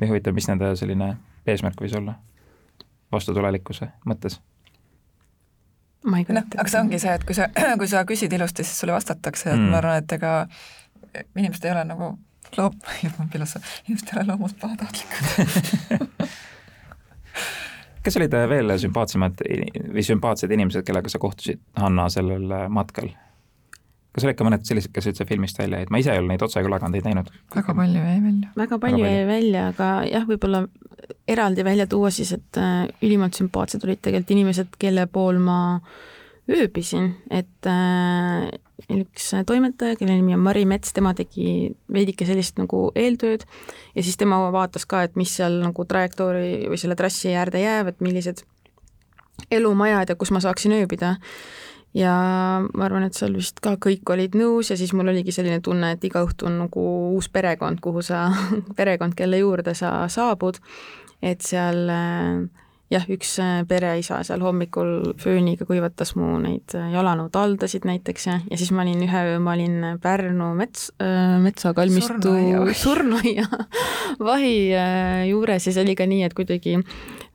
Või 0.00 0.10
huvitav, 0.10 0.34
mis 0.36 0.48
nende 0.50 0.72
selline 0.76 1.14
eesmärk 1.46 1.80
võis 1.80 1.96
olla 1.96 2.16
vastutulelikkuse 3.12 3.88
mõttes? 4.08 4.40
ma 6.06 6.20
ei 6.20 6.24
kujuta 6.24 6.44
ette. 6.44 6.60
aga 6.60 6.70
see 6.70 6.80
ongi 6.80 6.98
see, 7.02 7.14
et 7.18 7.24
kui 7.26 7.34
sa, 7.34 7.48
kui 7.80 7.88
sa 7.90 8.04
küsid 8.08 8.32
ilusti, 8.32 8.64
siis 8.64 8.80
sulle 8.80 8.94
vastatakse, 8.94 9.50
et 9.50 9.58
mm. 9.58 9.70
ma 9.72 9.80
arvan, 9.82 10.02
et 10.02 10.16
ega 10.18 10.32
inimesed 11.36 11.64
ei 11.66 11.74
ole 11.74 11.84
nagu 11.88 12.12
loom-, 12.56 12.80
inimesed 13.34 14.12
ei 14.12 14.18
ole 14.20 14.26
loomult 14.30 14.58
pahatahtlikud 14.60 15.26
kes 18.06 18.16
olid 18.20 18.34
veel 18.50 18.70
sümpaatsemad 18.78 19.40
või 19.42 20.04
sümpaatsed 20.06 20.52
inimesed, 20.54 20.86
kellega 20.86 21.10
sa 21.10 21.18
kohtusid, 21.18 21.58
Hanna, 21.80 22.06
sellel 22.12 22.52
matkal? 22.70 23.10
Kas 24.16 24.24
olid 24.24 24.38
ka 24.38 24.48
mõned 24.48 24.64
sellised, 24.64 24.92
kes 24.96 25.10
üldse 25.12 25.28
filmist 25.28 25.60
välja 25.60 25.82
jäid, 25.82 25.92
ma 25.92 26.00
ise 26.00 26.14
ei 26.14 26.22
ole 26.22 26.32
neid 26.32 26.42
otseülekandeid 26.46 27.04
näinud. 27.04 27.30
väga 27.54 27.76
palju 27.76 28.00
jäi 28.00 28.18
välja. 28.24 28.50
väga 28.56 28.80
palju 28.82 29.04
jäi 29.04 29.24
välja, 29.28 29.68
aga 29.74 29.90
jah, 30.08 30.24
võib-olla 30.28 30.64
eraldi 31.28 31.64
välja 31.66 31.86
tuua 31.90 32.10
siis, 32.14 32.32
et 32.32 32.60
äh, 32.60 32.86
ülimalt 33.04 33.36
sümpaatsed 33.36 33.84
olid 33.84 34.00
tegelikult 34.00 34.36
inimesed, 34.36 34.78
kelle 34.80 35.04
pool 35.12 35.40
ma 35.42 35.58
ööbisin, 36.48 37.10
et 37.30 37.68
äh, 37.68 38.48
üks 38.92 39.30
toimetaja, 39.46 39.98
kelle 40.00 40.16
nimi 40.16 40.36
on 40.36 40.44
Mari 40.44 40.64
Mets, 40.68 40.92
tema 40.96 41.12
tegi 41.16 41.72
veidike 41.92 42.26
sellist 42.28 42.60
nagu 42.60 42.86
eeltööd 42.96 43.44
ja 43.96 44.04
siis 44.04 44.16
tema 44.20 44.38
vaatas 44.54 44.86
ka, 44.88 45.02
et 45.06 45.16
mis 45.18 45.32
seal 45.38 45.60
nagu 45.64 45.84
trajektoori 45.88 46.70
või 46.70 46.80
selle 46.80 46.96
trassi 46.98 47.34
äärde 47.36 47.62
jääb, 47.62 47.92
et 47.92 48.04
millised 48.04 48.44
elumajad 49.50 50.12
ja 50.12 50.16
kus 50.18 50.32
ma 50.32 50.40
saaksin 50.44 50.76
ööbida. 50.76 51.16
Ja 51.96 52.12
ma 52.66 52.86
arvan, 52.88 53.06
et 53.08 53.16
seal 53.16 53.36
vist 53.38 53.62
ka 53.64 53.76
kõik 53.80 54.08
olid 54.12 54.36
nõus 54.36 54.70
ja 54.72 54.76
siis 54.76 54.92
mul 54.96 55.08
oligi 55.14 55.32
selline 55.34 55.62
tunne, 55.64 55.94
et 55.96 56.04
iga 56.04 56.24
õhtu 56.26 56.50
on 56.50 56.60
nagu 56.66 56.84
uus 57.16 57.30
perekond, 57.32 57.80
kuhu 57.84 58.04
sa, 58.04 58.28
perekond, 58.78 59.16
kelle 59.18 59.40
juurde 59.40 59.74
sa 59.78 59.98
saabud, 60.12 60.60
et 61.24 61.44
seal 61.44 61.88
äh, 61.92 62.46
jah, 62.92 63.06
üks 63.10 63.32
äh, 63.42 63.60
pereisa 63.68 64.20
seal 64.26 64.42
hommikul 64.44 65.12
fööniga 65.20 65.66
kuivatas 65.66 66.14
mu 66.18 66.36
neid 66.42 66.74
äh, 66.78 66.90
jalanõutaldasid 66.94 67.86
näiteks 67.88 68.26
ja, 68.28 68.38
ja 68.50 68.58
siis 68.60 68.70
ma 68.74 68.84
olin 68.84 69.02
ühe 69.06 69.22
öö, 69.32 69.38
ma 69.42 69.56
olin 69.56 69.98
Pärnu 70.02 70.52
mets 70.58 70.90
äh,, 71.02 71.36
metsakalmistu 71.42 72.34
surnuaia 72.84 73.46
vahi 74.22 74.56
äh, 74.70 75.24
juures 75.32 75.66
ja 75.66 75.74
see 75.74 75.86
oli 75.86 75.96
ka 75.98 76.06
nii, 76.06 76.22
et 76.28 76.36
kuidagi 76.36 76.78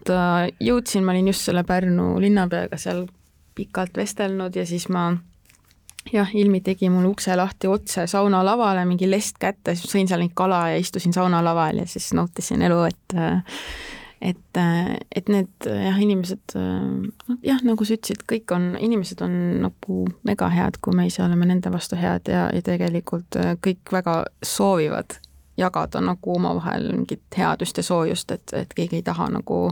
ta 0.08 0.48
jõudsin, 0.64 1.04
ma 1.06 1.16
olin 1.16 1.34
just 1.34 1.50
selle 1.50 1.66
Pärnu 1.68 2.14
linnapeaga 2.24 2.80
seal 2.80 3.06
pikalt 3.56 3.98
vestelnud 3.98 4.56
ja 4.56 4.66
siis 4.66 4.88
ma 4.90 5.12
jah, 6.14 6.36
Ilmi 6.36 6.62
tegi 6.66 6.90
mul 6.90 7.12
ukse 7.12 7.36
lahti 7.38 7.70
otse 7.70 8.08
saunalavale, 8.08 8.86
mingi 8.90 9.10
lest 9.10 9.40
kätte, 9.42 9.76
siis 9.76 9.92
sõin 9.92 10.10
seal 10.10 10.24
neid 10.24 10.36
kala 10.38 10.68
ja 10.74 10.82
istusin 10.82 11.14
saunalaval 11.14 11.84
ja 11.84 11.88
siis 11.90 12.12
nautisin 12.18 12.62
elu, 12.68 12.84
et 12.90 13.18
et, 14.22 14.58
et 15.16 15.30
need 15.34 15.66
jah, 15.66 15.98
inimesed, 15.98 16.54
noh 16.54 17.40
jah, 17.46 17.62
nagu 17.66 17.86
sa 17.86 17.96
ütlesid, 17.98 18.22
kõik 18.30 18.54
on, 18.54 18.76
inimesed 18.78 19.22
on 19.26 19.34
nagu 19.64 20.04
mega 20.28 20.50
head, 20.54 20.78
kui 20.82 20.94
me 20.98 21.08
ise 21.10 21.24
oleme 21.26 21.48
nende 21.50 21.72
vastu 21.74 21.98
head 21.98 22.30
ja, 22.30 22.48
ja 22.54 22.62
tegelikult 22.66 23.40
kõik 23.66 23.94
väga 23.94 24.22
soovivad 24.46 25.18
jagada 25.58 26.02
nagu 26.02 26.36
omavahel 26.36 26.92
mingit 26.94 27.38
headust 27.38 27.78
ja 27.78 27.86
soojust, 27.86 28.32
et, 28.32 28.54
et 28.54 28.74
keegi 28.78 29.02
ei 29.02 29.06
taha 29.06 29.30
nagu 29.34 29.64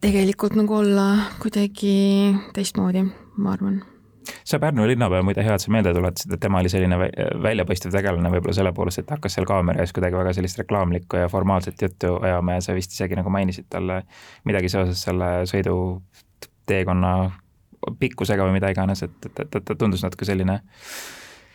tegelikult 0.00 0.56
nagu 0.58 0.74
olla 0.78 1.06
kuidagi 1.42 1.94
teistmoodi, 2.54 3.04
ma 3.36 3.54
arvan. 3.56 3.80
Sa 4.44 4.58
Pärnu 4.60 4.84
linnapea 4.86 5.22
muide 5.24 5.42
hea, 5.44 5.54
et 5.56 5.62
sa 5.62 5.72
meelde 5.72 5.94
tuletasid, 5.96 6.34
et 6.36 6.40
tema 6.40 6.60
oli 6.60 6.68
selline 6.68 6.98
väljapaistev 7.42 7.92
tegelane 7.94 8.30
võib-olla 8.32 8.56
selle 8.56 8.72
poolest, 8.76 9.00
et 9.00 9.12
hakkas 9.14 9.38
seal 9.38 9.48
kaamera 9.48 9.80
ees 9.80 9.94
kuidagi 9.96 10.18
väga 10.18 10.34
sellist 10.36 10.60
reklaamlikku 10.60 11.22
ja 11.22 11.30
formaalset 11.32 11.82
juttu 11.82 12.14
ajama 12.20 12.58
ja 12.58 12.64
sa 12.66 12.76
vist 12.76 12.92
isegi 12.92 13.16
nagu 13.16 13.32
mainisid 13.32 13.70
talle 13.72 14.02
midagi 14.48 14.68
seoses 14.72 15.00
selle 15.08 15.30
sõiduteekonna 15.48 17.14
pikkusega 18.00 18.44
või 18.44 18.58
mida 18.58 18.72
iganes, 18.74 19.04
et, 19.06 19.16
et, 19.30 19.40
et 19.46 19.64
ta 19.64 19.78
tundus 19.78 20.04
natuke 20.04 20.28
selline 20.28 20.60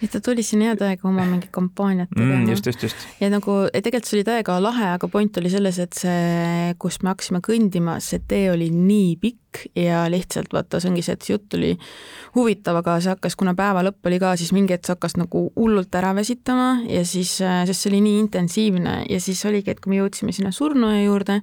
et 0.03 0.11
ta 0.11 0.21
tuli 0.23 0.43
siin 0.43 0.63
hea 0.65 0.75
täiega 0.79 1.07
oma 1.07 1.25
mingit 1.27 1.51
kampaaniat 1.53 2.11
tegema 2.13 2.41
mm,. 2.41 2.49
just, 2.51 2.65
just, 2.67 2.83
just. 2.83 3.07
ja 3.21 3.29
nagu 3.31 3.57
tegelikult 3.73 4.09
see 4.09 4.19
oli 4.19 4.27
täiega 4.27 4.57
lahe, 4.63 4.89
aga 4.97 5.09
point 5.11 5.37
oli 5.39 5.51
selles, 5.53 5.79
et 5.79 5.95
see, 5.97 6.73
kus 6.81 6.99
me 7.03 7.13
hakkasime 7.13 7.43
kõndima, 7.45 7.99
see 8.03 8.21
tee 8.27 8.49
oli 8.51 8.69
nii 8.73 9.15
pikk 9.21 9.39
ja 9.77 10.03
lihtsalt 10.09 10.53
vaata, 10.53 10.79
see 10.81 10.89
ongi 10.89 11.03
see, 11.05 11.15
et 11.15 11.25
see 11.25 11.35
jutt 11.35 11.55
oli 11.57 11.71
huvitav, 12.35 12.79
aga 12.81 12.97
see 13.03 13.13
hakkas, 13.13 13.37
kuna 13.39 13.53
päeva 13.57 13.83
lõpp 13.85 14.09
oli 14.09 14.19
ka, 14.21 14.33
siis 14.39 14.53
mingi 14.55 14.75
hetk 14.75 14.87
see 14.87 14.95
hakkas 14.95 15.15
nagu 15.19 15.45
hullult 15.55 15.93
ära 15.99 16.13
väsitama 16.17 16.69
ja 16.89 17.03
siis, 17.07 17.35
sest 17.39 17.85
see 17.85 17.91
oli 17.93 18.01
nii 18.07 18.19
intensiivne 18.25 18.97
ja 19.09 19.21
siis 19.23 19.43
oligi, 19.49 19.73
et 19.73 19.81
kui 19.83 19.93
me 19.93 20.01
jõudsime 20.01 20.35
sinna 20.35 20.51
surnuaia 20.55 21.05
juurde, 21.05 21.39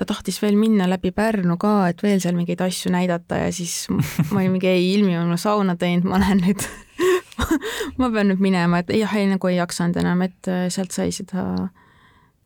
ta 0.00 0.08
tahtis 0.08 0.40
veel 0.42 0.58
minna 0.60 0.88
läbi 0.90 1.12
Pärnu 1.14 1.58
ka, 1.60 1.74
et 1.92 2.02
veel 2.02 2.20
seal 2.22 2.38
mingeid 2.38 2.62
asju 2.64 2.92
näidata 2.94 3.44
ja 3.44 3.50
siis 3.54 3.84
ma 3.90 4.40
olin 4.40 4.56
mingi 4.56 4.70
ei, 4.70 4.94
ilmi 4.94 5.18
on 5.20 5.36
sauna 5.38 5.76
teinud, 5.80 6.08
ma 6.08 6.22
lähen 6.22 6.42
nüüd 6.46 6.64
ma 8.00 8.10
pean 8.10 8.30
nüüd 8.32 8.42
minema, 8.42 8.82
et 8.82 8.92
jah, 8.96 9.14
ei 9.18 9.28
nagu 9.30 9.50
ei 9.50 9.58
jaksanud 9.58 10.00
enam, 10.02 10.24
et 10.26 10.50
äh, 10.50 10.66
sealt 10.72 10.94
sai 10.96 11.12
seda, 11.14 11.44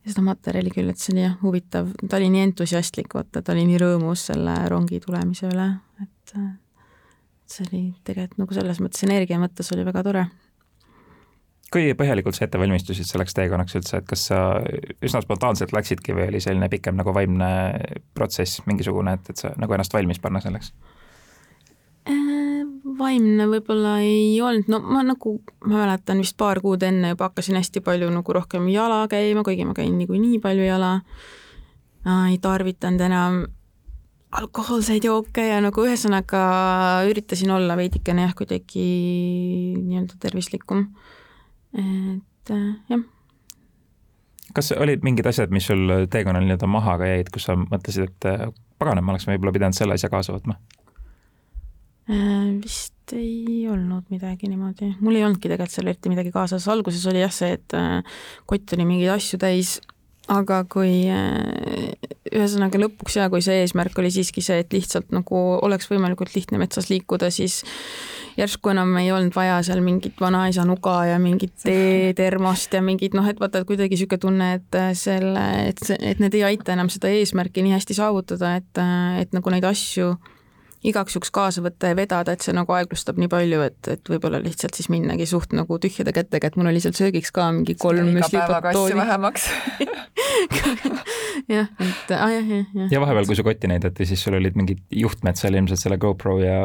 seda 0.07 0.25
materjali 0.27 0.73
küll, 0.75 0.93
et 0.93 1.01
see 1.01 1.15
oli 1.15 1.25
jah 1.27 1.39
huvitav, 1.43 1.91
ta 2.09 2.21
oli 2.21 2.31
nii 2.35 2.47
entusiastlik, 2.51 3.13
vaata, 3.15 3.43
ta 3.43 3.57
oli 3.57 3.67
nii 3.71 3.81
rõõmus 3.83 4.29
selle 4.31 4.57
rongi 4.73 5.01
tulemise 5.05 5.51
üle, 5.51 5.69
et 6.05 6.39
äh, 6.39 6.55
see 7.51 7.69
oli 7.69 7.85
tegelikult 8.07 8.41
nagu 8.45 8.57
selles 8.57 8.81
mõttes 8.83 9.07
energia 9.07 9.41
mõttes 9.43 9.71
oli 9.75 9.87
väga 9.87 10.07
tore 10.07 10.25
kui 11.75 11.91
põhjalikult 11.99 12.37
sa 12.37 12.47
ette 12.47 12.59
valmistusid 12.61 13.09
selleks 13.09 13.35
teekonnaks 13.35 13.75
üldse, 13.81 13.99
et 13.99 14.07
kas 14.07 14.29
sa 14.31 14.41
üsna 15.03 15.23
spontaanselt 15.25 15.75
läksidki 15.75 16.15
või 16.15 16.29
oli 16.31 16.43
selline 16.43 16.69
pikem 16.71 16.95
nagu 16.99 17.15
vaimne 17.17 17.49
protsess 18.15 18.63
mingisugune, 18.69 19.17
et, 19.19 19.33
et 19.33 19.43
sa 19.43 19.51
nagu 19.59 19.75
ennast 19.75 19.97
valmis 19.97 20.23
panna 20.23 20.43
selleks? 20.45 20.71
Vaimne 22.85 23.47
võib-olla 23.49 23.97
ei 24.05 24.37
olnud, 24.45 24.69
no 24.69 24.81
ma 24.85 25.03
nagu, 25.07 25.39
ma 25.65 25.85
mäletan 25.85 26.21
vist 26.21 26.37
paar 26.41 26.61
kuud 26.65 26.85
enne 26.85 27.15
juba 27.15 27.31
hakkasin 27.31 27.57
hästi 27.57 27.81
palju 27.85 28.11
nagu 28.13 28.37
rohkem 28.37 28.69
jala 28.73 29.05
käima, 29.11 29.45
kuigi 29.47 29.65
ma 29.65 29.77
käin 29.77 29.97
niikuinii 29.99 30.41
palju 30.45 30.67
jala. 30.67 30.99
ei 32.31 32.39
tarvitanud 32.39 33.01
enam 33.01 33.47
alkohoolseid 34.35 35.05
jooke 35.07 35.47
ja 35.49 35.61
nagu 35.65 35.87
ühesõnaga 35.87 36.45
üritasin 37.09 37.55
olla 37.55 37.77
veidikene 37.79 38.27
jah, 38.27 38.35
kuidagi 38.37 38.85
nii-öelda 39.81 40.21
tervislikum. 40.21 40.89
et 41.75 42.55
jah 42.91 43.11
kas 44.55 44.71
olid 44.77 45.03
mingid 45.03 45.27
asjad, 45.27 45.51
mis 45.51 45.67
sul 45.67 45.89
teekonnal 46.11 46.45
nii-öelda 46.45 46.69
maha 46.71 46.99
ka 47.01 47.09
jäid, 47.09 47.31
kus 47.35 47.49
sa 47.49 47.57
mõtlesid, 47.59 48.13
et 48.13 48.53
pagan, 48.79 49.01
et 49.01 49.07
ma 49.07 49.15
oleks 49.15 49.27
võib-olla 49.27 49.55
pidanud 49.57 49.77
selle 49.77 49.97
asja 49.97 50.13
kaasa 50.13 50.37
võtma? 50.37 50.59
Äh, 52.05 52.61
vist 52.61 53.15
ei 53.17 53.65
olnud 53.73 54.11
midagi 54.13 54.49
niimoodi, 54.51 54.91
mul 55.01 55.17
ei 55.17 55.25
olnudki 55.25 55.49
tegelikult 55.49 55.73
seal 55.73 55.89
eriti 55.89 56.11
midagi 56.13 56.33
kaasas, 56.35 56.67
alguses 56.69 57.05
oli 57.09 57.23
jah 57.23 57.33
see, 57.33 57.55
et 57.57 57.77
äh, 57.77 58.19
kott 58.49 58.75
oli 58.77 58.85
mingeid 58.85 59.15
asju 59.15 59.39
täis, 59.41 59.79
aga 60.29 60.59
kui 60.69 61.07
äh, 61.09 61.95
ühesõnaga 62.29 62.81
lõpuks 62.83 63.17
ja 63.17 63.31
kui 63.33 63.41
see 63.45 63.63
eesmärk 63.63 63.97
oli 64.03 64.13
siiski 64.13 64.45
see, 64.45 64.61
et 64.61 64.77
lihtsalt 64.77 65.17
nagu 65.17 65.41
oleks 65.65 65.89
võimalikult 65.89 66.37
lihtne 66.37 66.61
metsas 66.61 66.91
liikuda, 66.93 67.33
siis 67.33 67.63
järsku 68.37 68.75
enam 68.75 68.93
ei 69.01 69.09
olnud 69.15 69.33
vaja 69.33 69.57
seal 69.65 69.81
mingit 69.85 70.21
vanaisa 70.21 70.69
nuga 70.69 70.99
ja 71.09 71.17
mingit 71.23 71.57
teetermost 71.65 72.77
ja 72.77 72.85
mingit 72.85 73.17
noh, 73.17 73.25
et 73.33 73.41
vaata, 73.41 73.65
et 73.65 73.71
kuidagi 73.73 73.97
niisugune 73.97 74.21
tunne, 74.21 74.53
et 74.61 74.81
selle, 75.01 75.49
et 75.71 75.81
see, 75.81 75.97
et 76.05 76.21
need 76.21 76.37
ei 76.37 76.45
aita 76.53 76.77
enam 76.77 76.93
seda 76.93 77.09
eesmärki 77.17 77.65
nii 77.65 77.79
hästi 77.79 77.97
saavutada, 77.97 78.59
et, 78.61 78.85
et 79.25 79.33
nagu 79.33 79.57
neid 79.57 79.73
asju 79.73 80.13
igaks 80.85 81.17
juhuks 81.17 81.33
kaasa 81.35 81.63
võtta 81.65 81.91
ja 81.93 81.97
vedada, 81.99 82.35
et 82.35 82.45
see 82.45 82.55
nagu 82.57 82.75
aeglustab 82.77 83.19
nii 83.21 83.31
palju, 83.33 83.61
et, 83.67 83.81
et 83.91 84.11
võib-olla 84.11 84.41
lihtsalt 84.43 84.77
siis 84.77 84.91
minnagi 84.93 85.27
suht 85.29 85.55
nagu 85.57 85.79
tühjade 85.81 86.13
kätega, 86.17 86.51
et 86.51 86.59
mul 86.61 86.71
oli 86.71 86.83
seal 86.83 86.95
söögiks 86.97 87.33
ka 87.35 87.51
mingi 87.55 87.77
kolm 87.81 88.13
müslipatooni. 88.17 88.97
vähemaks 88.99 89.49
jah, 91.55 91.69
et 91.81 92.13
ah, 92.17 92.31
jah, 92.33 92.45
jah, 92.45 92.67
jah. 92.75 92.89
ja 92.93 93.03
vahepeal, 93.03 93.29
kui 93.29 93.39
su 93.39 93.45
kotti 93.47 93.71
näidati, 93.71 94.07
siis 94.09 94.25
sul 94.25 94.37
olid 94.39 94.59
mingid 94.59 94.83
juhtmed 95.05 95.39
seal 95.41 95.57
ilmselt 95.59 95.81
selle 95.81 95.99
GoPro 96.01 96.37
ja 96.43 96.59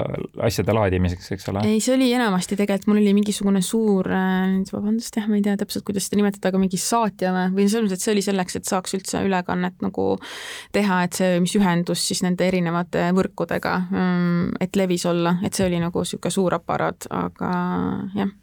asjade 0.45 0.75
laadimiseks, 0.75 1.31
eks 1.35 1.49
ole? 1.53 1.63
ei, 1.69 1.79
see 1.83 1.95
oli 1.95 2.11
enamasti 2.15 2.57
tegelikult, 2.59 2.89
mul 2.91 3.01
oli 3.03 3.15
mingisugune 3.17 3.63
suur, 3.65 4.09
äh, 4.11 4.57
vabandust 4.73 5.19
jah, 5.19 5.29
ma 5.31 5.39
ei 5.39 5.45
tea 5.45 5.57
täpselt, 5.59 5.85
kuidas 5.87 6.09
seda 6.09 6.21
nimetada, 6.21 6.51
aga 6.51 6.61
mingi 6.61 6.79
saatja 6.81 7.33
või, 7.35 7.45
või 7.55 7.69
selles 7.69 7.87
mõttes, 7.87 8.01
et 8.01 8.07
see 8.07 8.15
oli 8.15 8.25
selleks, 8.25 8.59
et 8.59 8.69
saaks 8.69 8.97
üldse 8.97 9.23
ülekannet 9.27 9.79
nagu 9.85 10.09
teha, 10.75 11.01
et 11.07 11.19
see, 11.19 11.39
mis 11.43 11.55
ühendus 11.59 12.03
siis 12.09 12.23
nende 12.25 12.47
erinevate 12.47 13.09
võrkudega 13.15 13.77
Mm, 14.08 14.08
et 14.59 14.75
levis 14.75 15.05
olla, 15.09 15.37
et 15.43 15.53
see 15.53 15.67
oli 15.67 15.79
nagu 15.81 16.03
niisugune 16.03 16.33
suur 16.33 16.55
aparaat, 16.59 17.09
aga 17.09 17.49
jah. 18.15 18.37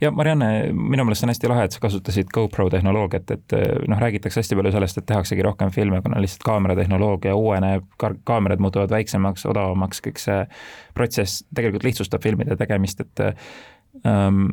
Ja 0.00 0.10
Marianne, 0.14 0.72
minu 0.72 1.04
meelest 1.04 1.24
on 1.26 1.32
hästi 1.32 1.48
lahe, 1.50 1.64
et 1.66 1.74
sa 1.74 1.80
kasutasid 1.82 2.28
GoPro 2.34 2.68
tehnoloogiat, 2.70 3.30
et 3.34 3.54
noh, 3.90 3.98
räägitakse 3.98 4.38
hästi 4.40 4.58
palju 4.58 4.70
sellest, 4.74 5.00
et 5.00 5.06
tehaksegi 5.08 5.42
rohkem 5.42 5.72
filme, 5.74 5.98
kuna 6.02 6.20
lihtsalt 6.22 6.46
kaameratehnoloogia 6.46 7.34
uueneb, 7.34 7.88
kaamerad 7.98 8.62
muutuvad 8.62 8.94
väiksemaks, 8.94 9.46
odavamaks, 9.50 10.02
kõik 10.04 10.22
see 10.22 10.44
protsess 10.94 11.42
tegelikult 11.54 11.88
lihtsustab 11.88 12.22
filmide 12.22 12.56
tegemist, 12.60 13.02
et 13.02 13.24
ähm, 14.06 14.46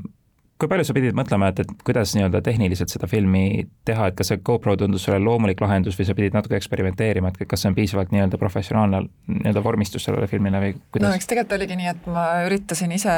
kui 0.61 0.69
palju 0.69 0.85
sa 0.85 0.93
pidid 0.93 1.17
mõtlema, 1.17 1.49
et, 1.49 1.63
et 1.63 1.85
kuidas 1.87 2.13
nii-öelda 2.13 2.43
tehniliselt 2.45 2.93
seda 2.93 3.09
filmi 3.09 3.63
teha, 3.87 4.11
et 4.11 4.17
kas 4.19 4.29
see 4.29 4.41
GoPro 4.45 4.75
tundus 4.77 5.07
sulle 5.07 5.17
loomulik 5.23 5.61
lahendus 5.63 5.97
või 5.97 6.05
sa 6.05 6.15
pidid 6.17 6.37
natuke 6.37 6.59
eksperimenteerima, 6.59 7.31
et 7.31 7.49
kas 7.49 7.63
see 7.63 7.71
on 7.71 7.77
piisavalt 7.77 8.13
nii-öelda 8.13 8.37
professionaalne 8.41 9.01
nii-öelda 9.31 9.63
vormistus 9.65 10.05
sellele 10.05 10.29
filmile 10.29 10.61
või 10.61 10.75
kuidas? 10.77 11.07
no 11.07 11.17
eks 11.17 11.31
tegelikult 11.31 11.57
oligi 11.57 11.79
nii, 11.79 11.89
et 11.95 12.07
ma 12.13 12.27
üritasin 12.45 12.93
ise 12.93 13.15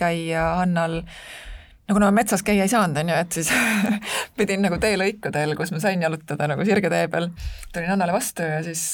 käia 0.00 0.46
Hannal 0.62 1.02
no 1.02 1.98
kuna 1.98 2.08
ma 2.08 2.16
metsas 2.22 2.44
käia 2.46 2.64
ei 2.64 2.72
saanud, 2.72 2.96
on 3.02 3.12
ju, 3.12 3.18
et 3.26 3.38
siis 3.40 3.52
pidin 4.40 4.64
nagu 4.64 4.80
teelõikudel, 4.80 5.52
kus 5.58 5.74
ma 5.74 5.82
sain 5.84 6.00
jalutada 6.00 6.48
nagu 6.48 6.64
sirgetee 6.64 7.10
peal, 7.12 7.28
tulin 7.74 7.92
Annale 7.92 8.16
vastu 8.16 8.46
ja 8.46 8.64
siis, 8.64 8.86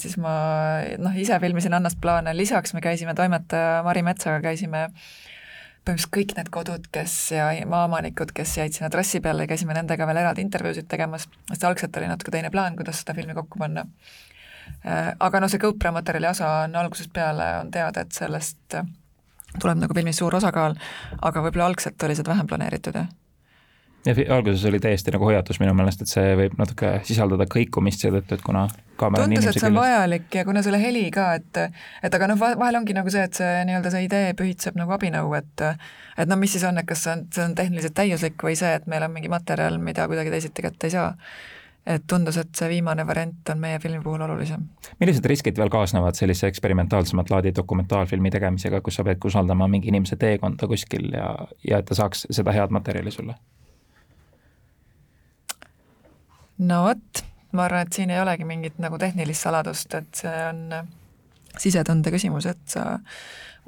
siis 0.00 0.16
ma 0.22 0.34
noh, 0.96 1.20
ise 1.20 1.36
filmisin 1.44 1.76
Annast 1.76 2.00
plaane, 2.00 2.32
lisaks 2.40 2.72
me 2.72 2.80
käisime 2.84 3.12
toimetaja 3.18 3.82
Mari 3.84 4.06
Metsaga, 4.06 4.40
käisime 4.48 4.86
äh, 4.88 5.14
põhimõtteliselt 5.84 6.14
kõik 6.16 6.34
need 6.38 6.50
kodud, 6.52 6.86
kes 6.92 7.14
ja 7.36 7.48
maaomanikud, 7.68 8.32
kes 8.36 8.56
jäid 8.58 8.76
sinna 8.76 8.90
trassi 8.92 9.20
peale, 9.24 9.46
käisime 9.50 9.76
nendega 9.76 10.06
veel 10.08 10.22
eraldi 10.22 10.44
intervjuusid 10.44 10.88
tegemas, 10.88 11.28
sest 11.50 11.66
algselt 11.68 11.96
oli 12.00 12.08
natuke 12.08 12.32
teine 12.34 12.50
plaan, 12.50 12.76
kuidas 12.78 13.02
seda 13.02 13.16
filmi 13.16 13.36
kokku 13.36 13.60
panna. 13.60 13.86
Äh, 14.86 15.12
aga 15.20 15.40
no 15.40 15.50
see 15.52 15.60
GoPro 15.60 15.92
materjali 15.92 16.30
osa 16.30 16.50
on 16.64 16.76
algusest 16.80 17.12
peale, 17.12 17.50
on 17.60 17.72
teada, 17.74 18.06
et 18.06 18.16
sellest 18.16 18.78
tuleb 19.60 19.82
nagu 19.82 19.94
filmis 19.94 20.18
suur 20.22 20.34
osakaal, 20.40 20.78
aga 21.20 21.44
võib-olla 21.44 21.68
algselt 21.68 22.08
oli 22.08 22.16
seda 22.16 22.32
vähem 22.32 22.48
planeeritud, 22.48 22.96
jah 22.96 23.12
ja 24.06 24.14
alguses 24.36 24.64
oli 24.68 24.80
täiesti 24.80 25.12
nagu 25.14 25.24
hoiatus 25.24 25.60
minu 25.62 25.74
meelest, 25.76 26.04
et 26.04 26.10
see 26.10 26.34
võib 26.38 26.56
natuke 26.60 26.90
sisaldada 27.08 27.46
kõikumist 27.50 28.04
seetõttu, 28.04 28.36
et 28.36 28.44
kuna 28.44 28.66
kaamera 29.00 29.24
tundus, 29.24 29.48
et 29.48 29.60
see 29.60 29.70
on 29.70 29.78
vajalik 29.78 30.38
ja 30.38 30.44
kuna 30.44 30.62
selle 30.66 30.80
heli 30.82 31.06
ka, 31.14 31.30
et 31.40 31.62
et 32.04 32.18
aga 32.18 32.28
noh, 32.30 32.40
vahel 32.44 32.80
ongi 32.80 32.96
nagu 32.96 33.12
see, 33.12 33.24
et 33.24 33.40
see 33.40 33.64
nii-öelda 33.70 33.94
see 33.94 34.04
idee 34.08 34.36
pühitseb 34.38 34.78
nagu 34.80 34.94
abinõu, 34.96 35.32
et 35.38 35.66
et 36.18 36.30
no 36.30 36.38
mis 36.40 36.52
siis 36.56 36.66
on, 36.68 36.78
et 36.80 36.88
kas 36.88 37.06
see 37.06 37.16
on, 37.16 37.26
see 37.34 37.48
on 37.48 37.56
tehniliselt 37.58 37.96
täiuslik 37.96 38.48
või 38.48 38.56
see, 38.60 38.76
et 38.78 38.88
meil 38.90 39.06
on 39.06 39.12
mingi 39.14 39.32
materjal, 39.32 39.80
mida 39.80 40.08
kuidagi 40.10 40.32
teisiti 40.34 40.64
kätte 40.68 40.90
ei 40.90 40.96
saa 40.98 41.12
et 41.84 42.04
tundus, 42.08 42.38
et 42.40 42.48
see 42.56 42.68
viimane 42.70 43.04
variant 43.04 43.50
on 43.52 43.58
meie 43.60 43.78
filmi 43.78 44.00
puhul 44.04 44.22
olulisem. 44.24 44.62
millised 45.00 45.26
riskid 45.28 45.58
veel 45.60 45.72
kaasnevad 45.72 46.16
sellise 46.16 46.48
eksperimentaalsemat 46.48 47.30
laadi 47.30 47.52
dokumentaalfilmi 47.56 48.32
tegemisega, 48.32 48.80
kus 48.80 49.00
sa 49.00 49.04
pead 49.04 49.24
usaldama 49.24 49.68
mingi 49.68 49.92
inimese 49.92 50.16
teekonda 50.16 50.68
kuskil 50.70 51.10
ja, 51.12 51.34
ja 51.68 51.82
et 51.82 51.90
ta 51.90 51.98
saaks 51.98 52.26
seda 52.30 52.56
head 52.56 52.72
materjali 52.72 53.12
sulle? 53.12 53.36
No 56.58 56.82
vot, 56.84 57.24
ma 57.52 57.66
arvan, 57.68 57.86
et 57.86 57.96
siin 57.96 58.12
ei 58.12 58.20
olegi 58.22 58.46
mingit 58.48 58.78
nagu 58.82 58.98
tehnilist 59.00 59.46
saladust, 59.46 59.94
et 59.98 60.22
see 60.22 60.34
on 60.48 60.64
äh, 60.74 60.88
sisetunde 61.58 62.12
küsimus, 62.14 62.46
et 62.50 62.62
sa 62.70 62.98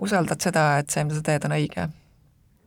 usaldad 0.03 0.43
seda, 0.43 0.67
et 0.81 0.93
see, 0.93 1.05
mida 1.07 1.19
sa 1.19 1.27
teed, 1.27 1.47
on 1.49 1.57
õige. 1.57 1.89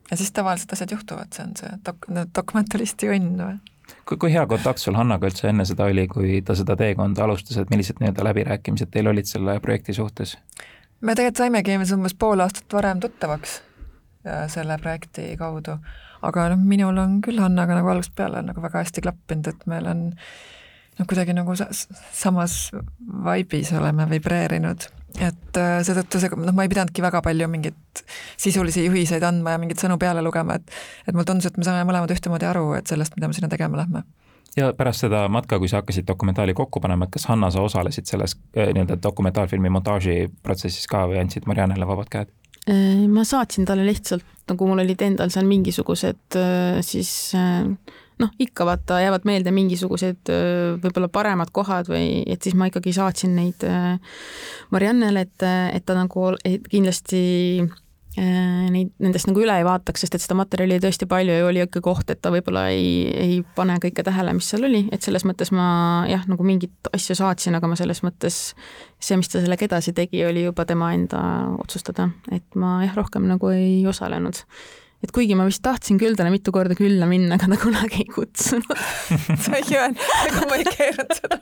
ja 0.10 0.18
siis 0.18 0.32
tavaliselt 0.34 0.74
asjad 0.74 0.96
juhtuvad, 0.96 1.32
see 1.36 1.46
on 1.46 1.56
see 1.60 1.76
dok-, 1.86 2.10
dokumentalisti 2.36 3.12
õnn 3.16 3.44
või? 3.44 3.60
kui, 4.06 4.18
kui 4.18 4.34
hea 4.34 4.46
kontakt 4.50 4.82
sul 4.82 4.98
Hannaga 4.98 5.30
üldse 5.30 5.50
enne 5.50 5.66
seda 5.66 5.88
oli, 5.90 6.08
kui 6.10 6.42
ta 6.46 6.56
seda 6.58 6.76
teekonda 6.80 7.26
alustas, 7.26 7.58
et 7.58 7.72
millised 7.74 8.02
nii-öelda 8.02 8.26
läbirääkimised 8.30 8.92
teil 8.94 9.10
olid 9.12 9.30
selle 9.30 9.60
projekti 9.64 9.96
suhtes? 9.98 10.38
me 11.02 11.16
tegelikult 11.16 11.46
saimegi 11.46 11.80
umbes 11.96 12.16
pool 12.20 12.44
aastat 12.44 12.74
varem 12.74 13.00
tuttavaks 13.00 13.62
selle 14.52 14.76
projekti 14.82 15.32
kaudu 15.40 15.78
aga 16.26 16.50
noh, 16.54 16.62
minul 16.72 16.98
on 17.00 17.20
küll 17.26 17.40
Hannaga 17.42 17.78
nagu 17.78 17.92
algusest 17.92 18.16
peale 18.18 18.44
nagu 18.46 18.64
väga 18.64 18.84
hästi 18.84 19.04
klappinud, 19.06 19.52
et 19.52 19.68
meil 19.72 19.88
on 19.90 20.06
noh, 21.00 21.08
kuidagi 21.08 21.36
nagu 21.36 21.56
samas 21.56 22.58
vaibis 23.26 23.72
oleme 23.80 24.08
vibreerinud, 24.12 24.88
et 25.20 25.60
äh, 25.60 25.80
seetõttu 25.88 26.22
see, 26.22 26.32
noh, 26.36 26.56
ma 26.56 26.66
ei 26.66 26.72
pidanudki 26.72 27.04
väga 27.06 27.24
palju 27.26 27.50
mingeid 27.52 28.04
sisulisi 28.40 28.86
juhiseid 28.86 29.24
andma 29.26 29.56
ja 29.56 29.62
mingeid 29.62 29.82
sõnu 29.82 30.00
peale 30.02 30.24
lugema, 30.26 30.60
et 30.60 30.80
et 31.08 31.14
mulle 31.16 31.28
tundus, 31.28 31.50
et 31.50 31.60
me 31.60 31.68
saame 31.68 31.86
mõlemad 31.88 32.12
ühtemoodi 32.16 32.50
aru, 32.50 32.74
et 32.80 32.92
sellest, 32.92 33.16
mida 33.18 33.32
me 33.32 33.38
sinna 33.38 33.52
tegema 33.52 33.80
lähme 33.82 34.04
ja 34.58 34.74
pärast 34.76 35.06
seda 35.06 35.24
matka, 35.32 35.60
kui 35.62 35.70
sa 35.72 35.80
hakkasid 35.80 36.08
dokumentaali 36.08 36.56
kokku 36.58 36.82
panema, 36.84 37.06
et 37.06 37.14
kas 37.16 37.30
Hanna, 37.30 37.52
sa 37.54 37.64
osalesid 37.64 38.10
selles 38.10 38.36
äh, 38.58 38.74
nii-öelda 38.74 39.00
dokumentaalfilmi 39.04 39.72
montaaži 39.72 40.26
protsessis 40.44 40.90
ka 40.90 41.06
või 41.08 41.22
andsid 41.24 41.48
Mariannele 41.48 41.88
vabad 41.88 42.12
käed? 42.12 42.36
Ma 43.10 43.24
saatsin 43.26 43.66
talle 43.66 43.86
lihtsalt, 43.88 44.26
nagu 44.52 44.70
mul 44.70 44.84
olid 44.84 45.02
endal 45.06 45.32
seal 45.34 45.48
mingisugused 45.50 46.38
äh, 46.40 46.80
siis 46.86 47.12
noh, 48.20 48.32
ikka 48.42 48.68
vaata, 48.68 49.00
jäävad 49.04 49.28
meelde 49.30 49.54
mingisugused 49.56 50.32
võib-olla 50.84 51.08
paremad 51.12 51.54
kohad 51.56 51.88
või 51.92 52.24
et 52.28 52.44
siis 52.44 52.58
ma 52.60 52.68
ikkagi 52.68 52.92
saatsin 52.98 53.38
neid 53.38 53.64
Mariannele, 54.76 55.24
et, 55.24 55.46
et 55.78 55.86
ta 55.88 55.96
nagu 55.96 56.34
et 56.44 56.68
kindlasti 56.68 57.22
Äh, 57.64 57.89
neid, 58.18 58.90
nendest 59.02 59.30
nagu 59.30 59.42
üle 59.44 59.54
ei 59.60 59.66
vaataks, 59.68 60.02
sest 60.04 60.18
et 60.18 60.24
seda 60.24 60.36
materjali 60.40 60.76
oli 60.76 60.84
tõesti 60.84 61.08
palju 61.10 61.36
ja 61.36 61.46
oli 61.46 61.62
ikka 61.64 61.82
koht, 61.86 62.10
et 62.10 62.22
ta 62.24 62.32
võib-olla 62.34 62.66
ei, 62.74 63.06
ei 63.14 63.38
pane 63.56 63.78
kõike 63.84 64.04
tähele, 64.06 64.34
mis 64.38 64.50
seal 64.50 64.66
oli, 64.68 64.82
et 64.96 65.06
selles 65.06 65.26
mõttes 65.30 65.54
ma 65.56 65.68
jah, 66.10 66.26
nagu 66.30 66.46
mingit 66.48 66.90
asja 66.96 67.18
saatsin, 67.20 67.56
aga 67.60 67.70
ma 67.70 67.78
selles 67.80 68.02
mõttes 68.06 68.42
see, 68.98 69.20
mis 69.20 69.30
ta 69.30 69.44
sellega 69.44 69.68
edasi 69.70 69.94
tegi, 69.98 70.24
oli 70.26 70.48
juba 70.48 70.66
tema 70.70 70.92
enda 70.98 71.22
otsustada, 71.62 72.10
et 72.36 72.60
ma 72.60 72.80
jah, 72.88 72.98
rohkem 72.98 73.30
nagu 73.30 73.54
ei 73.54 73.86
osalenud. 73.90 74.42
Et 75.00 75.14
kuigi 75.16 75.38
ma 75.38 75.46
vist 75.48 75.64
tahtsin 75.64 76.00
küll 76.02 76.18
talle 76.20 76.34
mitu 76.34 76.52
korda 76.52 76.76
külla 76.76 77.08
minna, 77.08 77.38
aga 77.38 77.54
ta 77.54 77.62
kunagi 77.62 78.04
ei 78.04 78.10
kutsunud. 78.12 78.84
Sa 79.46 79.56
ei 79.62 79.78
öelnud, 79.78 80.08
ega 80.28 80.50
ma 80.50 80.60
ei 80.60 80.68
keeranud 80.74 81.20
seda 81.22 81.40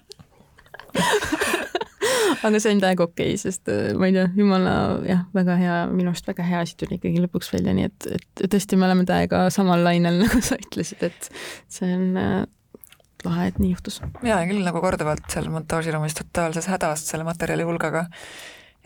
aga 2.47 2.59
see 2.61 2.73
on 2.75 2.81
täiega 2.83 3.05
okei 3.05 3.31
okay,, 3.33 3.39
sest 3.41 3.71
äh, 3.71 3.93
ma 3.97 4.09
ei 4.09 4.15
tea, 4.15 4.27
jumala 4.37 4.73
jah, 5.07 5.23
väga 5.35 5.55
hea, 5.61 5.77
minu 5.91 6.11
arust 6.11 6.27
väga 6.29 6.45
hea 6.47 6.63
asi 6.65 6.77
tuli 6.79 6.97
ikkagi 6.99 7.23
lõpuks 7.23 7.51
välja, 7.53 7.75
nii 7.77 7.87
et, 7.89 8.09
et 8.17 8.43
tõesti, 8.53 8.79
me 8.79 8.87
oleme 8.89 9.07
täiega 9.09 9.47
samal 9.53 9.83
lainel, 9.85 10.19
nagu 10.23 10.43
sa 10.45 10.59
ütlesid, 10.61 11.07
et 11.09 11.31
see 11.71 11.89
on 11.95 12.19
äh, 12.21 12.35
lahe, 13.27 13.47
et 13.51 13.57
nii 13.61 13.73
juhtus. 13.73 14.01
olin 14.03 14.51
küll 14.51 14.67
nagu 14.67 14.83
korduvalt 14.83 15.25
seal 15.33 15.49
montaažiruumis 15.53 16.17
totaalses 16.19 16.69
hädas 16.71 17.07
selle 17.09 17.27
materjali 17.27 17.65
hulgaga 17.67 18.07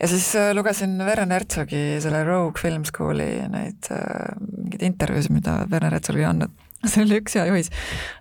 ja 0.00 0.10
siis 0.10 0.30
äh, 0.38 0.52
lugesin 0.56 0.96
Werner 1.04 1.42
Herzogi 1.42 1.82
selle 2.04 2.24
Rogue 2.28 2.60
Film 2.60 2.86
School'i 2.88 3.48
neid 3.52 3.90
mingeid 3.92 4.86
intervjuusid, 4.92 5.34
mida 5.34 5.62
Werner 5.70 5.98
Herzog 5.98 6.16
oli 6.16 6.28
andnud. 6.28 6.56
seal 6.90 7.06
oli 7.06 7.20
üks 7.22 7.36
hea 7.38 7.44
juhis, 7.50 7.68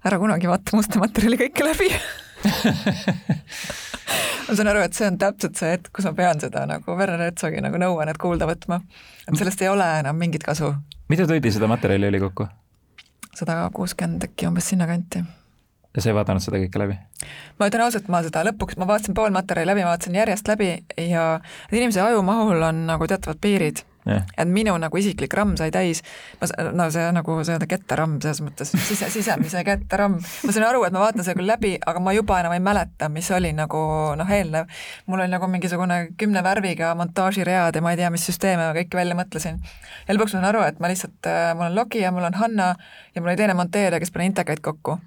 ära 0.05 0.19
kunagi 0.21 0.51
vaata 0.51 0.77
musta 0.77 1.01
materjali 1.01 1.39
kõike 1.45 1.65
läbi 1.71 1.95
ma 4.47 4.55
saan 4.55 4.69
aru, 4.71 4.81
et 4.85 4.93
see 4.97 5.07
on 5.07 5.17
täpselt 5.21 5.55
see 5.59 5.69
hetk, 5.75 5.91
kus 5.95 6.05
ma 6.09 6.13
pean 6.17 6.37
seda 6.41 6.59
nagu 6.69 6.87
Werner 6.97 7.21
Herzogi 7.27 7.59
nagu 7.63 7.77
nõuannet 7.81 8.17
kuulda 8.21 8.45
võtma. 8.49 8.77
et 9.27 9.37
sellest 9.37 9.61
ei 9.61 9.69
ole 9.71 9.87
enam 9.99 10.15
mingit 10.17 10.43
kasu. 10.47 10.67
mida 11.11 11.27
tundi 11.29 11.49
seda 11.53 11.67
materjali 11.71 12.05
oli 12.09 12.19
kokku? 12.23 12.43
sada 13.37 13.53
kuuskümmend 13.73 14.21
äkki 14.29 14.43
umbes 14.49 14.65
sinnakanti. 14.73 15.19
ja 15.95 15.99
sa 16.01 16.05
ei 16.09 16.17
vaadanud 16.17 16.43
seda 16.43 16.57
kõike 16.63 16.77
läbi? 16.83 16.95
ma 17.59 17.69
ütlen 17.69 17.85
ausalt, 17.85 18.07
ma 18.11 18.17
seda 18.25 18.39
lõpuks, 18.49 18.73
ma 18.81 18.85
vaatasin 18.89 19.13
pool 19.17 19.31
materjali 19.35 19.69
läbi, 19.73 19.81
ma 19.85 19.93
vaatasin 19.93 20.19
järjest 20.19 20.45
läbi 20.51 20.69
ja 20.97 21.23
inimese 21.71 21.99
ajumahul 22.01 22.59
on 22.71 22.77
nagu 22.89 23.03
teatavad 23.07 23.39
piirid 23.41 23.77
Yeah. 24.01 24.25
et 24.33 24.49
minu 24.49 24.73
nagu 24.81 24.97
isiklik 24.97 25.33
ramm 25.37 25.53
sai 25.59 25.69
täis, 25.69 25.99
ma, 26.41 26.47
no 26.73 26.87
see 26.89 27.03
nagu 27.13 27.35
see 27.45 27.67
kettaramm 27.69 28.15
selles 28.23 28.39
mõttes, 28.41 28.71
sise, 28.87 29.11
sisemise 29.13 29.61
kettaramm, 29.67 30.15
ma 30.17 30.55
sain 30.55 30.65
aru, 30.65 30.81
et 30.87 30.95
ma 30.95 31.03
vaatan 31.03 31.21
selle 31.21 31.37
küll 31.37 31.51
läbi, 31.51 31.75
aga 31.77 32.01
ma 32.01 32.15
juba 32.15 32.39
enam 32.41 32.55
ei 32.55 32.63
mäleta, 32.65 33.11
mis 33.13 33.29
oli 33.37 33.51
nagu 33.53 33.81
noh, 34.17 34.33
eelnev. 34.37 34.71
mul 35.05 35.21
oli 35.21 35.29
nagu 35.29 35.49
mingisugune 35.51 35.99
kümne 36.17 36.41
värviga 36.41 36.95
montaažiread 36.97 37.77
ja 37.77 37.83
ma 37.85 37.93
ei 37.93 38.01
tea, 38.01 38.09
mis 38.09 38.25
süsteeme 38.25 38.71
ma 38.71 38.73
kõiki 38.79 38.97
välja 38.97 39.17
mõtlesin. 39.19 39.61
ja 40.07 40.17
lõpuks 40.17 40.33
ma 40.33 40.39
saan 40.39 40.49
aru, 40.49 40.63
et 40.65 40.81
ma 40.81 40.89
lihtsalt, 40.89 41.19
äh, 41.29 41.51
mul 41.53 41.69
on 41.69 41.77
Logi 41.77 42.01
ja 42.01 42.09
mul 42.15 42.25
on 42.25 42.39
Hanna 42.41 42.71
ja 43.13 43.21
mul 43.21 43.35
oli 43.35 43.37
teine 43.37 43.53
monteerija, 43.59 44.01
kes 44.01 44.09
pani 44.15 44.31
intekaid 44.31 44.65
kokku. 44.65 44.97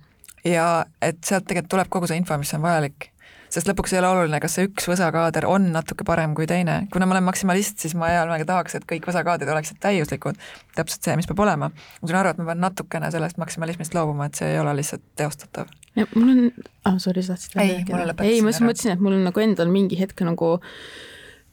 ja 0.47 0.87
et 1.03 1.19
sealt 1.25 1.51
tegelikult 1.51 1.75
tuleb 1.75 1.91
kogu 1.91 2.07
see 2.07 2.23
info, 2.23 2.39
mis 2.39 2.55
on 2.55 2.63
vajalik 2.63 3.11
sest 3.55 3.69
lõpuks 3.71 3.95
ei 3.95 4.01
ole 4.01 4.11
oluline, 4.11 4.41
kas 4.43 4.57
see 4.59 4.69
üks 4.69 4.89
võsakaader 4.91 5.47
on 5.49 5.71
natuke 5.75 6.07
parem 6.07 6.35
kui 6.35 6.49
teine. 6.51 6.85
kuna 6.93 7.07
ma 7.07 7.17
olen 7.17 7.27
maksimalist, 7.29 7.79
siis 7.83 7.95
ma 7.99 8.11
hea 8.11 8.25
meelega 8.27 8.49
tahaks, 8.51 8.79
et 8.79 8.87
kõik 8.91 9.07
võsakaadrid 9.09 9.51
oleksid 9.55 9.79
täiuslikud, 9.83 10.41
täpselt 10.75 11.07
see, 11.07 11.17
mis 11.21 11.31
peab 11.31 11.45
olema. 11.47 11.71
ma 11.71 12.11
saan 12.11 12.21
aru, 12.23 12.35
et 12.35 12.43
ma 12.43 12.51
pean 12.51 12.63
natukene 12.65 13.11
sellest 13.15 13.41
maksimalismist 13.43 13.95
loobuma, 13.97 14.29
et 14.29 14.41
see 14.41 14.51
ei 14.53 14.61
ole 14.63 14.75
lihtsalt 14.81 15.05
teostatav. 15.21 15.71
mul 16.17 16.31
on, 16.35 16.45
ah 16.91 16.99
sorry, 17.03 17.23
sa 17.23 17.39
tahtsid 17.39 17.59
ei, 17.63 17.81
mul 17.89 18.07
lõpetasin 18.11 18.33
ei, 18.33 18.45
ma 18.45 18.55
mõtlesin, 18.69 18.97
et 18.97 19.05
mul 19.07 19.19
on 19.19 19.27
nagu 19.31 19.47
endal 19.47 19.75
mingi 19.75 20.01
hetk 20.01 20.27
nagu 20.27 20.57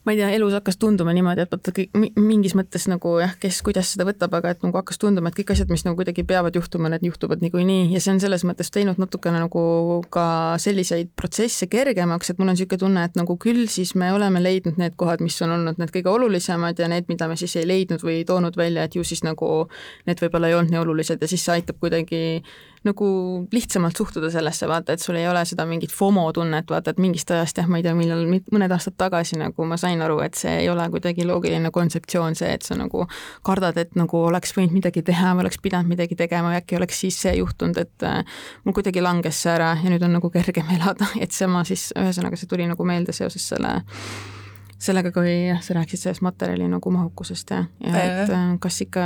ma 0.04 0.12
ei 0.12 0.18
tea, 0.18 0.30
elus 0.34 0.54
hakkas 0.56 0.78
tunduma 0.82 1.12
niimoodi, 1.14 1.44
et 1.44 1.52
vaata 1.52 1.72
kõik 1.76 1.92
mingis 2.18 2.56
mõttes 2.58 2.88
nagu 2.90 3.14
jah, 3.22 3.36
kes 3.38 3.60
kuidas 3.62 3.92
seda 3.94 4.06
võtab, 4.08 4.34
aga 4.34 4.50
et 4.54 4.64
nagu 4.66 4.78
hakkas 4.80 4.98
tunduma, 4.98 5.30
et 5.30 5.38
kõik 5.38 5.52
asjad, 5.54 5.70
mis 5.70 5.84
nagu 5.86 5.98
kuidagi 5.98 6.24
peavad 6.26 6.56
juhtuma, 6.58 6.90
need 6.90 7.06
juhtuvad 7.06 7.44
niikuinii. 7.44 7.92
Ja 7.94 8.02
see 8.02 8.14
on 8.16 8.18
selles 8.22 8.42
mõttes 8.48 8.72
teinud 8.74 8.98
natukene 8.98 9.44
nagu 9.44 9.62
ka 10.12 10.26
selliseid 10.62 11.12
protsesse 11.18 11.68
kergemaks, 11.70 12.32
et 12.32 12.42
mul 12.42 12.50
on 12.50 12.58
niisugune 12.58 12.82
tunne, 12.82 13.06
et 13.06 13.18
nagu 13.18 13.38
küll 13.42 13.68
siis 13.70 13.94
me 13.98 14.10
oleme 14.14 14.42
leidnud 14.42 14.80
need 14.82 14.98
kohad, 14.98 15.22
mis 15.22 15.38
on 15.46 15.54
olnud 15.58 15.78
need 15.78 15.94
kõige 15.94 16.10
olulisemad 16.10 16.82
ja 16.82 16.90
need, 16.90 17.06
mida 17.12 17.30
me 17.30 17.38
siis 17.38 17.54
ei 17.60 17.68
leidnud 17.68 18.02
või 18.02 18.24
toonud 18.26 18.58
välja, 18.58 18.88
et 18.88 18.98
ju 18.98 19.06
siis 19.06 19.22
nagu 19.22 19.52
need 20.10 20.24
võib-olla 20.24 20.50
ei 20.50 20.58
olnud 20.58 20.74
nii 20.74 20.82
olulised 20.82 21.22
ja 21.22 21.30
siis 21.30 21.46
see 21.46 21.60
aitab 21.60 21.78
kuidagi 21.82 22.42
nagu 22.84 23.06
lihtsamalt 23.52 23.96
suhtuda 23.96 24.30
sellesse, 24.32 24.66
vaata, 24.68 24.96
et 24.96 25.02
sul 25.02 25.16
ei 25.20 25.28
ole 25.28 25.44
seda 25.46 25.66
mingit 25.68 25.92
FOMO 25.94 26.24
tunnet, 26.34 26.66
vaata, 26.70 26.92
et 26.92 27.00
mingist 27.02 27.30
ajast 27.30 27.60
jah, 27.60 27.68
ma 27.70 27.78
ei 27.78 27.86
tea, 27.86 27.94
millal, 27.98 28.24
mõned 28.26 28.74
aastad 28.74 28.96
tagasi 28.98 29.38
nagu 29.40 29.66
ma 29.68 29.78
sain 29.80 30.02
aru, 30.02 30.18
et 30.24 30.38
see 30.38 30.56
ei 30.64 30.68
ole 30.72 30.88
kuidagi 30.90 31.26
loogiline 31.28 31.70
kontseptsioon, 31.74 32.36
see, 32.38 32.50
et 32.56 32.66
sa 32.66 32.76
nagu 32.78 33.06
kardad, 33.46 33.78
et 33.78 33.94
nagu 33.98 34.24
oleks 34.26 34.56
võinud 34.56 34.74
midagi 34.74 35.04
teha 35.06 35.36
või 35.36 35.46
oleks 35.46 35.62
pidanud 35.62 35.94
midagi 35.94 36.18
tegema 36.18 36.56
ja 36.56 36.62
äkki 36.62 36.80
oleks 36.80 37.00
siis 37.04 37.20
see 37.22 37.36
juhtunud, 37.38 37.78
et 37.78 38.08
äh, 38.08 38.20
mul 38.64 38.76
kuidagi 38.76 39.04
langes 39.04 39.42
see 39.44 39.54
ära 39.54 39.72
ja 39.78 39.94
nüüd 39.94 40.02
on 40.02 40.18
nagu 40.18 40.32
kergem 40.34 40.70
elada, 40.76 41.08
et 41.20 41.32
sama 41.36 41.64
siis, 41.68 41.90
ühesõnaga 41.98 42.40
see 42.40 42.50
tuli 42.50 42.66
nagu 42.70 42.86
meelde 42.88 43.14
seoses 43.16 43.46
selle 43.54 43.78
sellega, 44.82 45.12
kui 45.14 45.30
jah, 45.30 45.60
sa 45.62 45.76
rääkisid 45.78 46.08
sellest 46.08 46.24
materjali 46.26 46.66
nagu 46.66 46.90
mahukusest 46.90 47.54
ja, 47.54 47.64
ja 47.86 47.98
et 48.02 48.32
äh, 48.34 48.54
kas 48.62 48.80
ikka 48.82 49.04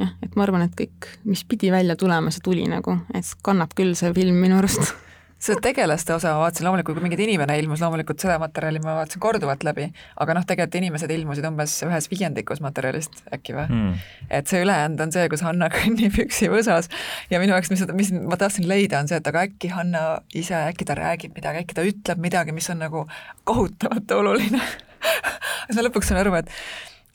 jah, 0.00 0.12
et 0.24 0.36
ma 0.36 0.46
arvan, 0.46 0.66
et 0.66 0.76
kõik, 0.78 1.08
mis 1.28 1.44
pidi 1.48 1.72
välja 1.74 1.96
tulema, 2.00 2.32
see 2.34 2.44
tuli 2.44 2.66
nagu, 2.70 2.98
et 3.14 3.34
kannab 3.46 3.74
küll 3.78 3.96
see 3.98 4.12
film 4.16 4.40
minu 4.42 4.60
arust. 4.60 4.94
Seda 5.44 5.60
tegelaste 5.60 6.14
osa 6.14 6.30
ma 6.32 6.44
vaatasin 6.44 6.64
loomulikult, 6.64 6.96
kui 6.96 7.04
mingi 7.04 7.18
inimene 7.20 7.56
ilmus, 7.60 7.82
loomulikult 7.82 8.22
seda 8.22 8.38
materjali 8.40 8.78
ma 8.80 8.94
vaatasin 9.00 9.20
korduvalt 9.20 9.66
läbi, 9.66 9.90
aga 10.22 10.36
noh, 10.38 10.46
tegelikult 10.48 10.78
inimesed 10.78 11.10
ilmusid 11.12 11.44
umbes 11.44 11.74
ühes 11.84 12.08
viiendikus 12.08 12.62
materjalist 12.64 13.20
äkki 13.34 13.56
või? 13.56 13.66
Mm.. 13.66 13.98
et 14.38 14.48
see 14.48 14.62
ülejäänud 14.64 15.02
on 15.04 15.12
see, 15.12 15.26
kus 15.32 15.44
Hanna 15.44 15.68
kõnnib 15.74 16.16
üksi 16.24 16.48
võsas. 16.52 16.88
Ja 17.34 17.42
minu 17.42 17.52
jaoks, 17.52 17.74
mis, 17.74 17.84
mis 17.98 18.14
ma 18.14 18.40
tahtsin 18.40 18.70
leida, 18.70 19.02
on 19.02 19.10
see, 19.10 19.20
et 19.20 19.28
aga 19.28 19.44
äkki 19.50 19.74
Hanna 19.74 20.06
ise, 20.32 20.56
äkki 20.70 20.88
ta 20.88 20.96
räägib 20.96 21.36
midagi, 21.36 21.66
äkki 21.66 21.76
ta 21.76 21.84
ütleb 21.90 22.24
midagi, 22.24 22.56
mis 22.56 22.70
on 22.72 22.80
nagu 22.86 23.04
kohutavalt 23.44 24.16
oluline. 24.16 24.64
Siis 25.66 25.76
ma 25.76 25.84
lõpuks 25.90 26.08
saan 26.08 26.24
aru, 26.24 26.38
et 26.40 26.56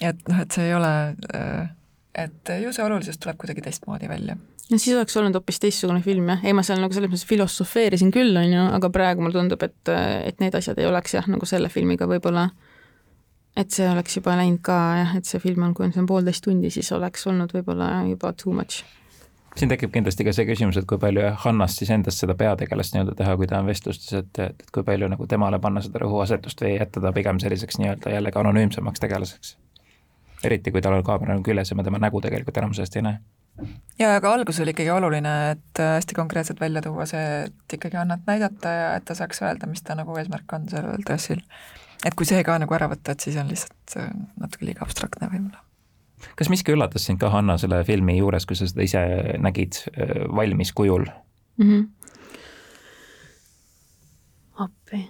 et 0.06 0.22
noh, 0.30 0.46
et 0.46 0.54
see 0.54 0.70
ei 0.70 0.78
ole 0.78 0.94
äh, 1.34 1.68
et 2.16 2.54
ju 2.64 2.72
see 2.74 2.86
olulisus 2.86 3.20
tuleb 3.22 3.38
kuidagi 3.40 3.62
teistmoodi 3.66 4.10
välja. 4.10 4.38
no 4.70 4.78
siis 4.78 4.96
oleks 4.96 5.18
olnud 5.18 5.38
hoopis 5.38 5.60
teistsugune 5.60 6.02
film 6.06 6.30
jah, 6.34 6.44
ei 6.46 6.54
ma 6.54 6.64
seal 6.66 6.82
nagu 6.82 6.94
selles 6.96 7.12
mõttes 7.12 7.28
filosofeerisin 7.30 8.12
küll, 8.14 8.36
on 8.38 8.54
ju, 8.54 8.66
aga 8.80 8.90
praegu 8.94 9.26
mulle 9.26 9.38
tundub, 9.38 9.64
et, 9.66 9.94
et 10.26 10.42
need 10.44 10.56
asjad 10.58 10.80
ei 10.82 10.90
oleks 10.90 11.16
jah, 11.18 11.30
nagu 11.30 11.50
selle 11.50 11.70
filmiga 11.74 12.10
võib-olla, 12.10 12.50
et 13.58 13.74
see 13.76 13.90
oleks 13.90 14.20
juba 14.20 14.38
läinud 14.40 14.62
ka 14.66 14.78
jah, 15.04 15.18
et 15.20 15.30
see 15.30 15.42
film 15.44 15.68
on, 15.68 15.76
kui 15.78 15.88
on, 15.88 15.94
see 15.96 16.04
on 16.04 16.10
poolteist 16.10 16.46
tundi, 16.46 16.72
siis 16.74 16.92
oleks 16.96 17.28
olnud 17.30 17.54
võib-olla 17.56 17.92
juba 18.10 18.34
too 18.38 18.56
much. 18.56 18.86
Siin 19.58 19.72
tekib 19.72 19.90
kindlasti 19.92 20.24
ka 20.24 20.32
see 20.32 20.46
küsimus, 20.46 20.78
et 20.78 20.86
kui 20.88 21.00
palju 21.02 21.32
Hannast 21.44 21.82
siis 21.82 21.90
endast 21.92 22.22
seda 22.22 22.36
peategelast 22.38 22.94
nii-öelda 22.94 23.16
teha, 23.18 23.34
kui 23.36 23.48
ta 23.50 23.58
on 23.60 23.68
vestlustes, 23.68 24.14
et, 24.14 24.42
et 24.46 24.70
kui 24.72 24.86
palju 24.86 25.10
nagu 25.10 25.26
temale 25.28 25.58
panna 25.60 25.82
seda 25.84 26.04
rõhuasetust 26.04 26.62
või 26.64 26.76
jätta 26.76 27.02
ta 27.02 27.12
pigem 27.16 27.42
selliseks 27.42 27.82
nii-öelda 27.82 28.14
jällegi 28.14 28.40
anonüümsemaks 28.40 29.02
tegelaseks 29.02 29.56
eriti 30.44 30.72
kui 30.72 30.82
tal 30.82 30.98
on 30.98 31.04
kaamera 31.06 31.36
nagu 31.36 31.44
küljes 31.46 31.72
ja 31.72 31.78
me 31.78 31.84
tema 31.84 32.00
nägu 32.02 32.22
tegelikult 32.24 32.58
enamuse 32.62 32.86
eest 32.86 32.96
ei 32.96 33.06
näe. 33.06 33.20
ja 34.00 34.16
aga 34.16 34.34
alguses 34.34 34.62
oli 34.64 34.74
ikkagi 34.76 34.92
oluline, 34.96 35.36
et 35.52 35.84
äh, 35.84 35.96
hästi 35.98 36.16
konkreetselt 36.16 36.62
välja 36.62 36.82
tuua 36.86 37.06
see, 37.10 37.26
et 37.48 37.78
ikkagi 37.80 38.00
Annat 38.00 38.28
näidata 38.28 38.76
ja 38.76 38.90
et 38.96 39.06
ta 39.06 39.16
saaks 39.16 39.42
öelda, 39.44 39.68
mis 39.68 39.84
ta 39.84 39.98
nagu 40.00 40.16
eesmärk 40.18 40.54
on 40.56 40.70
sellel 40.72 41.04
dressil. 41.08 41.42
et 42.06 42.16
kui 42.16 42.26
see 42.30 42.44
ka 42.44 42.58
nagu 42.60 42.76
ära 42.76 42.90
võtta, 42.92 43.16
et 43.16 43.28
siis 43.28 43.40
on 43.42 43.52
lihtsalt 43.52 43.98
äh, 44.00 44.12
natuke 44.40 44.70
liiga 44.70 44.86
abstraktne 44.88 45.32
võib-olla 45.32 45.66
kas 46.40 46.50
miski 46.52 46.76
üllatas 46.76 47.06
sind 47.08 47.20
ka, 47.20 47.30
Hanna, 47.32 47.58
selle 47.58 47.84
filmi 47.88 48.18
juures, 48.18 48.46
kui 48.48 48.60
sa 48.60 48.68
seda 48.68 48.84
ise 48.84 49.06
nägid 49.40 49.84
äh, 49.94 50.28
valmis 50.36 50.74
kujul 50.76 51.08
mm? 51.58 51.70
-hmm. 51.70 51.88
appi 54.66 55.08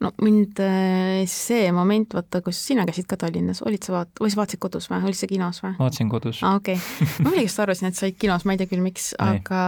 no 0.00 0.12
mind 0.24 0.60
äh, 0.64 1.22
see 1.30 1.70
moment, 1.76 2.16
vaata, 2.16 2.40
kus 2.44 2.60
sina 2.70 2.86
käisid 2.88 3.08
ka 3.10 3.18
Tallinnas, 3.20 3.62
olid 3.66 3.84
sa 3.84 3.98
vaat-, 3.98 4.20
või 4.22 4.32
sa 4.32 4.40
vaatasid 4.40 4.62
kodus 4.62 4.90
või, 4.90 5.02
olid 5.10 5.18
sa 5.18 5.28
kinos 5.30 5.62
või? 5.64 5.74
vaatasin 5.78 6.12
kodus. 6.12 6.42
aa, 6.42 6.58
okei 6.60 6.78
okay.. 6.78 7.08
ma 7.20 7.32
millegipärast 7.32 7.64
arvasin, 7.66 7.90
et 7.90 7.98
sa 7.98 8.06
olid 8.08 8.20
kinos, 8.20 8.46
ma 8.46 8.56
ei 8.56 8.60
tea 8.62 8.70
küll, 8.70 8.84
miks, 8.84 9.12
aga 9.20 9.62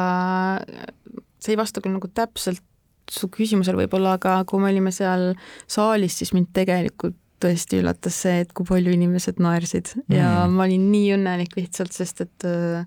see 1.43 1.55
ei 1.55 1.61
vasta 1.61 1.83
küll 1.85 1.97
nagu 1.97 2.11
täpselt 2.13 2.63
su 3.13 3.29
küsimusele 3.33 3.83
võib-olla, 3.83 4.17
aga 4.17 4.39
kui 4.49 4.63
me 4.63 4.71
olime 4.71 4.93
seal 4.95 5.33
saalis, 5.71 6.17
siis 6.21 6.33
mind 6.37 6.53
tegelikult 6.57 7.19
tõesti 7.43 7.81
üllatas 7.83 8.21
see, 8.25 8.45
et 8.45 8.53
kui 8.55 8.67
palju 8.69 8.93
inimesed 8.95 9.41
naersid 9.43 9.97
mm. 9.99 10.15
ja 10.15 10.47
ma 10.51 10.69
olin 10.69 10.87
nii 10.93 11.13
õnnelik 11.17 11.57
lihtsalt, 11.59 11.93
sest 11.97 12.23
et 12.25 12.47
äh, 12.47 12.87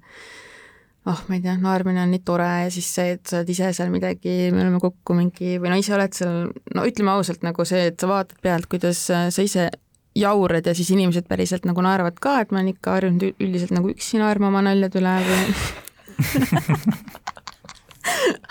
oh, 1.06 1.22
ma 1.30 1.38
ei 1.38 1.41
tea, 1.43 1.56
naermine 1.62 2.01
on 2.03 2.12
nii 2.14 2.24
tore 2.26 2.47
ja 2.66 2.70
siis 2.74 2.88
see, 2.97 3.16
et 3.16 3.26
sa 3.30 3.39
oled 3.39 3.49
ise 3.53 3.72
seal 3.78 3.91
midagi, 3.93 4.36
me 4.56 4.64
oleme 4.64 4.80
kokku 4.84 5.18
mingi 5.18 5.58
või 5.62 5.72
no 5.74 5.80
ise 5.82 5.95
oled 5.97 6.14
seal, 6.18 6.47
no 6.76 6.86
ütleme 6.89 7.14
ausalt 7.14 7.45
nagu 7.45 7.66
see, 7.68 7.89
et 7.91 7.97
sa 8.01 8.10
vaatad 8.10 8.39
pealt, 8.43 8.70
kuidas 8.72 9.03
sa 9.10 9.45
ise 9.45 9.70
jaurad 10.16 10.66
ja 10.66 10.74
siis 10.76 10.89
inimesed 10.95 11.28
päriselt 11.28 11.66
nagu 11.68 11.84
naeravad 11.84 12.18
ka, 12.24 12.39
et 12.41 12.51
ma 12.51 12.62
olen 12.62 12.74
ikka 12.74 12.97
harjunud 12.97 13.24
üldiselt 13.34 13.74
nagu 13.76 13.91
üksi 13.91 14.22
naerma 14.22 14.49
oma 14.51 14.64
naljade 14.66 15.01
üle 15.01 15.16
või 15.28 15.39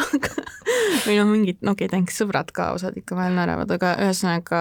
aga 0.04 0.30
või 1.04 1.18
noh, 1.18 1.28
mingid, 1.30 1.60
no 1.62 1.74
okei 1.74 1.86
okay,, 1.86 1.92
thanks, 1.92 2.18
sõbrad 2.20 2.50
ka 2.54 2.72
osad 2.76 2.96
ikka 3.00 3.16
vahel 3.18 3.36
naeravad, 3.38 3.70
aga 3.76 3.94
ühesõnaga, 4.04 4.60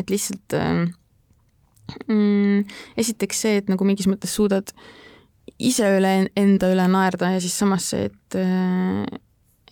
et 0.00 0.10
lihtsalt 0.12 0.56
mm, 2.08 2.64
esiteks 3.00 3.42
see, 3.46 3.58
et 3.60 3.70
nagu 3.72 3.86
mingis 3.86 4.08
mõttes 4.10 4.34
suudad 4.34 4.72
ise 5.58 5.88
üle 5.98 6.14
enda 6.36 6.70
üle 6.72 6.86
naerda 6.90 7.34
ja 7.34 7.42
siis 7.42 7.54
samas 7.58 7.90
see, 7.92 8.08
et 8.10 8.38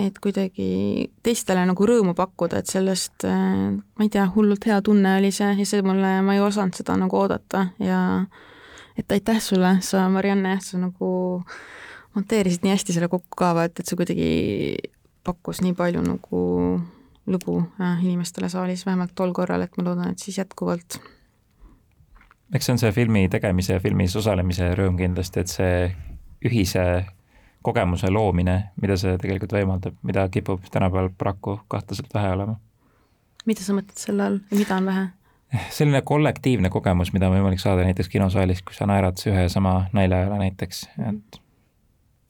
et 0.00 0.16
kuidagi 0.22 1.10
teistele 1.24 1.62
nagu 1.68 1.86
rõõmu 1.86 2.14
pakkuda, 2.16 2.62
et 2.62 2.70
sellest, 2.70 3.26
äh, 3.28 3.74
ma 3.76 4.06
ei 4.06 4.10
tea, 4.12 4.24
hullult 4.34 4.64
hea 4.66 4.80
tunne 4.84 5.18
oli 5.18 5.30
see 5.34 5.52
ja 5.58 5.66
see 5.68 5.84
mulle, 5.84 6.14
ma 6.24 6.36
ei 6.36 6.40
osanud 6.42 6.76
seda 6.78 6.96
nagu 6.98 7.18
oodata 7.18 7.68
ja 7.82 8.00
et 8.98 9.12
aitäh 9.12 9.40
sulle, 9.40 9.76
sa, 9.84 10.06
Marianne, 10.12 10.56
sa 10.64 10.80
nagu 10.80 11.12
monteerisid 12.16 12.64
nii 12.64 12.74
hästi 12.74 12.96
selle 12.96 13.08
kokku 13.12 13.36
ka, 13.38 13.52
et, 13.64 13.78
et 13.80 13.88
see 13.88 13.98
kuidagi 14.00 14.32
pakkus 15.24 15.62
nii 15.64 15.76
palju 15.78 16.02
nagu 16.04 16.42
lõbu 17.30 17.58
äh, 17.80 18.02
inimestele 18.02 18.50
saalis, 18.52 18.86
vähemalt 18.88 19.14
tol 19.14 19.32
korral, 19.36 19.62
et 19.62 19.76
ma 19.78 19.86
loodan, 19.86 20.12
et 20.12 20.22
siis 20.22 20.40
jätkuvalt. 20.40 20.98
Eks 22.52 22.66
see 22.66 22.74
on 22.74 22.80
see 22.82 22.92
filmi 22.92 23.26
tegemise 23.32 23.76
ja 23.76 23.80
filmis 23.80 24.16
osalemise 24.16 24.72
rõõm 24.78 24.98
kindlasti, 25.00 25.42
et 25.42 25.52
see 25.52 25.76
ühise 26.46 26.84
kogemuse 27.62 28.10
loomine, 28.10 28.56
mida 28.82 28.96
see 28.98 29.16
tegelikult 29.22 29.54
võimaldab, 29.54 29.96
mida 30.06 30.26
kipub 30.34 30.64
tänapäeval 30.72 31.12
paraku 31.18 31.60
kahtlaselt 31.70 32.14
vähe 32.14 32.32
olema. 32.36 32.56
mida 33.46 33.62
sa 33.62 33.74
mõtled 33.74 33.98
selle 33.98 34.24
all 34.24 34.40
ja 34.50 34.58
mida 34.58 34.76
on 34.76 34.90
vähe? 34.90 35.06
selline 35.70 36.02
kollektiivne 36.02 36.70
kogemus, 36.72 37.12
mida 37.12 37.28
on 37.28 37.36
võimalik 37.36 37.60
saada 37.60 37.84
näiteks 37.84 38.08
kinosaalis, 38.08 38.62
kui 38.62 38.74
sa 38.74 38.88
naerad 38.88 39.20
ühe 39.28 39.46
ja 39.46 39.52
sama 39.52 39.86
nalja 39.92 40.24
üle 40.26 40.42
näiteks, 40.46 40.86
et 41.08 41.40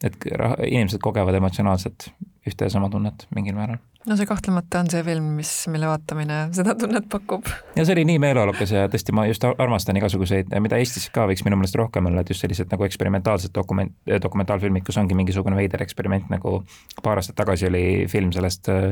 et 0.03 0.25
inimesed 0.67 0.99
kogevad 0.99 1.35
emotsionaalselt 1.39 2.09
ühte 2.47 2.67
ja 2.67 2.69
sama 2.69 2.89
tunnet 2.91 3.23
mingil 3.35 3.55
määral 3.55 3.79
no 4.07 4.17
see 4.19 4.27
kahtlemata 4.27 4.81
on 4.83 4.89
see 4.91 5.03
film, 5.05 5.29
mis, 5.39 5.51
mille 5.71 5.87
vaatamine 5.87 6.39
seda 6.55 6.75
tunnet 6.79 7.07
pakub. 7.11 7.47
ja 7.75 7.85
see 7.85 7.95
oli 7.95 8.05
nii 8.09 8.19
meeleolukas 8.23 8.73
ja 8.75 8.85
tõesti, 8.91 9.15
ma 9.15 9.25
just 9.29 9.45
armastan 9.51 9.99
igasuguseid, 9.99 10.51
mida 10.63 10.79
Eestis 10.81 11.07
ka 11.13 11.27
võiks 11.29 11.45
minu 11.47 11.59
meelest 11.59 11.77
rohkem 11.79 12.09
olla, 12.09 12.23
et 12.23 12.33
just 12.33 12.43
sellised 12.43 12.71
nagu 12.73 12.87
eksperimentaalsed 12.87 13.53
dokument, 13.55 13.93
dokumentaalfilmid, 14.27 14.85
kus 14.87 14.99
ongi 15.01 15.17
mingisugune 15.17 15.57
veider 15.59 15.85
eksperiment, 15.85 16.27
nagu 16.33 16.59
paar 17.03 17.21
aastat 17.21 17.39
tagasi 17.39 17.69
oli 17.71 17.85
film 18.11 18.33
sellest 18.35 18.69
äh, 18.73 18.91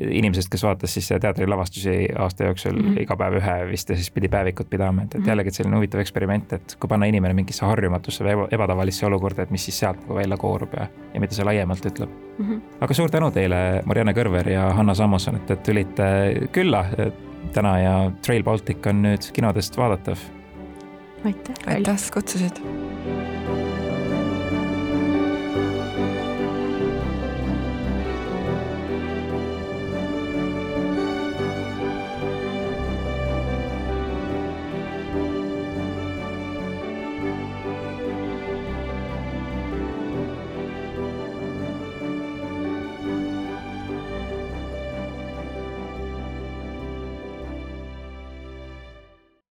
inimesest, 0.00 0.50
kes 0.52 0.62
vaatas 0.66 0.94
siis 0.94 1.08
teatrilavastusi 1.20 1.94
aasta 2.18 2.44
jooksul 2.44 2.72
mm 2.72 2.88
-hmm. 2.88 3.02
iga 3.02 3.16
päev 3.16 3.38
ühe 3.40 3.56
vist 3.70 3.90
ja 3.90 3.96
siis 3.96 4.10
pidi 4.10 4.28
päevikut 4.28 4.70
pidama, 4.70 5.02
et, 5.02 5.14
et 5.14 5.20
mhm. 5.20 5.28
jällegi 5.28 5.50
selline 5.50 5.76
huvitav 5.76 6.00
eksperiment, 6.00 6.52
et 6.52 6.76
kui 6.80 6.88
panna 6.88 7.06
inimene 7.06 7.34
mingisse 7.34 7.66
harjumatusse 7.66 8.24
või 8.24 8.48
ebatavalisse 8.50 9.06
olukorda, 9.06 9.42
et 9.42 9.50
mis 9.50 9.64
siis 9.64 9.78
sealt 9.78 10.00
nagu 10.00 10.14
välja 10.14 10.36
koorub 10.36 10.74
ja, 10.74 10.86
ja 11.14 11.20
mida 11.20 11.34
see 11.34 11.44
laiemalt 11.44 11.86
ütleb 11.86 12.10
mm. 12.38 12.46
-hmm. 12.48 12.60
aga 12.80 12.94
suur 12.94 13.10
tänu 13.10 13.30
teile, 13.30 13.82
Marianne 13.84 14.12
Kõrver 14.12 14.48
ja 14.48 14.70
Hanna 14.72 14.94
Sammoson, 14.94 15.36
et, 15.36 15.50
et 15.50 15.62
tulite 15.62 16.04
külla 16.52 16.84
täna 17.52 17.78
ja 17.78 18.10
Trail 18.22 18.44
Baltic 18.44 18.86
on 18.86 19.02
nüüd 19.02 19.32
kinodest 19.32 19.76
vaadatav. 19.76 20.18
aitäh. 21.24 21.54
aitäh, 21.66 21.94
et 21.94 22.10
kutsusid 22.14 22.62